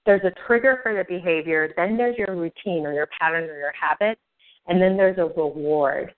there's 0.07 0.23
a 0.25 0.33
trigger 0.47 0.81
for 0.83 0.95
the 0.95 1.05
behavior, 1.09 1.73
then 1.77 1.97
there's 1.97 2.17
your 2.17 2.37
routine 2.37 2.87
or 2.87 2.93
your 2.93 3.09
pattern 3.19 3.45
or 3.45 3.59
your 3.59 3.73
habit, 3.79 4.19
and 4.67 4.81
then 4.81 4.97
there's 4.97 5.19
a 5.19 5.25
reward. 5.25 6.15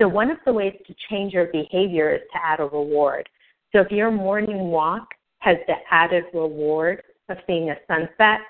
So 0.00 0.08
one 0.08 0.30
of 0.30 0.38
the 0.44 0.52
ways 0.52 0.74
to 0.86 0.94
change 1.10 1.32
your 1.32 1.46
behavior 1.46 2.14
is 2.14 2.22
to 2.32 2.44
add 2.44 2.60
a 2.60 2.64
reward. 2.64 3.28
So 3.72 3.80
if 3.80 3.90
your 3.90 4.10
morning 4.10 4.70
walk 4.70 5.08
has 5.40 5.56
the 5.66 5.74
added 5.90 6.24
reward 6.32 7.02
of 7.28 7.36
seeing 7.46 7.70
a 7.70 7.76
sunset, 7.86 8.40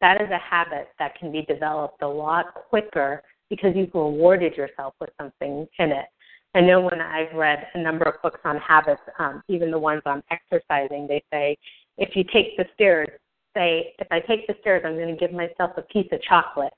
that 0.00 0.20
is 0.20 0.28
a 0.30 0.38
habit 0.38 0.88
that 0.98 1.18
can 1.18 1.32
be 1.32 1.42
developed 1.42 2.02
a 2.02 2.08
lot 2.08 2.54
quicker 2.54 3.22
because 3.50 3.72
you've 3.74 3.94
rewarded 3.94 4.56
yourself 4.56 4.94
with 5.00 5.10
something 5.20 5.66
in 5.78 5.90
it. 5.90 6.06
I 6.54 6.60
know 6.60 6.80
when 6.80 7.00
I've 7.00 7.32
read 7.34 7.66
a 7.74 7.82
number 7.82 8.04
of 8.04 8.20
books 8.22 8.40
on 8.44 8.56
habits, 8.58 9.00
um, 9.18 9.42
even 9.48 9.70
the 9.70 9.78
ones 9.78 10.02
on 10.06 10.22
exercising, 10.30 11.06
they 11.06 11.22
say 11.32 11.56
if 11.96 12.16
you 12.16 12.24
take 12.32 12.56
the 12.56 12.64
stairs 12.74 13.08
say, 13.54 13.94
if 13.98 14.06
I 14.10 14.20
take 14.20 14.46
the 14.46 14.54
stairs, 14.60 14.82
I'm 14.84 14.96
going 14.96 15.14
to 15.14 15.20
give 15.20 15.32
myself 15.32 15.72
a 15.76 15.82
piece 15.82 16.08
of 16.12 16.22
chocolate 16.22 16.72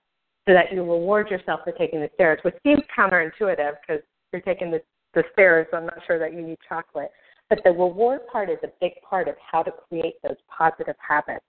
so 0.47 0.55
that 0.55 0.73
you 0.73 0.81
reward 0.81 1.31
yourself 1.31 1.61
for 1.65 1.73
taking 1.73 2.01
the 2.01 2.11
stairs, 2.15 2.41
which 2.43 2.55
seems 2.65 2.83
counterintuitive 2.97 3.75
because 3.81 4.03
you're 4.33 4.43
taking 4.43 4.71
the, 4.71 4.83
the 5.15 5.23
stairs, 5.33 5.67
so 5.71 5.77
I'm 5.77 5.87
not 5.87 5.99
sure 6.07 6.19
that 6.19 6.33
you 6.33 6.43
need 6.43 6.59
chocolate. 6.69 7.11
But 7.49 7.61
the 7.65 7.71
reward 7.71 8.21
part 8.31 8.51
is 8.51 8.59
a 8.65 8.69
big 8.81 8.93
part 9.09 9.29
of 9.29 9.35
how 9.51 9.63
to 9.63 9.73
create 9.89 10.15
those 10.23 10.37
positive 10.49 10.97
habits. 11.07 11.45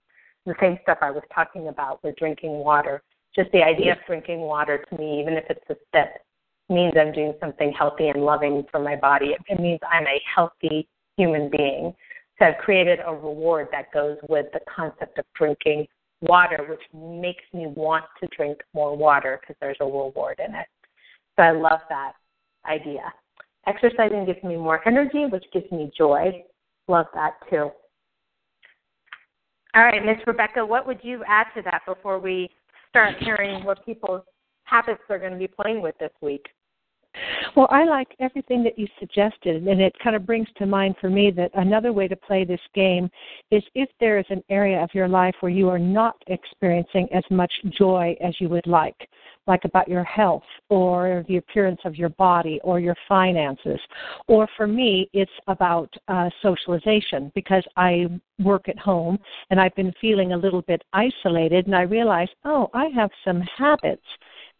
The 0.45 0.53
same 0.59 0.77
stuff 0.83 0.97
I 1.01 1.11
was 1.11 1.23
talking 1.33 1.69
about 1.69 2.03
with 2.03 2.17
drinking 2.17 2.51
water. 2.51 3.01
Just 3.35 3.51
the 3.51 3.63
idea 3.63 3.93
of 3.93 3.99
drinking 4.05 4.41
water 4.41 4.83
to 4.89 4.97
me, 4.97 5.21
even 5.21 5.33
if 5.33 5.45
it's 5.49 5.63
a 5.69 5.75
sip, 5.93 6.21
means 6.69 6.93
I'm 6.99 7.13
doing 7.13 7.33
something 7.39 7.73
healthy 7.77 8.09
and 8.09 8.23
loving 8.23 8.65
for 8.69 8.79
my 8.79 8.95
body. 8.95 9.35
It 9.47 9.59
means 9.59 9.79
I'm 9.89 10.05
a 10.05 10.21
healthy 10.35 10.87
human 11.17 11.49
being. 11.49 11.93
So 12.39 12.45
I've 12.45 12.57
created 12.57 12.99
a 13.05 13.13
reward 13.13 13.67
that 13.71 13.91
goes 13.93 14.17
with 14.27 14.47
the 14.53 14.59
concept 14.73 15.19
of 15.19 15.25
drinking 15.35 15.87
water, 16.21 16.65
which 16.67 16.81
makes 16.93 17.43
me 17.53 17.67
want 17.67 18.05
to 18.21 18.27
drink 18.35 18.59
more 18.73 18.95
water 18.95 19.39
because 19.41 19.55
there's 19.59 19.77
a 19.81 19.85
reward 19.85 20.39
in 20.45 20.55
it. 20.55 20.65
So 21.35 21.43
I 21.43 21.51
love 21.51 21.79
that 21.89 22.13
idea. 22.65 23.13
Exercising 23.67 24.25
gives 24.25 24.43
me 24.43 24.55
more 24.55 24.85
energy, 24.87 25.25
which 25.25 25.45
gives 25.53 25.71
me 25.71 25.91
joy. 25.97 26.43
Love 26.87 27.05
that 27.13 27.33
too. 27.49 27.71
All 29.75 29.83
right, 29.83 30.05
Miss 30.05 30.17
Rebecca, 30.27 30.65
what 30.65 30.85
would 30.85 30.99
you 31.01 31.23
add 31.27 31.47
to 31.55 31.61
that 31.63 31.81
before 31.87 32.19
we 32.19 32.49
start 32.89 33.15
hearing 33.19 33.63
what 33.63 33.83
people's 33.85 34.21
habits 34.65 35.01
are 35.09 35.17
going 35.17 35.31
to 35.31 35.37
be 35.37 35.47
playing 35.47 35.81
with 35.81 35.97
this 35.99 36.11
week? 36.21 36.45
Well, 37.55 37.67
I 37.69 37.83
like 37.85 38.15
everything 38.19 38.63
that 38.63 38.79
you 38.79 38.87
suggested, 38.99 39.67
and 39.67 39.79
it 39.79 39.95
kind 40.03 40.15
of 40.15 40.25
brings 40.25 40.47
to 40.57 40.65
mind 40.65 40.95
for 40.99 41.09
me 41.09 41.29
that 41.31 41.51
another 41.53 41.93
way 41.93 42.07
to 42.07 42.15
play 42.15 42.43
this 42.43 42.59
game 42.73 43.09
is 43.51 43.63
if 43.75 43.89
there 43.99 44.17
is 44.17 44.25
an 44.29 44.43
area 44.49 44.81
of 44.81 44.89
your 44.93 45.07
life 45.07 45.35
where 45.41 45.51
you 45.51 45.69
are 45.69 45.79
not 45.79 46.15
experiencing 46.27 47.07
as 47.13 47.23
much 47.29 47.51
joy 47.77 48.15
as 48.21 48.33
you 48.39 48.49
would 48.49 48.65
like, 48.65 49.07
like 49.45 49.65
about 49.65 49.87
your 49.87 50.03
health 50.03 50.43
or 50.69 51.23
the 51.27 51.37
appearance 51.37 51.81
of 51.85 51.95
your 51.95 52.09
body 52.09 52.59
or 52.63 52.79
your 52.79 52.95
finances. 53.07 53.79
Or 54.27 54.47
for 54.57 54.65
me, 54.65 55.09
it's 55.13 55.31
about 55.47 55.93
uh, 56.07 56.29
socialization 56.41 57.31
because 57.35 57.63
I 57.77 58.07
work 58.39 58.69
at 58.69 58.79
home 58.79 59.19
and 59.51 59.59
I've 59.59 59.75
been 59.75 59.93
feeling 60.01 60.33
a 60.33 60.37
little 60.37 60.63
bit 60.63 60.83
isolated, 60.93 61.67
and 61.67 61.75
I 61.75 61.81
realized, 61.81 62.31
oh, 62.45 62.69
I 62.73 62.87
have 62.95 63.11
some 63.23 63.41
habits 63.57 64.01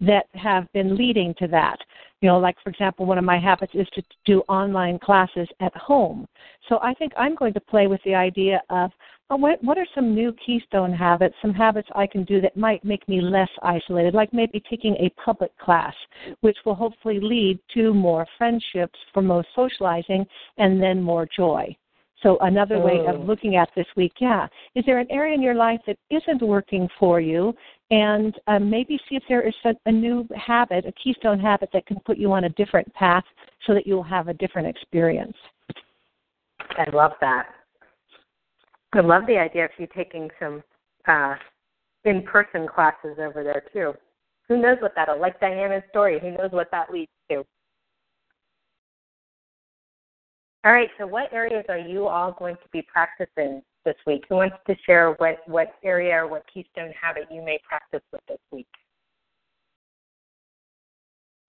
that 0.05 0.25
have 0.33 0.71
been 0.73 0.95
leading 0.95 1.33
to 1.39 1.47
that. 1.47 1.77
You 2.21 2.29
know, 2.29 2.39
like 2.39 2.55
for 2.63 2.69
example, 2.69 3.05
one 3.05 3.17
of 3.17 3.23
my 3.23 3.37
habits 3.37 3.73
is 3.75 3.87
to 3.95 4.03
do 4.25 4.41
online 4.47 4.99
classes 4.99 5.47
at 5.59 5.75
home. 5.75 6.27
So 6.69 6.79
I 6.81 6.93
think 6.93 7.11
I'm 7.17 7.35
going 7.35 7.53
to 7.53 7.59
play 7.59 7.87
with 7.87 8.01
the 8.05 8.15
idea 8.15 8.61
of 8.69 8.91
oh, 9.29 9.35
what, 9.35 9.63
what 9.63 9.77
are 9.77 9.87
some 9.95 10.13
new 10.13 10.33
keystone 10.45 10.93
habits, 10.93 11.35
some 11.41 11.53
habits 11.53 11.87
I 11.95 12.07
can 12.07 12.23
do 12.23 12.39
that 12.41 12.55
might 12.55 12.83
make 12.83 13.07
me 13.07 13.21
less 13.21 13.49
isolated, 13.61 14.13
like 14.13 14.33
maybe 14.33 14.61
taking 14.69 14.95
a 14.95 15.13
public 15.23 15.57
class, 15.57 15.93
which 16.41 16.57
will 16.65 16.75
hopefully 16.75 17.19
lead 17.21 17.59
to 17.73 17.93
more 17.93 18.25
friendships 18.37 18.97
for 19.13 19.21
most 19.21 19.47
socializing 19.55 20.25
and 20.57 20.81
then 20.81 21.01
more 21.01 21.27
joy. 21.35 21.75
So 22.21 22.37
another 22.39 22.79
way 22.79 22.99
of 23.05 23.15
oh. 23.15 23.23
looking 23.23 23.57
at 23.57 23.69
this 23.75 23.85
week, 23.97 24.13
yeah, 24.21 24.47
is 24.75 24.85
there 24.85 24.99
an 24.99 25.11
area 25.11 25.35
in 25.35 25.41
your 25.41 25.55
life 25.55 25.81
that 25.85 25.97
isn't 26.09 26.41
working 26.41 26.87
for 26.97 27.19
you 27.19 27.53
and 27.91 28.39
um, 28.47 28.69
maybe 28.69 28.99
see 29.09 29.15
if 29.15 29.23
there 29.27 29.47
is 29.47 29.53
a, 29.85 29.91
new 29.91 30.27
habit, 30.35 30.85
a 30.85 30.91
keystone 30.93 31.39
habit 31.39 31.69
that 31.73 31.85
can 31.85 31.99
put 32.05 32.17
you 32.17 32.31
on 32.31 32.45
a 32.45 32.49
different 32.49 32.91
path 32.93 33.23
so 33.67 33.73
that 33.73 33.85
you'll 33.85 34.03
have 34.03 34.27
a 34.27 34.33
different 34.33 34.67
experience. 34.67 35.35
I 36.77 36.89
love 36.91 37.11
that. 37.21 37.47
I 38.93 38.99
love 39.01 39.23
the 39.27 39.37
idea 39.37 39.65
of 39.65 39.71
you 39.77 39.87
taking 39.95 40.29
some 40.39 40.63
uh, 41.07 41.35
in-person 42.05 42.67
classes 42.67 43.17
over 43.19 43.43
there 43.43 43.63
too. 43.73 43.93
Who 44.47 44.61
knows 44.61 44.77
what 44.81 44.93
that'll 44.95 45.19
like 45.19 45.39
Diana's 45.39 45.83
story? 45.89 46.19
Who 46.19 46.31
knows 46.31 46.51
what 46.51 46.69
that 46.71 46.91
leads 46.91 47.11
to? 47.31 47.45
All 50.65 50.71
right. 50.71 50.89
So, 50.97 51.05
what 51.05 51.31
areas 51.33 51.65
are 51.67 51.77
you 51.77 52.07
all 52.07 52.31
going 52.31 52.55
to 52.55 52.69
be 52.71 52.81
practicing 52.81 53.61
this 53.85 53.95
week? 54.07 54.23
Who 54.29 54.35
wants 54.35 54.55
to 54.67 54.75
share 54.85 55.11
what 55.17 55.39
what 55.45 55.73
area 55.83 56.15
or 56.15 56.27
what 56.27 56.45
keystone 56.53 56.93
habit 56.99 57.23
you 57.29 57.41
may 57.41 57.59
practice 57.67 58.01
with 58.11 58.21
this 58.27 58.39
week? 58.51 58.67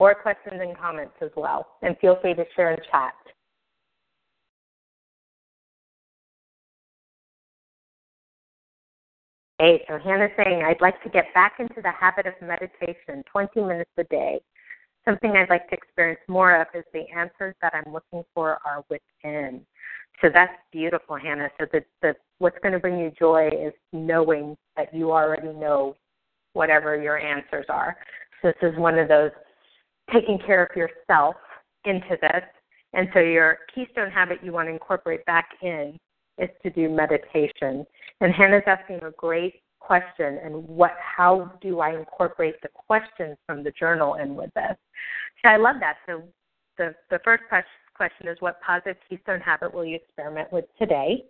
Or 0.01 0.15
questions 0.15 0.61
and 0.61 0.77
comments 0.77 1.15
as 1.23 1.31
well, 1.37 1.67
and 1.83 1.97
feel 1.99 2.19
free 2.21 2.35
to 2.35 2.45
share 2.57 2.73
in 2.73 2.79
chat. 2.91 3.15
Hey, 9.61 9.85
so 9.87 9.99
Hannah's 9.99 10.33
saying, 10.37 10.65
I'd 10.65 10.81
like 10.81 11.01
to 11.05 11.09
get 11.09 11.33
back 11.33 11.55
into 11.61 11.81
the 11.81 11.93
habit 11.93 12.27
of 12.27 12.35
meditation 12.43 13.23
20 13.31 13.61
minutes 13.61 13.91
a 13.97 14.05
day. 14.05 14.41
Something 15.05 15.33
I'd 15.33 15.51
like 15.51 15.69
to 15.69 15.75
experience 15.75 16.21
more 16.29 16.61
of 16.61 16.67
is 16.75 16.85
the 16.93 17.05
answers 17.15 17.55
that 17.61 17.75
I'm 17.75 17.93
looking 17.93 18.25
for 18.35 18.59
are 18.65 18.85
within. 18.89 19.61
So 20.23 20.29
that's 20.33 20.53
beautiful, 20.73 21.17
Hannah. 21.17 21.51
So 21.59 21.67
the, 21.73 21.85
the 22.01 22.15
what's 22.39 22.57
going 22.63 22.73
to 22.73 22.79
bring 22.79 22.99
you 22.99 23.13
joy 23.19 23.49
is 23.49 23.73
knowing 23.93 24.57
that 24.77 24.95
you 24.95 25.13
already 25.13 25.53
know 25.53 25.97
whatever 26.55 27.01
your 27.01 27.19
answers 27.19 27.67
are. 27.69 27.97
So 28.41 28.53
this 28.61 28.73
is 28.73 28.79
one 28.79 28.99
of 28.99 29.09
those 29.09 29.31
taking 30.13 30.39
care 30.39 30.65
of 30.65 30.77
yourself 30.77 31.37
into 31.85 32.17
this. 32.21 32.45
And 32.93 33.09
so 33.13 33.21
your 33.21 33.59
keystone 33.75 34.11
habit 34.11 34.39
you 34.43 34.53
want 34.53 34.69
to 34.69 34.73
incorporate 34.73 35.25
back 35.27 35.49
in 35.63 35.99
is 36.39 36.49
to 36.63 36.71
do 36.71 36.89
meditation. 36.89 37.85
And 38.21 38.33
Hannah's 38.33 38.63
asking 38.67 39.01
a 39.03 39.11
great 39.11 39.55
question 39.87 40.39
and 40.43 40.67
what 40.69 40.93
how 40.99 41.53
do 41.61 41.81
I 41.81 41.97
incorporate 41.97 42.61
the 42.63 42.69
questions 42.69 43.37
from 43.47 43.63
the 43.63 43.71
journal 43.73 44.15
in 44.15 44.35
with 44.35 44.53
this? 44.55 44.77
So 45.43 45.51
I 45.51 45.57
love 45.57 45.77
that. 45.81 45.97
So 46.07 46.23
the 46.79 46.95
the 47.11 47.21
first 47.25 47.43
question 47.95 48.29
is 48.29 48.37
what 48.41 48.61
positive 48.61 48.97
keystone 49.09 49.41
habit 49.41 49.73
will 49.73 49.85
you 49.85 49.97
experiment 49.97 50.53
with 50.53 50.65
today? 50.79 51.25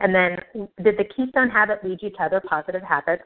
And 0.00 0.14
then 0.14 0.38
did 0.82 0.96
the 0.98 1.04
keystone 1.16 1.50
habit 1.50 1.84
lead 1.84 1.98
you 2.02 2.10
to 2.10 2.22
other 2.22 2.40
positive 2.40 2.82
habits? 2.82 3.22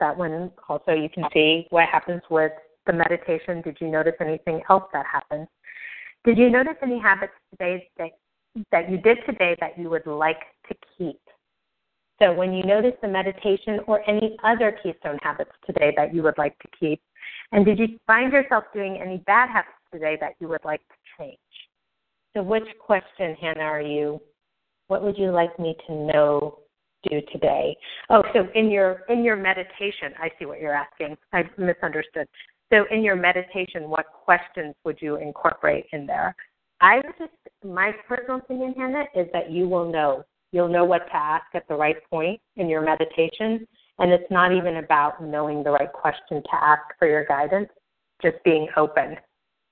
That 0.00 0.16
one 0.16 0.50
also 0.68 0.92
you 0.92 1.08
can 1.08 1.24
see 1.32 1.66
what 1.70 1.88
happens 1.88 2.22
with 2.30 2.52
the 2.86 2.92
meditation. 2.92 3.62
Did 3.62 3.76
you 3.80 3.88
notice 3.88 4.14
anything 4.20 4.62
else 4.68 4.84
that 4.92 5.06
happened? 5.06 5.46
Did 6.24 6.36
you 6.36 6.50
notice 6.50 6.76
any 6.82 6.98
habits 6.98 7.32
today 7.52 7.88
that 7.98 8.10
that 8.72 8.90
you 8.90 8.98
did 8.98 9.18
today 9.26 9.56
that 9.60 9.78
you 9.78 9.90
would 9.90 10.06
like 10.06 10.40
to 10.68 10.74
keep. 10.96 11.20
So 12.20 12.32
when 12.32 12.52
you 12.52 12.62
notice 12.64 12.92
the 13.00 13.08
meditation 13.08 13.80
or 13.86 14.08
any 14.08 14.36
other 14.44 14.76
keystone 14.82 15.18
habits 15.22 15.52
today 15.66 15.92
that 15.96 16.14
you 16.14 16.22
would 16.22 16.36
like 16.36 16.58
to 16.58 16.68
keep, 16.78 17.00
and 17.52 17.64
did 17.64 17.78
you 17.78 17.98
find 18.06 18.32
yourself 18.32 18.64
doing 18.74 18.98
any 19.00 19.18
bad 19.26 19.48
habits 19.48 19.76
today 19.92 20.18
that 20.20 20.32
you 20.38 20.48
would 20.48 20.64
like 20.64 20.80
to 20.80 20.94
change? 21.18 21.38
So 22.36 22.42
which 22.42 22.64
question, 22.78 23.34
Hannah, 23.40 23.62
are 23.62 23.80
you? 23.80 24.20
What 24.88 25.02
would 25.02 25.16
you 25.16 25.30
like 25.30 25.58
me 25.58 25.76
to 25.86 25.94
know 25.94 26.58
do 27.08 27.20
today? 27.32 27.76
Oh, 28.10 28.22
so 28.34 28.46
in 28.54 28.70
your 28.70 29.02
in 29.08 29.24
your 29.24 29.36
meditation, 29.36 30.12
I 30.20 30.30
see 30.38 30.44
what 30.44 30.60
you're 30.60 30.74
asking. 30.74 31.16
I 31.32 31.44
misunderstood. 31.56 32.28
So 32.72 32.84
in 32.90 33.02
your 33.02 33.16
meditation, 33.16 33.88
what 33.88 34.06
questions 34.24 34.74
would 34.84 34.98
you 35.00 35.16
incorporate 35.16 35.86
in 35.92 36.06
there? 36.06 36.36
I 36.80 36.96
would 36.96 37.14
just, 37.18 37.32
my 37.64 37.92
personal 38.06 38.36
opinion, 38.36 38.74
Hannah, 38.76 39.04
is 39.14 39.26
that 39.32 39.50
you 39.50 39.68
will 39.68 39.90
know. 39.90 40.24
You'll 40.52 40.68
know 40.68 40.84
what 40.84 41.06
to 41.06 41.16
ask 41.16 41.46
at 41.54 41.66
the 41.68 41.74
right 41.74 41.96
point 42.10 42.40
in 42.56 42.68
your 42.68 42.82
meditation. 42.82 43.66
And 43.98 44.12
it's 44.12 44.30
not 44.30 44.52
even 44.52 44.76
about 44.76 45.22
knowing 45.22 45.62
the 45.62 45.70
right 45.70 45.92
question 45.92 46.42
to 46.42 46.54
ask 46.54 46.82
for 46.98 47.06
your 47.06 47.24
guidance, 47.26 47.68
just 48.22 48.36
being 48.44 48.66
open 48.76 49.16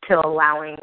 to 0.09 0.20
allowing 0.24 0.76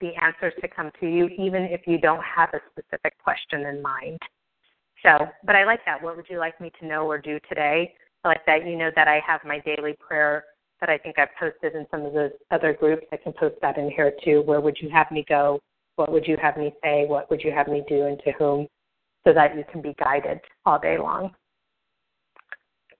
the 0.00 0.10
answers 0.22 0.52
to 0.60 0.68
come 0.68 0.90
to 1.00 1.06
you, 1.06 1.26
even 1.38 1.62
if 1.64 1.82
you 1.86 1.98
don't 1.98 2.22
have 2.22 2.50
a 2.54 2.60
specific 2.70 3.14
question 3.22 3.66
in 3.66 3.82
mind. 3.82 4.18
So, 5.04 5.26
but 5.44 5.56
I 5.56 5.64
like 5.64 5.80
that. 5.86 6.02
What 6.02 6.16
would 6.16 6.26
you 6.28 6.38
like 6.38 6.60
me 6.60 6.70
to 6.80 6.86
know 6.86 7.06
or 7.06 7.18
do 7.18 7.38
today? 7.48 7.94
I 8.24 8.28
like 8.28 8.46
that 8.46 8.66
you 8.66 8.76
know 8.76 8.90
that 8.96 9.08
I 9.08 9.20
have 9.26 9.40
my 9.44 9.58
daily 9.60 9.94
prayer 9.98 10.44
that 10.80 10.88
I 10.88 10.98
think 10.98 11.18
I've 11.18 11.34
posted 11.38 11.74
in 11.74 11.86
some 11.90 12.04
of 12.06 12.12
those 12.12 12.30
other 12.50 12.72
groups. 12.72 13.06
I 13.12 13.16
can 13.16 13.32
post 13.32 13.56
that 13.62 13.76
in 13.76 13.90
here 13.90 14.12
too. 14.24 14.42
Where 14.42 14.60
would 14.60 14.78
you 14.80 14.88
have 14.90 15.10
me 15.10 15.24
go? 15.28 15.60
What 15.96 16.10
would 16.10 16.26
you 16.26 16.36
have 16.40 16.56
me 16.56 16.74
say? 16.82 17.04
What 17.06 17.30
would 17.30 17.42
you 17.42 17.52
have 17.52 17.68
me 17.68 17.84
do 17.88 18.06
and 18.06 18.18
to 18.24 18.32
whom? 18.32 18.66
So 19.26 19.32
that 19.32 19.56
you 19.56 19.64
can 19.72 19.80
be 19.80 19.94
guided 19.98 20.40
all 20.66 20.78
day 20.78 20.98
long. 20.98 21.34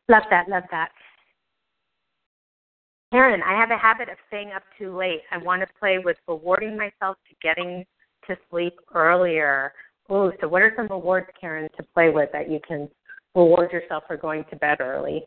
Love 0.08 0.22
that, 0.30 0.48
love 0.48 0.64
that. 0.70 0.90
Karen, 3.12 3.42
I 3.46 3.58
have 3.58 3.70
a 3.70 3.78
habit 3.78 4.08
of 4.08 4.16
staying 4.26 4.50
up 4.50 4.64
too 4.78 4.96
late. 4.96 5.20
I 5.30 5.38
want 5.38 5.62
to 5.62 5.68
play 5.78 5.98
with 5.98 6.16
rewarding 6.26 6.76
myself 6.76 7.16
to 7.28 7.36
getting 7.42 7.84
to 8.26 8.36
sleep 8.50 8.74
earlier. 8.94 9.72
Oh, 10.08 10.32
so 10.40 10.48
what 10.48 10.62
are 10.62 10.72
some 10.76 10.88
rewards, 10.88 11.28
Karen, 11.40 11.68
to 11.76 11.84
play 11.94 12.10
with 12.10 12.30
that 12.32 12.50
you 12.50 12.58
can 12.66 12.88
reward 13.34 13.70
yourself 13.72 14.04
for 14.06 14.16
going 14.16 14.44
to 14.50 14.56
bed 14.56 14.78
early? 14.80 15.24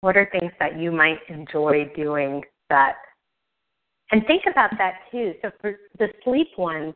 What 0.00 0.16
are 0.16 0.28
things 0.32 0.52
that 0.58 0.78
you 0.78 0.90
might 0.90 1.20
enjoy 1.28 1.90
doing 1.94 2.42
that? 2.68 2.94
And 4.10 4.26
think 4.26 4.42
about 4.50 4.70
that 4.78 4.94
too. 5.10 5.34
So 5.40 5.50
for 5.60 5.76
the 5.98 6.08
sleep 6.24 6.48
one, 6.56 6.92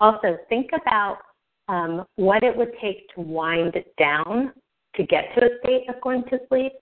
also 0.00 0.36
think 0.48 0.70
about 0.74 1.18
um, 1.70 2.04
what 2.16 2.42
it 2.42 2.54
would 2.54 2.72
take 2.82 3.08
to 3.14 3.20
wind 3.20 3.74
down 3.96 4.52
to 4.96 5.04
get 5.04 5.26
to 5.36 5.44
a 5.44 5.48
state 5.62 5.88
of 5.88 6.00
going 6.00 6.24
to 6.24 6.40
sleep, 6.48 6.72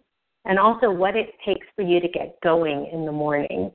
and 0.47 0.59
also 0.59 0.91
what 0.91 1.15
it 1.15 1.29
takes 1.45 1.67
for 1.77 1.83
you 1.83 2.01
to 2.01 2.09
get 2.09 2.39
going 2.43 2.89
in 2.91 3.05
the 3.05 3.13
morning. 3.13 3.71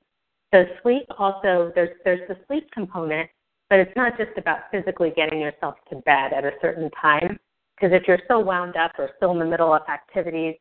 So 0.52 0.64
sleep 0.82 1.04
also 1.16 1.70
there's 1.74 1.96
there's 2.04 2.26
the 2.28 2.36
sleep 2.48 2.68
component, 2.72 3.30
but 3.70 3.78
it's 3.78 3.94
not 3.94 4.18
just 4.18 4.36
about 4.36 4.70
physically 4.72 5.12
getting 5.14 5.40
yourself 5.40 5.76
to 5.90 5.96
bed 6.00 6.32
at 6.36 6.44
a 6.44 6.50
certain 6.60 6.90
time. 7.00 7.38
Because 7.76 7.94
if 7.94 8.08
you're 8.08 8.20
so 8.26 8.40
wound 8.40 8.76
up 8.76 8.92
or 8.98 9.10
still 9.16 9.30
in 9.32 9.38
the 9.38 9.44
middle 9.44 9.72
of 9.72 9.82
activities, 9.88 10.56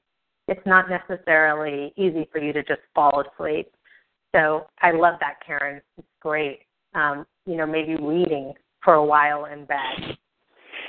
it's 0.47 0.65
not 0.67 0.85
necessarily 0.87 1.93
easy 1.97 2.27
for 2.31 2.39
you 2.39 2.53
to 2.53 2.63
just 2.63 2.81
fall 2.93 3.21
asleep. 3.21 3.71
So 4.35 4.67
I 4.81 4.91
love 4.91 5.15
that, 5.19 5.35
Karen. 5.45 5.81
It's 5.97 6.07
great. 6.21 6.59
Um, 6.93 7.25
you 7.47 7.55
know, 7.55 7.65
maybe 7.65 7.95
reading 7.95 8.53
for 8.83 8.95
a 8.95 9.05
while 9.05 9.45
in 9.45 9.65
bed 9.65 10.17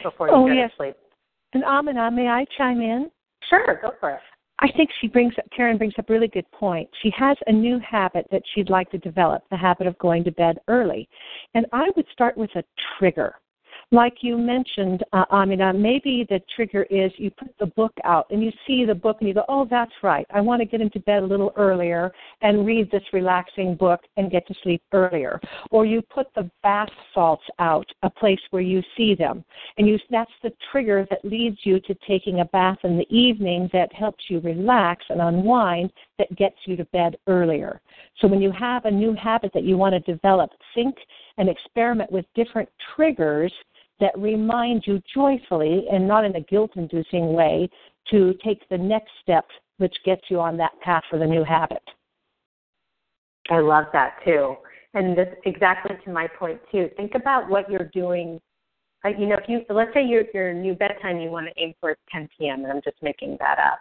before 0.05 0.31
oh, 0.31 0.47
you 0.47 0.53
oh, 0.53 0.55
go 0.55 0.61
yes. 0.61 0.71
to 0.71 0.77
sleep. 0.77 0.97
And 1.55 1.65
Amina, 1.65 2.11
may 2.11 2.29
I 2.29 2.45
chime 2.57 2.81
in? 2.81 3.11
Sure, 3.51 3.81
go 3.83 3.91
for 3.99 4.11
it. 4.11 4.21
I 4.61 4.69
think 4.77 4.91
she 5.01 5.09
brings 5.09 5.35
up, 5.37 5.45
Karen 5.55 5.77
brings 5.77 5.95
up 5.99 6.09
a 6.09 6.13
really 6.13 6.29
good 6.29 6.51
point. 6.53 6.89
She 7.03 7.13
has 7.17 7.37
a 7.49 7.53
new 7.53 7.81
habit 7.81 8.27
that 8.31 8.43
she'd 8.55 8.71
like 8.71 8.89
to 8.93 8.99
develop, 8.99 9.43
the 9.51 9.57
habit 9.57 9.89
of 9.89 9.99
going 9.99 10.23
to 10.25 10.31
bed 10.31 10.59
early. 10.69 11.09
And 11.55 11.67
I 11.73 11.91
would 11.97 12.07
start 12.13 12.37
with 12.37 12.51
a 12.55 12.63
trigger 12.99 13.35
like 13.95 14.19
you 14.23 14.37
mentioned, 14.37 15.05
uh, 15.13 15.25
Amina, 15.31 15.73
maybe 15.73 16.27
the 16.29 16.41
trigger 16.55 16.83
is 16.91 17.13
you 17.17 17.31
put 17.31 17.57
the 17.59 17.67
book 17.67 17.93
out 18.05 18.27
and 18.31 18.43
you 18.43 18.51
see 18.67 18.85
the 18.85 18.95
book 18.95 19.19
and 19.21 19.29
you 19.29 19.35
go, 19.35 19.45
oh, 19.49 19.67
that's 19.71 19.93
right. 20.03 20.27
I 20.35 20.41
want 20.41 20.61
to 20.61 20.67
get 20.67 20.81
into 20.81 20.99
bed 21.01 21.23
a 21.23 21.27
little 21.27 21.53
earlier 21.57 22.13
and 22.43 22.67
read 22.67 22.91
this 22.91 23.03
relaxing 23.13 23.77
book 23.77 24.01
and 24.17 24.31
get 24.31 24.47
to 24.49 24.55
sleep 24.63 24.83
earlier. 24.93 25.41
Or 25.71 25.87
you 25.87 26.03
put 26.03 26.27
the 26.35 26.51
bath 26.63 26.89
salts 27.15 27.45
out, 27.59 27.87
a 28.03 28.11
place 28.11 28.41
where 28.51 28.63
you 28.63 28.83
see 28.97 29.15
them. 29.15 29.45
And 29.79 29.87
you, 29.87 29.99
that's 30.11 30.31
the 30.43 30.53
trigger 30.73 31.07
that 31.11 31.25
leads 31.25 31.59
you 31.63 31.79
to 31.81 31.95
taking 32.07 32.41
a 32.41 32.47
bath 32.47 32.79
in 32.85 32.99
the 32.99 33.07
evening 33.15 33.71
that 33.73 33.93
helps 33.93 34.25
you 34.29 34.41
relax 34.41 35.05
and 35.09 35.21
unwind 35.21 35.93
that 36.19 36.35
gets 36.37 36.57
you 36.67 36.77
to 36.77 36.85
bed 36.87 37.17
earlier. 37.27 37.81
So 38.21 38.29
when 38.29 38.41
you 38.41 38.53
have 38.53 38.85
a 38.87 38.91
new 38.91 39.15
habit 39.15 39.53
that 39.55 39.65
you 39.65 39.77
want 39.77 39.93
to 39.95 40.13
develop, 40.13 40.51
think 40.75 40.97
and 41.39 41.49
experiment 41.49 42.11
with 42.13 42.25
different 42.35 42.69
triggers 42.95 43.53
that 44.01 44.13
remind 44.19 44.85
you 44.87 45.01
joyfully 45.15 45.87
and 45.91 46.07
not 46.07 46.25
in 46.25 46.35
a 46.37 46.41
guilt 46.41 46.73
inducing 46.77 47.33
way 47.33 47.69
to 48.11 48.35
take 48.45 48.69
the 48.69 48.79
next 48.79 49.11
step 49.23 49.47
which 49.79 49.95
gets 50.05 50.23
you 50.29 50.41
on 50.41 50.57
that 50.57 50.73
path 50.81 51.03
for 51.11 51.19
the 51.19 51.27
new 51.27 51.45
habit. 51.45 51.83
I 53.51 53.59
love 53.59 53.87
that 53.93 54.17
too. 54.25 54.57
And 54.95 55.19
this 55.19 55.29
exactly 55.45 55.97
to 56.05 56.13
my 56.13 56.29
point 56.39 56.61
too. 56.71 56.89
Think 56.97 57.13
about 57.15 57.49
what 57.49 57.71
you're 57.71 57.91
doing. 57.93 58.41
Uh, 59.05 59.09
you 59.09 59.27
know, 59.27 59.37
if 59.37 59.49
you 59.49 59.63
let's 59.69 59.93
say 59.93 60.05
your 60.05 60.25
your 60.33 60.55
new 60.55 60.75
bedtime 60.75 61.19
you 61.19 61.31
want 61.31 61.47
to 61.47 61.63
aim 61.63 61.75
for 61.81 61.97
10 62.13 62.29
p.m. 62.39 62.63
and 62.63 62.73
I'm 62.73 62.81
just 62.83 62.97
making 63.03 63.37
that 63.41 63.59
up. 63.59 63.81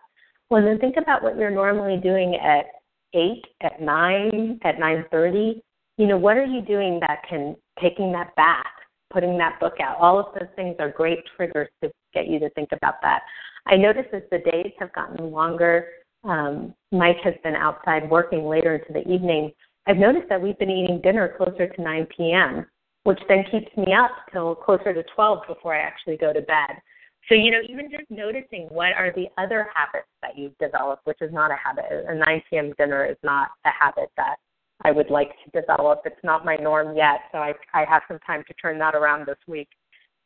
Well, 0.49 0.64
then 0.64 0.80
think 0.80 0.95
about 0.97 1.24
what 1.24 1.38
you're 1.38 1.51
normally 1.51 1.99
doing 2.01 2.36
at 2.36 2.66
eight, 3.14 3.43
at 3.61 3.82
nine, 3.82 4.59
at 4.64 4.80
nine 4.80 5.05
thirty. 5.11 5.64
You 5.97 6.07
know, 6.07 6.18
what 6.18 6.38
are 6.38 6.45
you 6.45 6.61
doing 6.61 6.99
that 7.01 7.22
can 7.30 7.55
taking 7.80 8.11
that 8.14 8.36
bath 8.36 8.66
putting 9.14 9.38
that 9.38 9.59
book 9.59 9.76
out. 9.82 9.97
All 9.99 10.20
of 10.20 10.34
those 10.34 10.49
things 10.55 10.76
are 10.80 10.89
great 10.89 11.20
triggers 11.38 11.70
to 11.84 11.91
get 12.14 12.28
you 12.28 12.39
to 12.39 12.49
think 12.51 12.70
about 12.72 12.95
that. 13.01 13.22
I 13.68 13.78
notice 13.78 14.05
as 14.11 14.24
the 14.32 14.39
days 14.39 14.74
have 14.80 14.91
gotten 14.93 15.32
longer, 15.32 15.88
um, 16.24 16.74
Mike 16.91 17.18
has 17.24 17.36
been 17.43 17.55
outside 17.55 18.09
working 18.09 18.45
later 18.45 18.76
into 18.76 18.93
the 18.93 19.09
evening. 19.11 19.51
I've 19.88 19.97
noticed 19.97 20.30
that 20.30 20.41
we've 20.41 20.57
been 20.57 20.70
eating 20.70 21.01
dinner 21.01 21.34
closer 21.38 21.68
to 21.68 21.82
9 21.82 22.07
p.m., 22.18 22.66
which 23.03 23.20
then 23.28 23.43
keeps 23.51 23.76
me 23.76 23.93
up 23.93 24.11
till 24.32 24.55
closer 24.55 24.93
to 24.93 25.03
12 25.16 25.39
before 25.47 25.76
I 25.76 25.80
actually 25.80 26.18
go 26.18 26.32
to 26.32 26.41
bed. 26.41 26.82
So, 27.30 27.36
you 27.36 27.51
know, 27.51 27.61
even 27.68 27.89
just 27.89 28.09
noticing 28.09 28.68
what 28.70 28.93
are 28.93 29.14
the 29.14 29.28
other 29.38 29.68
habits 29.74 30.07
that 30.22 30.38
you've 30.38 30.57
developed, 30.57 31.05
which 31.05 31.22
is 31.22 31.32
not 31.32 31.51
a 31.51 31.55
habit. 31.55 32.05
A 32.07 32.16
9 32.16 32.43
p.m. 32.49 32.74
dinner 32.78 33.05
is 33.05 33.18
not 33.24 33.49
a 33.66 33.70
habit 33.70 34.09
that 34.18 34.36
I 34.84 34.91
would 34.91 35.09
like 35.09 35.31
to 35.43 35.61
develop. 35.61 36.01
It's 36.05 36.23
not 36.23 36.45
my 36.45 36.55
norm 36.55 36.95
yet, 36.95 37.21
so 37.31 37.38
I, 37.38 37.53
I 37.73 37.86
have 37.89 38.03
some 38.07 38.19
time 38.19 38.43
to 38.47 38.53
turn 38.55 38.77
that 38.79 38.95
around 38.95 39.25
this 39.25 39.38
week. 39.47 39.69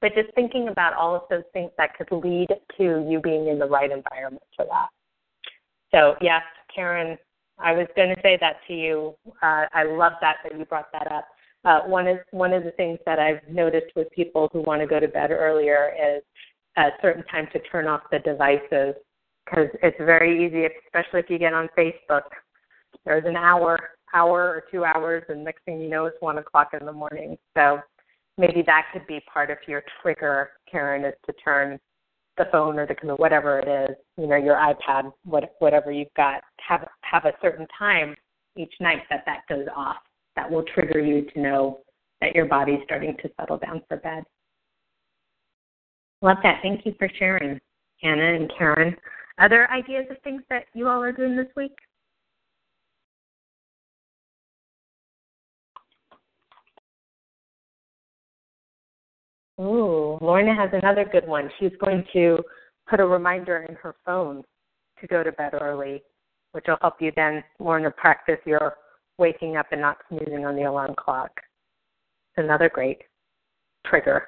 But 0.01 0.13
just 0.15 0.33
thinking 0.35 0.67
about 0.67 0.93
all 0.93 1.15
of 1.15 1.23
those 1.29 1.43
things 1.53 1.71
that 1.77 1.95
could 1.97 2.11
lead 2.11 2.47
to 2.77 3.05
you 3.09 3.19
being 3.23 3.47
in 3.47 3.59
the 3.59 3.65
right 3.65 3.91
environment 3.91 4.43
for 4.55 4.65
that. 4.65 4.87
So, 5.91 6.15
yes, 6.21 6.41
Karen, 6.73 7.17
I 7.59 7.73
was 7.73 7.87
going 7.95 8.09
to 8.09 8.21
say 8.21 8.37
that 8.39 8.57
to 8.67 8.73
you. 8.73 9.15
Uh, 9.41 9.65
I 9.73 9.83
love 9.83 10.13
that 10.21 10.37
that 10.43 10.57
you 10.57 10.65
brought 10.65 10.91
that 10.91 11.11
up. 11.11 11.27
Uh, 11.65 11.81
one 11.81 12.07
is 12.07 12.19
one 12.31 12.53
of 12.53 12.63
the 12.63 12.71
things 12.71 12.99
that 13.05 13.19
I've 13.19 13.41
noticed 13.49 13.95
with 13.95 14.09
people 14.11 14.49
who 14.53 14.61
want 14.61 14.81
to 14.81 14.87
go 14.87 14.99
to 14.99 15.07
bed 15.07 15.31
earlier 15.31 15.91
is 15.99 16.23
a 16.77 16.89
certain 17.01 17.23
time 17.25 17.47
to 17.53 17.59
turn 17.71 17.87
off 17.87 18.01
the 18.11 18.19
devices 18.19 18.95
because 19.45 19.67
it's 19.81 19.97
very 19.97 20.45
easy, 20.45 20.65
especially 20.85 21.21
if 21.21 21.29
you 21.29 21.39
get 21.39 21.53
on 21.53 21.67
Facebook. 21.77 22.23
There's 23.05 23.25
an 23.25 23.35
hour, 23.35 23.77
hour 24.13 24.41
or 24.41 24.63
two 24.71 24.85
hours, 24.85 25.23
and 25.29 25.43
next 25.43 25.63
thing 25.65 25.81
you 25.81 25.89
know, 25.89 26.05
it's 26.05 26.17
one 26.19 26.37
o'clock 26.37 26.69
in 26.79 26.85
the 26.85 26.93
morning. 26.93 27.37
So 27.55 27.79
maybe 28.37 28.63
that 28.65 28.87
could 28.93 29.05
be 29.07 29.21
part 29.31 29.49
of 29.49 29.57
your 29.67 29.83
trigger, 30.01 30.51
Karen, 30.69 31.05
is 31.05 31.13
to 31.25 31.33
turn 31.33 31.79
the 32.37 32.45
phone 32.51 32.77
or 32.77 32.85
the 32.85 33.15
whatever 33.15 33.59
it 33.59 33.67
is, 33.67 33.97
you 34.17 34.27
know, 34.27 34.35
your 34.35 34.55
iPad, 34.55 35.11
what, 35.25 35.55
whatever 35.59 35.91
you've 35.91 36.13
got, 36.15 36.41
have 36.59 36.87
have 37.01 37.25
a 37.25 37.33
certain 37.41 37.65
time 37.77 38.15
each 38.55 38.73
night 38.79 39.01
that 39.09 39.23
that 39.25 39.41
goes 39.49 39.65
off. 39.75 39.97
That 40.35 40.49
will 40.49 40.63
trigger 40.63 40.99
you 40.99 41.25
to 41.31 41.41
know 41.41 41.79
that 42.21 42.35
your 42.35 42.45
body's 42.45 42.79
starting 42.85 43.15
to 43.23 43.29
settle 43.39 43.57
down 43.57 43.81
for 43.87 43.97
bed. 43.97 44.23
Love 46.21 46.37
that. 46.43 46.59
Thank 46.61 46.85
you 46.85 46.93
for 46.97 47.09
sharing, 47.17 47.59
Hannah 48.01 48.35
and 48.35 48.51
Karen. 48.57 48.95
Other 49.39 49.69
ideas 49.71 50.05
of 50.09 50.17
things 50.23 50.41
that 50.49 50.65
you 50.73 50.87
all 50.87 51.01
are 51.01 51.11
doing 51.11 51.35
this 51.35 51.47
week? 51.55 51.75
Ooh, 59.59 60.17
Lorna 60.21 60.55
has 60.55 60.69
another 60.71 61.05
good 61.11 61.27
one. 61.27 61.49
She's 61.59 61.71
going 61.83 62.03
to 62.13 62.37
put 62.87 62.99
a 62.99 63.05
reminder 63.05 63.65
in 63.67 63.75
her 63.75 63.95
phone 64.05 64.43
to 65.01 65.07
go 65.07 65.23
to 65.23 65.31
bed 65.31 65.53
early, 65.59 66.03
which 66.51 66.65
will 66.67 66.77
help 66.81 66.95
you 67.01 67.11
then, 67.15 67.43
Lorna, 67.59 67.91
practice 67.91 68.39
your 68.45 68.75
waking 69.17 69.57
up 69.57 69.67
and 69.71 69.81
not 69.81 69.97
snoozing 70.09 70.45
on 70.45 70.55
the 70.55 70.63
alarm 70.63 70.93
clock. 70.97 71.31
It's 72.35 72.45
another 72.45 72.69
great 72.69 73.01
trigger. 73.85 74.27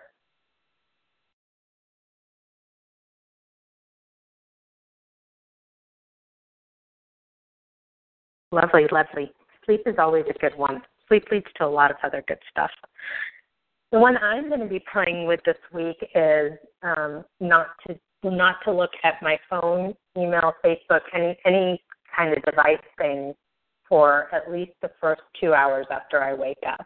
Lovely, 8.52 8.86
lovely. 8.92 9.32
Sleep 9.66 9.82
is 9.86 9.96
always 10.00 10.26
a 10.28 10.40
good 10.40 10.58
one. 10.58 10.82
Sleep 11.08 11.24
leads 11.32 11.46
to 11.58 11.66
a 11.66 11.68
lot 11.68 11.92
of 11.92 11.98
other 12.04 12.24
good 12.28 12.40
stuff. 12.50 12.72
The 13.92 14.00
one 14.00 14.18
I'm 14.18 14.50
going 14.50 14.60
to 14.60 14.68
be 14.68 14.84
playing 14.92 15.26
with 15.26 15.40
this 15.46 15.58
week 15.74 15.98
is 16.14 16.52
um, 16.84 17.24
not 17.40 17.68
to 17.88 18.00
not 18.24 18.56
to 18.66 18.72
look 18.74 18.92
at 19.04 19.16
my 19.22 19.38
phone, 19.50 19.94
email, 20.18 20.54
Facebook, 20.64 21.02
any 21.14 21.38
any 21.46 21.82
kind 22.16 22.36
of 22.36 22.44
device 22.44 22.84
thing 22.98 23.34
for 23.88 24.28
at 24.34 24.52
least 24.52 24.74
the 24.82 24.92
first 25.02 25.22
two 25.40 25.54
hours 25.54 25.88
after 25.90 26.22
I 26.22 26.34
wake 26.34 26.62
up. 26.68 26.86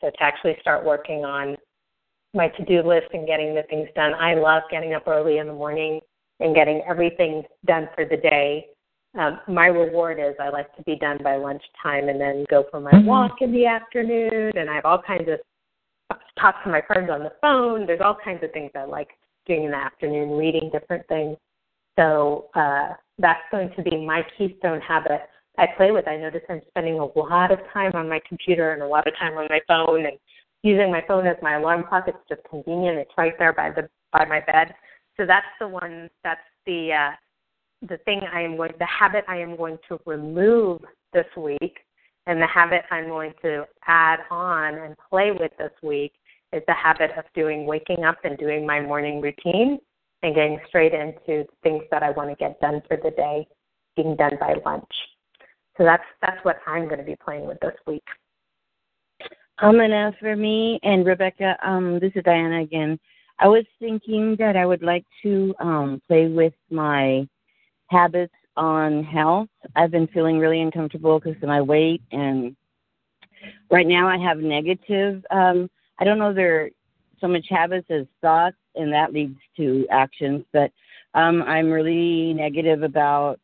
So 0.00 0.08
to 0.08 0.22
actually 0.22 0.56
start 0.60 0.84
working 0.84 1.24
on 1.24 1.56
my 2.32 2.48
to-do 2.48 2.82
list 2.82 3.08
and 3.12 3.26
getting 3.26 3.54
the 3.54 3.64
things 3.68 3.88
done. 3.94 4.14
I 4.14 4.34
love 4.34 4.62
getting 4.70 4.94
up 4.94 5.06
early 5.06 5.38
in 5.38 5.46
the 5.46 5.52
morning 5.52 6.00
and 6.38 6.54
getting 6.54 6.80
everything 6.88 7.42
done 7.66 7.88
for 7.94 8.06
the 8.06 8.16
day 8.16 8.66
um, 9.18 9.40
my 9.48 9.66
reward 9.66 10.20
is 10.20 10.34
I 10.40 10.50
like 10.50 10.74
to 10.76 10.82
be 10.84 10.96
done 10.96 11.18
by 11.22 11.36
lunchtime 11.36 12.08
and 12.08 12.20
then 12.20 12.44
go 12.48 12.64
for 12.70 12.80
my 12.80 12.92
mm-hmm. 12.92 13.06
walk 13.06 13.36
in 13.40 13.50
the 13.52 13.66
afternoon. 13.66 14.52
And 14.54 14.70
I 14.70 14.74
have 14.76 14.84
all 14.84 15.02
kinds 15.02 15.28
of 15.28 15.40
talk 16.38 16.62
to 16.64 16.70
my 16.70 16.82
friends 16.86 17.10
on 17.10 17.20
the 17.20 17.32
phone. 17.40 17.86
There's 17.86 18.00
all 18.00 18.16
kinds 18.22 18.42
of 18.42 18.52
things 18.52 18.70
I 18.74 18.84
like 18.84 19.10
doing 19.46 19.64
in 19.64 19.70
the 19.70 19.76
afternoon, 19.76 20.36
reading 20.36 20.70
different 20.72 21.06
things. 21.08 21.36
So 21.98 22.48
uh, 22.54 22.94
that's 23.18 23.42
going 23.50 23.70
to 23.76 23.82
be 23.82 23.96
my 23.96 24.22
keystone 24.36 24.80
habit. 24.80 25.22
I 25.58 25.66
play 25.76 25.90
with. 25.90 26.08
I 26.08 26.16
notice 26.16 26.42
I'm 26.48 26.62
spending 26.68 26.98
a 26.98 27.04
lot 27.18 27.50
of 27.52 27.58
time 27.72 27.92
on 27.94 28.08
my 28.08 28.20
computer 28.26 28.72
and 28.72 28.82
a 28.82 28.86
lot 28.86 29.06
of 29.06 29.16
time 29.18 29.36
on 29.36 29.46
my 29.50 29.60
phone 29.66 30.06
and 30.06 30.16
using 30.62 30.90
my 30.90 31.02
phone 31.06 31.26
as 31.26 31.36
my 31.42 31.56
alarm 31.56 31.84
clock. 31.88 32.04
It's 32.06 32.16
just 32.28 32.42
convenient. 32.48 32.98
It's 32.98 33.10
right 33.18 33.34
there 33.38 33.52
by 33.52 33.70
the 33.70 33.88
by 34.12 34.24
my 34.24 34.40
bed. 34.40 34.74
So 35.16 35.26
that's 35.26 35.46
the 35.58 35.68
one. 35.68 36.08
That's 36.24 36.40
the 36.66 36.92
uh, 36.92 37.10
the 37.88 37.98
thing 37.98 38.20
I 38.32 38.42
am 38.42 38.56
going, 38.56 38.72
the 38.78 38.86
habit 38.86 39.24
I 39.28 39.38
am 39.38 39.56
going 39.56 39.78
to 39.88 39.98
remove 40.06 40.82
this 41.12 41.26
week, 41.36 41.78
and 42.26 42.40
the 42.40 42.46
habit 42.46 42.82
I'm 42.90 43.08
going 43.08 43.32
to 43.42 43.64
add 43.86 44.20
on 44.30 44.74
and 44.74 44.94
play 45.10 45.32
with 45.32 45.52
this 45.58 45.72
week 45.82 46.12
is 46.52 46.62
the 46.66 46.74
habit 46.74 47.10
of 47.16 47.24
doing 47.34 47.66
waking 47.66 48.04
up 48.04 48.18
and 48.24 48.36
doing 48.38 48.66
my 48.66 48.80
morning 48.80 49.20
routine 49.20 49.78
and 50.22 50.34
getting 50.34 50.60
straight 50.68 50.92
into 50.92 51.46
things 51.62 51.84
that 51.90 52.02
I 52.02 52.10
want 52.10 52.30
to 52.30 52.36
get 52.36 52.60
done 52.60 52.82
for 52.86 52.96
the 52.96 53.10
day, 53.10 53.46
being 53.96 54.16
done 54.16 54.36
by 54.38 54.54
lunch. 54.64 54.90
So 55.78 55.84
that's 55.84 56.04
that's 56.20 56.44
what 56.44 56.58
I'm 56.66 56.86
going 56.86 56.98
to 56.98 57.04
be 57.04 57.16
playing 57.24 57.46
with 57.46 57.58
this 57.60 57.76
week. 57.86 58.04
Um, 59.62 59.80
and 59.80 60.14
for 60.18 60.36
me 60.36 60.80
and 60.82 61.06
Rebecca, 61.06 61.56
um, 61.62 61.98
this 62.00 62.12
is 62.14 62.24
Diana 62.24 62.62
again. 62.62 62.98
I 63.38 63.48
was 63.48 63.64
thinking 63.78 64.36
that 64.38 64.56
I 64.56 64.66
would 64.66 64.82
like 64.82 65.04
to 65.22 65.54
um, 65.60 66.02
play 66.08 66.28
with 66.28 66.54
my 66.70 67.26
habits 67.88 68.34
on 68.56 69.04
health. 69.04 69.48
I've 69.76 69.90
been 69.90 70.06
feeling 70.08 70.38
really 70.38 70.60
uncomfortable 70.60 71.18
because 71.18 71.40
of 71.42 71.48
my 71.48 71.60
weight, 71.62 72.02
and 72.12 72.54
right 73.70 73.86
now 73.86 74.08
I 74.08 74.18
have 74.18 74.38
negative. 74.38 75.24
Um, 75.30 75.70
I 76.00 76.04
don't 76.04 76.18
know 76.18 76.32
they're 76.32 76.70
so 77.20 77.28
much 77.28 77.46
habits 77.48 77.86
as 77.90 78.06
thoughts, 78.22 78.56
and 78.74 78.92
that 78.92 79.12
leads 79.12 79.38
to 79.58 79.86
actions. 79.90 80.44
But 80.52 80.72
um, 81.14 81.42
I'm 81.42 81.70
really 81.70 82.32
negative 82.32 82.82
about 82.82 83.38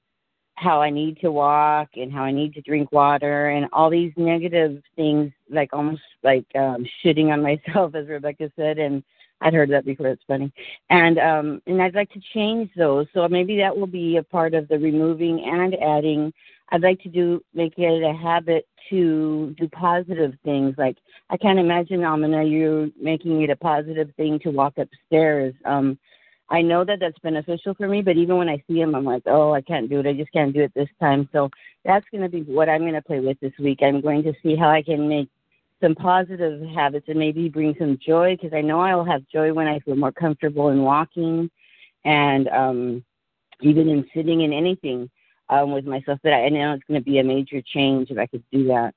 how 0.54 0.80
I 0.80 0.88
need 0.88 1.20
to 1.20 1.30
walk 1.30 1.90
and 1.96 2.10
how 2.10 2.22
I 2.22 2.32
need 2.32 2.54
to 2.54 2.62
drink 2.62 2.90
water 2.90 3.50
and 3.50 3.66
all 3.72 3.90
these 3.90 4.12
negative 4.16 4.82
things, 4.96 5.30
like 5.50 5.70
almost 5.72 6.00
like 6.22 6.46
um, 6.54 6.86
shitting 7.04 7.30
on 7.30 7.42
myself, 7.66 7.94
as 7.94 8.08
Rebecca 8.08 8.50
said, 8.56 8.78
and 8.78 9.02
I'd 9.42 9.52
heard 9.52 9.70
that 9.70 9.84
before. 9.84 10.08
It's 10.08 10.22
funny, 10.26 10.50
and 10.88 11.18
um, 11.18 11.62
and 11.66 11.82
I'd 11.82 11.94
like 11.94 12.10
to 12.12 12.20
change 12.32 12.70
those. 12.74 13.06
So 13.12 13.28
maybe 13.28 13.58
that 13.58 13.76
will 13.76 13.86
be 13.86 14.16
a 14.16 14.22
part 14.22 14.54
of 14.54 14.66
the 14.68 14.78
removing 14.78 15.44
and 15.44 15.74
adding. 15.74 16.32
I'd 16.70 16.82
like 16.82 17.00
to 17.02 17.08
do 17.08 17.42
make 17.54 17.74
it 17.76 18.02
a 18.02 18.12
habit 18.12 18.66
to 18.90 19.54
do 19.58 19.68
positive 19.68 20.34
things. 20.44 20.74
Like 20.76 20.96
I 21.30 21.36
can't 21.36 21.58
imagine, 21.58 22.04
Amina, 22.04 22.44
you 22.44 22.92
making 23.00 23.42
it 23.42 23.50
a 23.50 23.56
positive 23.56 24.10
thing 24.16 24.38
to 24.40 24.50
walk 24.50 24.74
upstairs. 24.78 25.54
Um, 25.64 25.98
I 26.48 26.62
know 26.62 26.84
that 26.84 27.00
that's 27.00 27.18
beneficial 27.20 27.74
for 27.74 27.88
me, 27.88 28.02
but 28.02 28.16
even 28.16 28.36
when 28.36 28.48
I 28.48 28.62
see 28.68 28.80
him, 28.80 28.94
I'm 28.94 29.04
like, 29.04 29.22
oh, 29.26 29.52
I 29.52 29.60
can't 29.60 29.90
do 29.90 29.98
it. 30.00 30.06
I 30.06 30.12
just 30.12 30.32
can't 30.32 30.54
do 30.54 30.62
it 30.62 30.72
this 30.74 30.88
time. 31.00 31.28
So 31.32 31.50
that's 31.84 32.06
going 32.12 32.22
to 32.22 32.28
be 32.28 32.42
what 32.42 32.68
I'm 32.68 32.82
going 32.82 32.94
to 32.94 33.02
play 33.02 33.18
with 33.18 33.38
this 33.40 33.52
week. 33.58 33.80
I'm 33.82 34.00
going 34.00 34.22
to 34.22 34.32
see 34.42 34.54
how 34.54 34.68
I 34.68 34.82
can 34.82 35.08
make 35.08 35.28
some 35.82 35.94
positive 35.94 36.62
habits 36.68 37.06
and 37.08 37.18
maybe 37.18 37.48
bring 37.48 37.74
some 37.78 37.98
joy 38.04 38.36
because 38.36 38.56
I 38.56 38.60
know 38.60 38.80
I'll 38.80 39.04
have 39.04 39.28
joy 39.28 39.52
when 39.52 39.66
I 39.66 39.80
feel 39.80 39.96
more 39.96 40.12
comfortable 40.12 40.68
in 40.68 40.82
walking 40.82 41.50
and 42.04 42.48
um, 42.48 43.04
even 43.60 43.88
in 43.88 44.08
sitting 44.14 44.42
in 44.42 44.52
anything 44.52 45.10
um, 45.48 45.72
with 45.72 45.84
myself. 45.84 46.18
But 46.22 46.32
I 46.32 46.48
know 46.48 46.74
it's 46.74 46.84
going 46.88 47.00
to 47.00 47.04
be 47.04 47.18
a 47.18 47.24
major 47.24 47.62
change 47.74 48.10
if 48.10 48.18
I 48.18 48.26
could 48.26 48.44
do 48.52 48.66
that. 48.68 48.94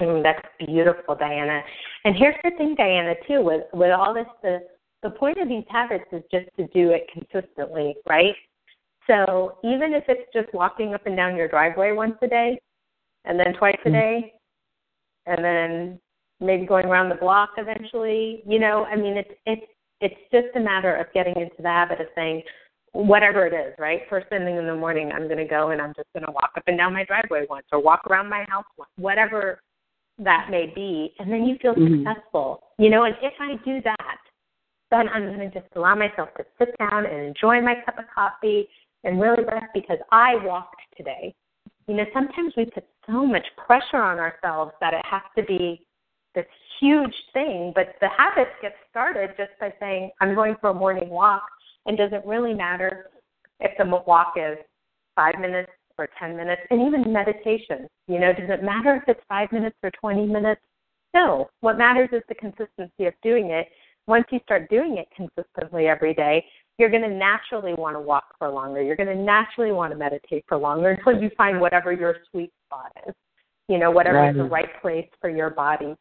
Mm, 0.00 0.22
that's 0.22 0.46
beautiful, 0.58 1.14
Diana. 1.14 1.62
And 2.04 2.14
here's 2.16 2.36
the 2.44 2.52
thing, 2.56 2.74
Diana, 2.76 3.14
too, 3.26 3.42
with 3.42 3.64
with 3.72 3.90
all 3.90 4.14
this, 4.14 4.26
the 4.42 4.60
the 5.02 5.10
point 5.10 5.38
of 5.38 5.48
these 5.48 5.64
habits 5.68 6.04
is 6.12 6.22
just 6.30 6.46
to 6.56 6.66
do 6.68 6.90
it 6.90 7.08
consistently, 7.12 7.96
right? 8.08 8.34
So 9.06 9.58
even 9.64 9.94
if 9.94 10.04
it's 10.08 10.30
just 10.32 10.52
walking 10.52 10.94
up 10.94 11.06
and 11.06 11.16
down 11.16 11.36
your 11.36 11.48
driveway 11.48 11.92
once 11.92 12.16
a 12.22 12.28
day, 12.28 12.60
and 13.24 13.38
then 13.38 13.54
twice 13.58 13.78
a 13.84 13.88
mm. 13.88 13.92
day, 13.92 14.34
and 15.26 15.44
then 15.44 16.00
maybe 16.40 16.66
going 16.66 16.86
around 16.86 17.08
the 17.08 17.14
block 17.16 17.50
eventually. 17.56 18.42
You 18.46 18.58
know, 18.58 18.84
I 18.84 18.96
mean, 18.96 19.16
it's 19.16 19.30
it's 19.46 19.66
it's 20.00 20.20
just 20.32 20.56
a 20.56 20.60
matter 20.60 20.94
of 20.94 21.12
getting 21.12 21.36
into 21.36 21.60
the 21.60 21.68
habit 21.68 22.00
of 22.00 22.06
saying 22.14 22.42
whatever 22.92 23.46
it 23.46 23.54
is, 23.54 23.74
right? 23.78 24.02
First 24.08 24.28
thing 24.28 24.42
in 24.42 24.66
the 24.66 24.74
morning, 24.76 25.10
I'm 25.14 25.24
going 25.24 25.38
to 25.38 25.44
go 25.44 25.70
and 25.70 25.80
I'm 25.80 25.94
just 25.94 26.08
going 26.12 26.26
to 26.26 26.32
walk 26.32 26.52
up 26.56 26.64
and 26.66 26.78
down 26.78 26.92
my 26.92 27.04
driveway 27.04 27.46
once, 27.48 27.66
or 27.72 27.80
walk 27.82 28.02
around 28.08 28.28
my 28.28 28.44
house 28.48 28.64
once, 28.76 28.90
whatever 28.96 29.60
that 30.18 30.48
may 30.50 30.72
be, 30.74 31.14
and 31.18 31.30
then 31.30 31.44
you 31.44 31.56
feel 31.62 31.74
mm-hmm. 31.74 32.04
successful. 32.04 32.62
You 32.78 32.90
know, 32.90 33.04
and 33.04 33.14
if 33.22 33.34
I 33.40 33.54
do 33.64 33.80
that, 33.82 34.18
then 34.90 35.08
I'm 35.08 35.26
going 35.26 35.50
to 35.50 35.60
just 35.60 35.70
allow 35.76 35.94
myself 35.94 36.30
to 36.38 36.44
sit 36.58 36.74
down 36.78 37.06
and 37.06 37.26
enjoy 37.26 37.60
my 37.60 37.74
cup 37.84 37.98
of 37.98 38.04
coffee 38.14 38.68
and 39.04 39.20
really 39.20 39.44
rest 39.44 39.66
because 39.74 39.98
I 40.10 40.36
walked 40.44 40.80
today. 40.96 41.34
You 41.86 41.94
know, 41.96 42.04
sometimes 42.12 42.54
we 42.56 42.66
put 42.66 42.84
so 43.06 43.24
much 43.24 43.46
pressure 43.56 44.02
on 44.02 44.18
ourselves 44.18 44.72
that 44.80 44.94
it 44.94 45.04
has 45.04 45.22
to 45.36 45.44
be 45.44 45.86
this 46.34 46.46
huge 46.80 47.14
thing, 47.32 47.72
but 47.74 47.94
the 48.00 48.08
habit 48.16 48.48
gets 48.60 48.74
started 48.90 49.30
just 49.36 49.50
by 49.60 49.72
saying, 49.80 50.10
I'm 50.20 50.34
going 50.34 50.56
for 50.60 50.70
a 50.70 50.74
morning 50.74 51.08
walk, 51.08 51.42
and 51.88 51.96
does 51.96 52.12
it 52.12 52.22
really 52.24 52.54
matter 52.54 53.10
if 53.60 53.72
the 53.78 53.84
walk 54.06 54.34
is 54.36 54.58
five 55.16 55.40
minutes 55.40 55.72
or 55.98 56.08
10 56.18 56.36
minutes, 56.36 56.62
and 56.70 56.80
even 56.80 57.12
meditation. 57.12 57.88
You 58.06 58.20
know, 58.20 58.32
does 58.32 58.48
it 58.48 58.62
matter 58.62 58.94
if 58.94 59.02
it's 59.08 59.20
five 59.28 59.50
minutes 59.50 59.76
or 59.82 59.90
20 60.00 60.26
minutes? 60.26 60.60
No. 61.12 61.48
What 61.60 61.76
matters 61.76 62.08
is 62.12 62.22
the 62.28 62.36
consistency 62.36 63.06
of 63.06 63.14
doing 63.22 63.50
it. 63.50 63.66
Once 64.06 64.24
you 64.30 64.38
start 64.44 64.70
doing 64.70 64.96
it 64.98 65.08
consistently 65.16 65.88
every 65.88 66.14
day, 66.14 66.44
you're 66.78 66.88
going 66.88 67.02
to 67.02 67.08
naturally 67.08 67.74
want 67.74 67.96
to 67.96 68.00
walk 68.00 68.26
for 68.38 68.48
longer. 68.48 68.80
You're 68.80 68.96
going 68.96 69.08
to 69.08 69.22
naturally 69.22 69.72
want 69.72 69.92
to 69.92 69.98
meditate 69.98 70.44
for 70.48 70.56
longer 70.56 70.90
until 70.90 71.20
you 71.20 71.30
find 71.36 71.60
whatever 71.60 71.92
your 71.92 72.18
sweet 72.30 72.52
spot 72.66 72.92
is, 73.08 73.14
you 73.68 73.78
know, 73.78 73.90
whatever 73.90 74.18
right. 74.18 74.30
is 74.30 74.36
the 74.36 74.44
right 74.44 74.80
place 74.80 75.08
for 75.20 75.28
your 75.28 75.50
body. 75.50 75.96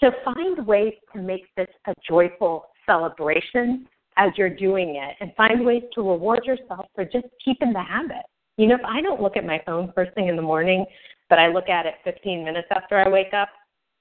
So 0.00 0.10
find 0.24 0.66
ways 0.66 0.94
to 1.14 1.22
make 1.22 1.46
this 1.56 1.68
a 1.86 1.94
joyful 2.06 2.66
celebration 2.84 3.86
as 4.18 4.30
you're 4.36 4.54
doing 4.54 4.96
it 4.96 5.16
and 5.20 5.32
find 5.36 5.64
ways 5.64 5.82
to 5.94 6.02
reward 6.02 6.44
yourself 6.44 6.86
for 6.94 7.04
just 7.04 7.26
keeping 7.44 7.72
the 7.72 7.82
habit. 7.82 8.24
You 8.56 8.66
know, 8.66 8.74
if 8.74 8.84
I 8.84 9.00
don't 9.00 9.22
look 9.22 9.36
at 9.36 9.46
my 9.46 9.60
phone 9.64 9.92
first 9.94 10.12
thing 10.14 10.28
in 10.28 10.36
the 10.36 10.42
morning, 10.42 10.84
but 11.30 11.38
I 11.38 11.48
look 11.48 11.68
at 11.68 11.86
it 11.86 11.94
15 12.04 12.44
minutes 12.44 12.68
after 12.70 12.98
I 12.98 13.08
wake 13.08 13.32
up 13.32 13.48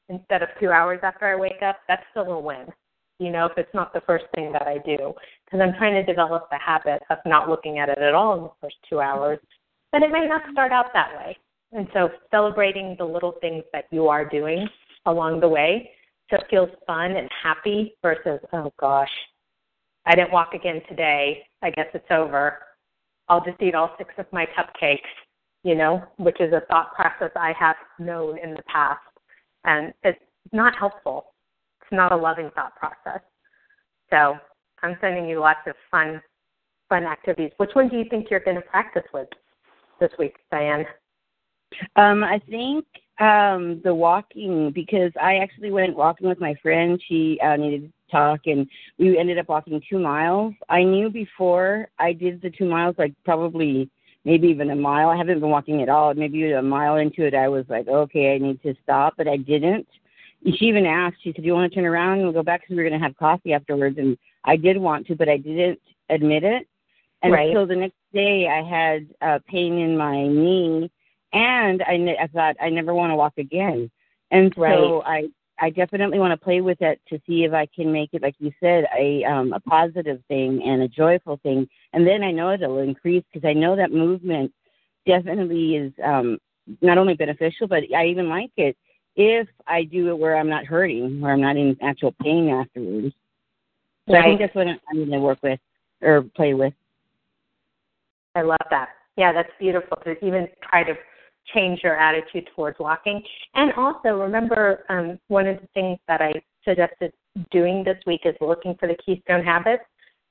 instead 0.10 0.42
of 0.42 0.50
two 0.60 0.70
hours 0.70 1.00
after 1.04 1.28
I 1.28 1.36
wake 1.36 1.62
up, 1.62 1.78
that's 1.88 2.04
still 2.12 2.32
a 2.32 2.40
win. 2.40 2.66
You 3.20 3.32
know, 3.32 3.46
if 3.46 3.54
it's 3.58 3.74
not 3.74 3.94
the 3.94 4.02
first 4.02 4.26
thing 4.36 4.52
that 4.52 4.64
I 4.64 4.78
do, 4.86 5.14
because 5.46 5.60
I'm 5.62 5.74
trying 5.78 5.94
to 5.94 6.04
develop 6.04 6.50
the 6.50 6.60
habit 6.60 7.02
of 7.10 7.18
not 7.26 7.50
looking 7.50 7.80
at 7.80 7.90
it 7.90 7.98
at 7.98 8.14
all 8.14 8.38
in 8.38 8.44
the 8.44 8.52
first 8.62 8.76
two 8.90 9.00
hours, 9.00 9.40
but 9.92 10.04
it 10.04 10.12
may 10.12 10.28
not 10.28 10.42
start 10.52 10.72
out 10.72 10.94
that 10.94 11.16
way. 11.18 11.38
And 11.72 11.88
so 11.94 12.10
celebrating 12.32 12.96
the 12.98 13.06
little 13.06 13.34
things 13.42 13.64
that 13.74 13.86
you 13.92 14.08
are 14.08 14.28
doing 14.28 14.68
along 15.06 15.40
the 15.40 15.50
way 15.50 15.92
so 16.30 16.38
it 16.38 16.44
feels 16.50 16.70
fun 16.86 17.12
and 17.12 17.30
happy 17.44 17.96
versus, 18.02 18.40
oh 18.52 18.72
gosh, 18.80 19.10
I 20.08 20.16
didn't 20.16 20.32
walk 20.32 20.54
again 20.54 20.82
today. 20.88 21.44
I 21.62 21.70
guess 21.70 21.88
it's 21.94 22.10
over. 22.10 22.60
I'll 23.28 23.44
just 23.44 23.62
eat 23.62 23.76
all 23.76 23.94
six 23.98 24.14
of 24.18 24.26
my 24.32 24.48
cupcakes, 24.58 25.00
you 25.64 25.76
know, 25.76 26.02
which 26.18 26.40
is 26.40 26.54
a 26.54 26.62
thought 26.70 26.96
process 26.96 27.30
I 27.36 27.54
have 27.60 27.76
known 28.00 28.38
in 28.40 28.52
the 28.52 28.64
past. 28.72 29.02
And 29.66 29.94
it's 30.04 30.18
not 30.54 30.78
helpful. 30.78 31.34
It's 31.82 31.92
not 31.92 32.14
a 32.14 32.16
loving 32.16 32.50
thought 32.56 32.74
process. 32.78 33.20
So 34.10 34.36
I'm 34.82 34.98
sending 35.02 35.28
you 35.28 35.42
lots 35.42 35.60
of 35.68 35.76
fun, 35.92 36.22
fun 36.88 37.04
activities. 37.04 37.52
Which 37.58 37.72
one 37.74 37.90
do 37.90 37.98
you 37.98 38.06
think 38.10 38.28
you're 38.32 38.40
going 38.40 38.56
to 38.56 38.62
practice 38.62 39.04
with 39.14 39.28
this 40.00 40.12
week, 40.18 40.36
Diane? 40.52 40.86
Um, 41.98 42.24
I 42.24 42.40
think 42.50 42.86
um 43.20 43.82
the 43.84 43.94
walking 43.94 44.72
because 44.74 45.12
I 45.20 45.38
actually 45.38 45.72
went 45.72 45.98
walking 45.98 46.30
with 46.30 46.40
my 46.40 46.56
friend. 46.62 47.02
She 47.10 47.40
uh, 47.44 47.58
needed 47.58 47.92
talk 48.10 48.42
and 48.46 48.68
we 48.98 49.18
ended 49.18 49.38
up 49.38 49.50
walking 49.50 49.82
two 49.90 50.00
miles. 50.00 50.54
I 50.70 50.84
knew 50.84 51.10
before 51.10 51.90
I 52.00 52.14
did 52.14 52.42
the 52.42 52.50
two 52.50 52.66
miles, 52.66 52.96
like 52.98 53.14
probably 53.26 53.90
maybe 54.26 54.48
even 54.48 54.72
a 54.72 54.76
mile. 54.76 55.10
I 55.10 55.18
haven't 55.18 55.40
been 55.40 55.50
walking 55.50 55.82
at 55.82 55.90
all. 55.90 56.14
Maybe 56.14 56.52
a 56.52 56.62
mile 56.62 56.98
into 56.98 57.26
it, 57.26 57.34
I 57.34 57.48
was 57.48 57.66
like, 57.70 57.88
okay, 57.88 58.36
I 58.36 58.38
need 58.38 58.62
to 58.64 58.76
stop, 58.84 59.14
but 59.18 59.28
I 59.28 59.38
didn't. 59.38 59.88
And 60.46 60.58
she 60.58 60.66
even 60.66 60.86
asked, 60.86 61.18
she 61.24 61.32
said, 61.34 61.42
do 61.42 61.48
you 61.48 61.54
want 61.54 61.72
to 61.72 61.76
turn 61.76 61.86
around 61.86 62.16
and 62.16 62.24
we'll 62.24 62.34
go 62.34 62.44
back 62.44 62.62
because 62.62 62.76
we 62.76 62.84
were 62.84 62.90
going 62.90 63.00
to 63.00 63.06
have 63.06 63.18
coffee 63.18 63.54
afterwards. 63.54 63.98
And 63.98 64.18
I 64.44 64.56
did 64.56 64.78
want 64.78 65.08
to, 65.08 65.16
but 65.16 65.30
I 65.30 65.38
didn't 65.38 65.80
admit 66.10 66.44
it. 66.44 66.68
And 67.24 67.34
right. 67.34 67.54
so 67.54 67.66
the 67.66 67.76
next 67.76 67.96
day 68.14 68.48
I 68.48 68.62
had 68.62 69.08
uh, 69.22 69.40
pain 69.48 69.78
in 69.78 69.98
my 69.98 70.28
knee 70.28 70.92
and 71.34 71.82
I, 71.84 72.16
I 72.22 72.28
thought 72.28 72.56
I 72.62 72.70
never 72.70 72.94
want 72.94 73.12
to 73.12 73.16
walk 73.16 73.34
again. 73.38 73.90
And 74.32 74.54
so 74.56 74.62
right. 74.62 75.24
I 75.24 75.28
I 75.60 75.70
definitely 75.70 76.20
want 76.20 76.32
to 76.32 76.44
play 76.44 76.62
with 76.62 76.82
it 76.82 77.02
to 77.10 77.20
see 77.26 77.44
if 77.44 77.54
I 77.54 77.68
can 77.76 77.92
make 77.92 78.10
it, 78.14 78.22
like 78.22 78.36
you 78.40 78.52
said, 78.60 78.86
a 78.98 79.24
um, 79.24 79.54
a 79.54 79.60
positive 79.60 80.22
thing 80.28 80.62
and 80.64 80.84
a 80.84 80.88
joyful 80.88 81.40
thing. 81.44 81.68
And 81.94 82.06
then 82.06 82.24
I 82.24 82.32
know 82.32 82.54
it'll 82.54 82.80
increase 82.80 83.24
because 83.32 83.48
I 83.48 83.54
know 83.54 83.76
that 83.76 83.92
movement 83.92 84.54
definitely 85.06 85.76
is 85.76 85.94
um, 86.04 86.38
not 86.82 86.98
only 86.98 87.16
beneficial, 87.16 87.68
but 87.68 87.84
I 87.96 88.06
even 88.06 88.30
like 88.30 88.52
it 88.58 88.76
if 89.16 89.48
I 89.66 89.84
do 89.84 90.10
it 90.10 90.18
where 90.18 90.38
I'm 90.38 90.50
not 90.50 90.66
hurting, 90.66 91.20
where 91.20 91.34
I'm 91.34 91.42
not 91.42 91.58
in 91.58 91.76
actual 91.82 92.14
pain 92.22 92.50
afterwards. 92.50 93.14
So 94.08 94.14
right. 94.14 94.24
I 94.24 94.28
think 94.28 94.40
that's 94.40 94.56
what 94.56 94.68
I'm 94.68 94.80
going 94.96 95.10
to 95.10 95.20
work 95.20 95.40
with 95.42 95.60
or 96.02 96.22
play 96.36 96.54
with. 96.54 96.74
I 98.36 98.44
love 98.44 98.58
that. 98.70 98.90
Yeah, 99.18 99.34
that's 99.34 99.50
beautiful 99.60 99.98
to 100.06 100.24
even 100.24 100.48
try 100.70 100.84
to 100.84 100.94
change 101.54 101.82
your 101.84 101.98
attitude 101.98 102.50
towards 102.56 102.78
walking. 102.80 103.22
And 103.54 103.74
also 103.74 104.10
remember, 104.10 104.86
um, 104.90 105.20
one 105.28 105.48
of 105.48 105.60
the 105.62 105.68
things 105.74 106.00
that 106.08 106.22
I 106.22 106.34
suggested 106.64 107.14
doing 107.52 107.84
this 107.84 107.98
week 108.06 108.22
is 108.26 108.36
looking 108.42 108.76
for 108.80 108.88
the 108.88 108.98
keystone 109.06 109.44
habits. 109.44 109.84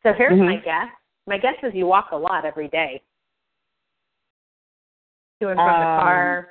So 0.03 0.13
here's 0.17 0.33
mm-hmm. 0.33 0.45
my 0.45 0.57
guess. 0.57 0.89
My 1.27 1.39
guess 1.39 1.55
is 1.63 1.73
you 1.75 1.87
walk 1.87 2.11
a 2.13 2.17
lot 2.17 2.45
every 2.45 2.69
day. 2.69 3.03
To 5.41 5.49
and 5.49 5.57
from 5.57 5.69
um, 5.69 5.81
the 5.81 5.85
car. 5.85 6.49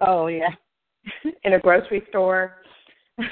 Oh 0.00 0.26
yeah. 0.26 0.50
in 1.44 1.54
a 1.54 1.58
grocery 1.58 2.02
store. 2.08 2.56
Where, 3.16 3.26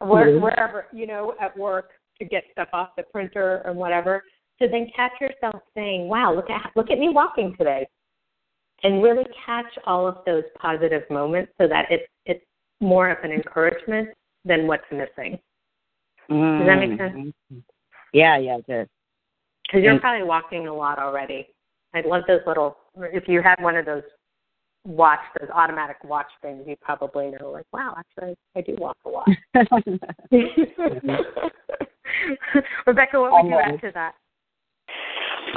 mm-hmm. 0.00 0.42
Wherever, 0.42 0.86
you 0.92 1.06
know, 1.06 1.34
at 1.40 1.56
work 1.56 1.90
to 2.18 2.24
get 2.24 2.44
stuff 2.52 2.68
off 2.72 2.90
the 2.96 3.04
printer 3.04 3.62
or 3.64 3.72
whatever. 3.72 4.24
So 4.58 4.66
then 4.70 4.90
catch 4.96 5.12
yourself 5.20 5.62
saying, 5.74 6.08
Wow, 6.08 6.34
look 6.34 6.50
at 6.50 6.70
look 6.74 6.90
at 6.90 6.98
me 6.98 7.10
walking 7.10 7.54
today 7.58 7.86
and 8.82 9.02
really 9.02 9.24
catch 9.44 9.66
all 9.86 10.06
of 10.06 10.18
those 10.26 10.44
positive 10.60 11.02
moments 11.10 11.52
so 11.60 11.66
that 11.68 11.86
it's 11.90 12.04
it's 12.24 12.44
more 12.80 13.10
of 13.10 13.18
an 13.24 13.32
encouragement 13.32 14.08
than 14.44 14.66
what's 14.66 14.84
missing. 14.90 15.38
Does 16.28 16.66
that 16.66 16.78
make 16.78 16.98
sense? 16.98 17.14
Mm-hmm. 17.14 17.58
Yeah, 18.12 18.36
yeah, 18.38 18.58
it 18.58 18.66
does. 18.66 18.88
Because 19.62 19.84
you're 19.84 20.00
probably 20.00 20.26
walking 20.26 20.66
a 20.68 20.74
lot 20.74 20.98
already. 20.98 21.48
I 21.94 22.02
love 22.06 22.22
those 22.28 22.40
little. 22.46 22.76
If 22.96 23.28
you 23.28 23.42
had 23.42 23.56
one 23.60 23.76
of 23.76 23.86
those 23.86 24.02
watch, 24.84 25.20
those 25.40 25.48
automatic 25.50 25.96
watch 26.04 26.26
things, 26.42 26.64
you 26.66 26.76
probably 26.80 27.30
know, 27.30 27.50
like, 27.50 27.64
wow, 27.72 27.96
actually, 27.98 28.36
I 28.54 28.60
do 28.60 28.76
walk 28.78 28.96
a 29.04 29.08
lot. 29.08 29.26
Rebecca, 32.86 33.20
what 33.20 33.32
would 33.32 33.50
you 33.50 33.58
add 33.58 33.80
to 33.80 33.90
that? 33.94 34.14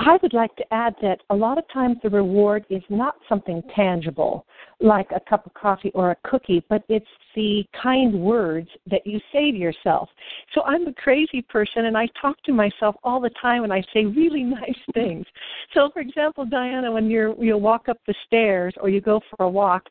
I 0.02 0.18
would 0.22 0.34
like 0.34 0.56
to 0.56 0.74
add 0.74 0.96
that 1.02 1.20
a 1.30 1.36
lot 1.36 1.58
of 1.58 1.66
times 1.74 1.98
the 2.02 2.10
reward 2.10 2.66
is 2.70 2.82
not 2.90 3.16
something 3.28 3.62
tangible, 3.76 4.46
like 4.80 5.08
a 5.14 5.20
cup 5.20 5.46
of 5.46 5.54
coffee 5.56 5.92
or 5.94 6.12
a 6.12 6.16
cookie, 6.24 6.64
but 6.70 6.84
it's 6.88 7.06
the 7.36 7.66
kind 7.82 8.22
words 8.22 8.70
that 8.90 9.06
you 9.06 9.20
say 9.34 9.52
to 9.52 9.58
yourself. 9.58 10.08
So 10.54 10.64
I'm 10.64 10.88
a 10.88 10.94
crazy 10.94 11.42
person 11.42 11.86
and 11.86 11.98
I 11.98 12.08
talk 12.22 12.42
to 12.44 12.54
myself 12.54 12.96
all 13.04 13.20
the 13.20 13.32
time 13.42 13.66
and 13.66 13.74
I 13.74 13.84
say 13.94 14.06
really 14.06 14.44
nice 14.62 14.80
things. 14.94 15.26
So 15.74 15.90
for 15.94 16.00
example, 16.00 16.46
Diana, 16.46 16.90
when 16.90 17.10
you're 17.10 17.36
you 17.44 17.58
walk 17.58 17.90
up 17.90 17.98
the 18.08 18.16
stairs 18.26 18.74
or 18.80 18.88
you 18.88 19.02
go 19.02 19.20
for 19.30 19.44
a 19.44 19.50
walk, 19.50 19.84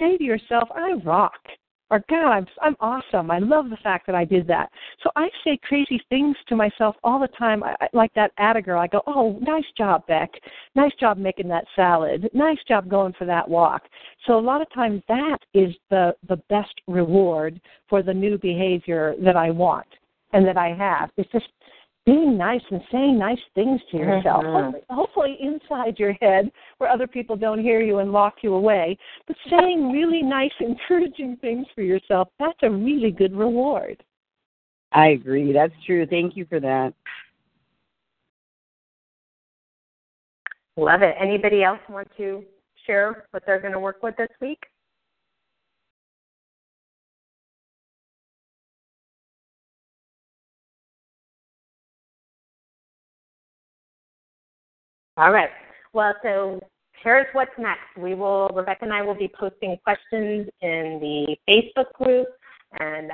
say 0.00 0.16
to 0.16 0.24
yourself, 0.24 0.68
I 0.74 0.94
rock 1.04 1.38
or 1.92 2.02
God, 2.08 2.30
I'm 2.32 2.46
I'm 2.62 2.76
awesome. 2.80 3.30
I 3.30 3.38
love 3.38 3.68
the 3.68 3.76
fact 3.82 4.06
that 4.06 4.14
I 4.14 4.24
did 4.24 4.46
that. 4.46 4.70
So 5.02 5.10
I 5.14 5.28
say 5.44 5.58
crazy 5.62 6.00
things 6.08 6.34
to 6.48 6.56
myself 6.56 6.96
all 7.04 7.20
the 7.20 7.28
time. 7.38 7.62
I, 7.62 7.76
I, 7.82 7.88
like 7.92 8.12
that 8.14 8.32
Atta 8.38 8.62
girl. 8.62 8.80
I 8.80 8.86
go, 8.86 9.02
oh, 9.06 9.38
nice 9.42 9.66
job, 9.76 10.06
Beck. 10.06 10.30
Nice 10.74 10.92
job 10.98 11.18
making 11.18 11.48
that 11.48 11.66
salad. 11.76 12.30
Nice 12.32 12.56
job 12.66 12.88
going 12.88 13.12
for 13.18 13.26
that 13.26 13.46
walk. 13.46 13.82
So 14.26 14.38
a 14.38 14.40
lot 14.40 14.62
of 14.62 14.72
times 14.72 15.02
that 15.08 15.38
is 15.52 15.74
the 15.90 16.14
the 16.30 16.36
best 16.48 16.72
reward 16.86 17.60
for 17.90 18.02
the 18.02 18.14
new 18.14 18.38
behavior 18.38 19.14
that 19.22 19.36
I 19.36 19.50
want 19.50 19.86
and 20.32 20.46
that 20.46 20.56
I 20.56 20.74
have. 20.74 21.10
It's 21.18 21.30
just 21.30 21.48
being 22.04 22.36
nice 22.36 22.62
and 22.70 22.80
saying 22.90 23.18
nice 23.18 23.38
things 23.54 23.80
to 23.90 23.96
yourself. 23.96 24.44
Mm-hmm. 24.44 24.94
Hopefully, 24.94 25.36
inside 25.40 25.98
your 25.98 26.12
head 26.14 26.50
where 26.78 26.90
other 26.90 27.06
people 27.06 27.36
don't 27.36 27.60
hear 27.60 27.80
you 27.80 27.98
and 27.98 28.10
lock 28.10 28.36
you 28.42 28.54
away, 28.54 28.98
but 29.26 29.36
saying 29.48 29.92
really 29.92 30.22
nice, 30.22 30.50
encouraging 30.60 31.36
things 31.40 31.66
for 31.74 31.82
yourself, 31.82 32.28
that's 32.38 32.58
a 32.62 32.70
really 32.70 33.10
good 33.10 33.34
reward. 33.36 34.02
I 34.92 35.08
agree. 35.08 35.52
That's 35.52 35.72
true. 35.86 36.06
Thank 36.06 36.36
you 36.36 36.44
for 36.46 36.60
that. 36.60 36.92
Love 40.76 41.02
it. 41.02 41.14
Anybody 41.20 41.62
else 41.62 41.80
want 41.88 42.08
to 42.16 42.42
share 42.86 43.26
what 43.30 43.42
they're 43.46 43.60
going 43.60 43.72
to 43.72 43.80
work 43.80 44.02
with 44.02 44.16
this 44.16 44.28
week? 44.40 44.64
All 55.18 55.30
right. 55.30 55.50
Well, 55.92 56.14
so 56.22 56.60
here's 57.02 57.26
what's 57.34 57.50
next. 57.58 57.80
We 57.98 58.14
will, 58.14 58.48
Rebecca 58.54 58.84
and 58.84 58.92
I 58.92 59.02
will 59.02 59.14
be 59.14 59.30
posting 59.38 59.76
questions 59.84 60.48
in 60.62 60.98
the 61.00 61.36
Facebook 61.46 61.92
group, 61.92 62.28
and 62.80 63.10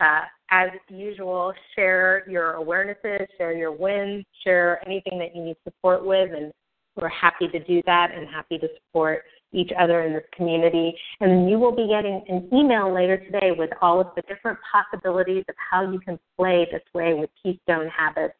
uh, 0.00 0.20
as 0.50 0.70
usual, 0.88 1.52
share 1.74 2.28
your 2.30 2.54
awarenesses, 2.54 3.26
share 3.36 3.52
your 3.52 3.72
wins, 3.72 4.24
share 4.44 4.80
anything 4.86 5.18
that 5.18 5.34
you 5.34 5.42
need 5.42 5.56
support 5.64 6.04
with, 6.04 6.30
and 6.32 6.52
we're 6.94 7.08
happy 7.08 7.48
to 7.48 7.58
do 7.64 7.82
that 7.84 8.12
and 8.14 8.28
happy 8.28 8.58
to 8.58 8.68
support 8.86 9.22
each 9.52 9.72
other 9.76 10.02
in 10.02 10.12
this 10.12 10.24
community. 10.32 10.94
And 11.20 11.50
you 11.50 11.58
will 11.58 11.74
be 11.74 11.88
getting 11.88 12.22
an 12.28 12.48
email 12.52 12.94
later 12.94 13.16
today 13.16 13.50
with 13.56 13.70
all 13.82 14.00
of 14.00 14.08
the 14.14 14.22
different 14.22 14.58
possibilities 14.72 15.44
of 15.48 15.56
how 15.58 15.90
you 15.90 15.98
can 15.98 16.18
play 16.38 16.68
this 16.70 16.82
way 16.94 17.14
with 17.14 17.30
Keystone 17.42 17.88
Habits, 17.88 18.34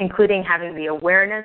including 0.00 0.42
having 0.42 0.74
the 0.74 0.86
awareness 0.86 1.44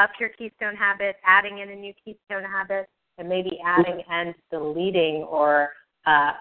of 0.00 0.10
your 0.20 0.30
Keystone 0.30 0.76
Habit, 0.76 1.16
adding 1.24 1.58
in 1.58 1.70
a 1.70 1.74
new 1.74 1.92
Keystone 2.04 2.44
Habit, 2.44 2.88
and 3.18 3.28
maybe 3.28 3.58
adding 3.64 4.02
and 4.10 4.34
deleting 4.50 5.26
or 5.28 5.70
uh, 6.06 6.32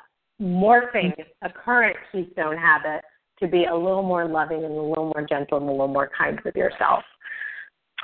morphing 0.41 1.13
a 1.41 1.49
current 1.49 1.95
Keystone 2.11 2.57
Habit 2.57 3.01
to 3.39 3.47
be 3.47 3.65
a 3.65 3.75
little 3.75 4.03
more 4.03 4.27
loving 4.27 4.63
and 4.63 4.73
a 4.73 4.81
little 4.81 5.11
more 5.15 5.25
gentle 5.27 5.57
and 5.57 5.67
a 5.67 5.71
little 5.71 5.87
more 5.87 6.09
kind 6.17 6.39
with 6.43 6.55
yourself. 6.55 7.03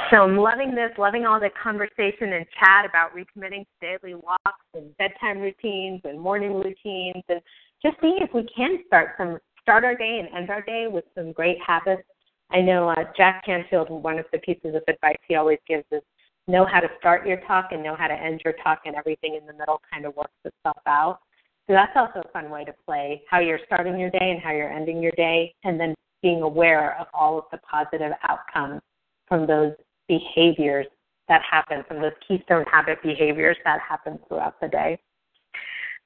So 0.09 0.17
I'm 0.17 0.37
loving 0.37 0.73
this, 0.73 0.91
loving 0.97 1.25
all 1.25 1.39
the 1.39 1.49
conversation 1.61 2.33
and 2.33 2.45
chat 2.59 2.85
about 2.85 3.11
recommitting 3.13 3.65
to 3.65 3.97
daily 4.01 4.15
walks 4.15 4.63
and 4.73 4.95
bedtime 4.97 5.39
routines 5.39 6.01
and 6.05 6.19
morning 6.19 6.53
routines 6.53 7.23
and 7.29 7.41
just 7.83 7.97
seeing 8.01 8.17
if 8.21 8.33
we 8.33 8.47
can 8.55 8.79
start 8.87 9.11
some 9.17 9.37
start 9.61 9.83
our 9.83 9.95
day 9.95 10.19
and 10.19 10.35
end 10.35 10.49
our 10.49 10.61
day 10.61 10.87
with 10.89 11.05
some 11.15 11.31
great 11.33 11.57
habits. 11.65 12.03
I 12.51 12.61
know 12.61 12.89
uh, 12.89 13.05
Jack 13.15 13.45
Canfield, 13.45 13.89
one 13.89 14.19
of 14.19 14.25
the 14.31 14.39
pieces 14.39 14.75
of 14.75 14.83
advice 14.87 15.17
he 15.27 15.35
always 15.35 15.59
gives 15.67 15.85
is 15.91 16.01
know 16.47 16.65
how 16.65 16.79
to 16.79 16.87
start 16.99 17.25
your 17.25 17.37
talk 17.47 17.69
and 17.71 17.81
know 17.81 17.95
how 17.95 18.07
to 18.07 18.13
end 18.13 18.41
your 18.43 18.53
talk 18.63 18.81
and 18.85 18.95
everything 18.95 19.35
in 19.35 19.45
the 19.45 19.53
middle 19.53 19.81
kind 19.91 20.05
of 20.05 20.15
works 20.15 20.31
itself 20.43 20.77
out. 20.85 21.19
So 21.67 21.73
that's 21.73 21.93
also 21.95 22.27
a 22.27 22.31
fun 22.31 22.49
way 22.49 22.65
to 22.65 22.73
play 22.85 23.21
how 23.29 23.39
you're 23.39 23.59
starting 23.65 23.97
your 23.99 24.09
day 24.09 24.31
and 24.31 24.41
how 24.41 24.51
you're 24.51 24.71
ending 24.71 25.01
your 25.01 25.13
day, 25.13 25.53
and 25.63 25.79
then 25.79 25.93
being 26.21 26.41
aware 26.41 26.99
of 26.99 27.07
all 27.13 27.37
of 27.37 27.45
the 27.51 27.59
positive 27.59 28.11
outcomes 28.27 28.81
from 29.27 29.47
those 29.47 29.73
behaviors 30.07 30.87
that 31.29 31.41
happen, 31.49 31.83
from 31.87 32.01
those 32.01 32.11
keystone 32.27 32.65
habit 32.71 33.01
behaviors 33.01 33.55
that 33.63 33.79
happen 33.87 34.19
throughout 34.27 34.59
the 34.59 34.67
day. 34.67 34.99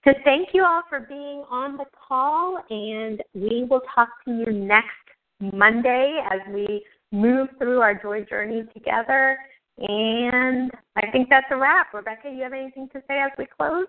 So 0.03 0.13
thank 0.23 0.49
you 0.53 0.63
all 0.63 0.83
for 0.87 0.99
being 0.99 1.43
on 1.49 1.77
the 1.77 1.85
call, 2.07 2.63
and 2.69 3.23
we 3.33 3.65
will 3.67 3.81
talk 3.95 4.09
to 4.25 4.31
you 4.31 4.51
next 4.51 4.91
Monday 5.39 6.21
as 6.31 6.39
we 6.53 6.83
move 7.11 7.49
through 7.57 7.81
our 7.81 7.93
joy 7.93 8.23
journey 8.25 8.63
together. 8.73 9.37
And 9.77 10.71
I 10.95 11.11
think 11.11 11.29
that's 11.29 11.47
a 11.51 11.57
wrap. 11.57 11.93
Rebecca, 11.93 12.29
you 12.29 12.43
have 12.43 12.53
anything 12.53 12.87
to 12.93 13.01
say 13.07 13.19
as 13.19 13.31
we 13.37 13.45
close? 13.45 13.87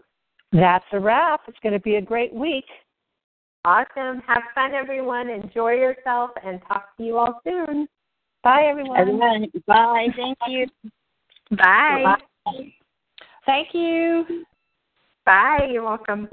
That's 0.53 0.85
a 0.93 1.01
wrap. 1.01 1.43
It's 1.49 1.59
going 1.63 1.75
to 1.75 1.81
be 1.81 1.97
a 1.97 2.03
great 2.03 2.33
week. 2.33 2.65
Awesome. 3.65 4.23
Have 4.27 4.43
fun, 4.55 4.75
everyone. 4.75 5.29
Enjoy 5.29 5.73
yourself 5.73 6.31
and 6.45 6.61
talk 6.69 6.97
to 6.97 7.05
you 7.05 7.19
all 7.19 7.41
soon. 7.45 7.89
Bye, 8.43 8.67
everyone. 8.69 9.51
Bye. 9.67 10.07
Thank 10.17 10.39
you. 10.47 10.67
Bye. 11.51 12.17
Bye. 12.45 12.73
Thank 13.45 13.69
you. 13.75 14.45
Bye. 15.25 15.69
You're 15.71 15.83
welcome. 15.83 16.29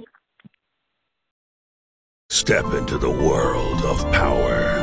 Step 2.30 2.66
into 2.74 2.98
the 2.98 3.10
world 3.10 3.84
of 3.84 4.00
power, 4.12 4.83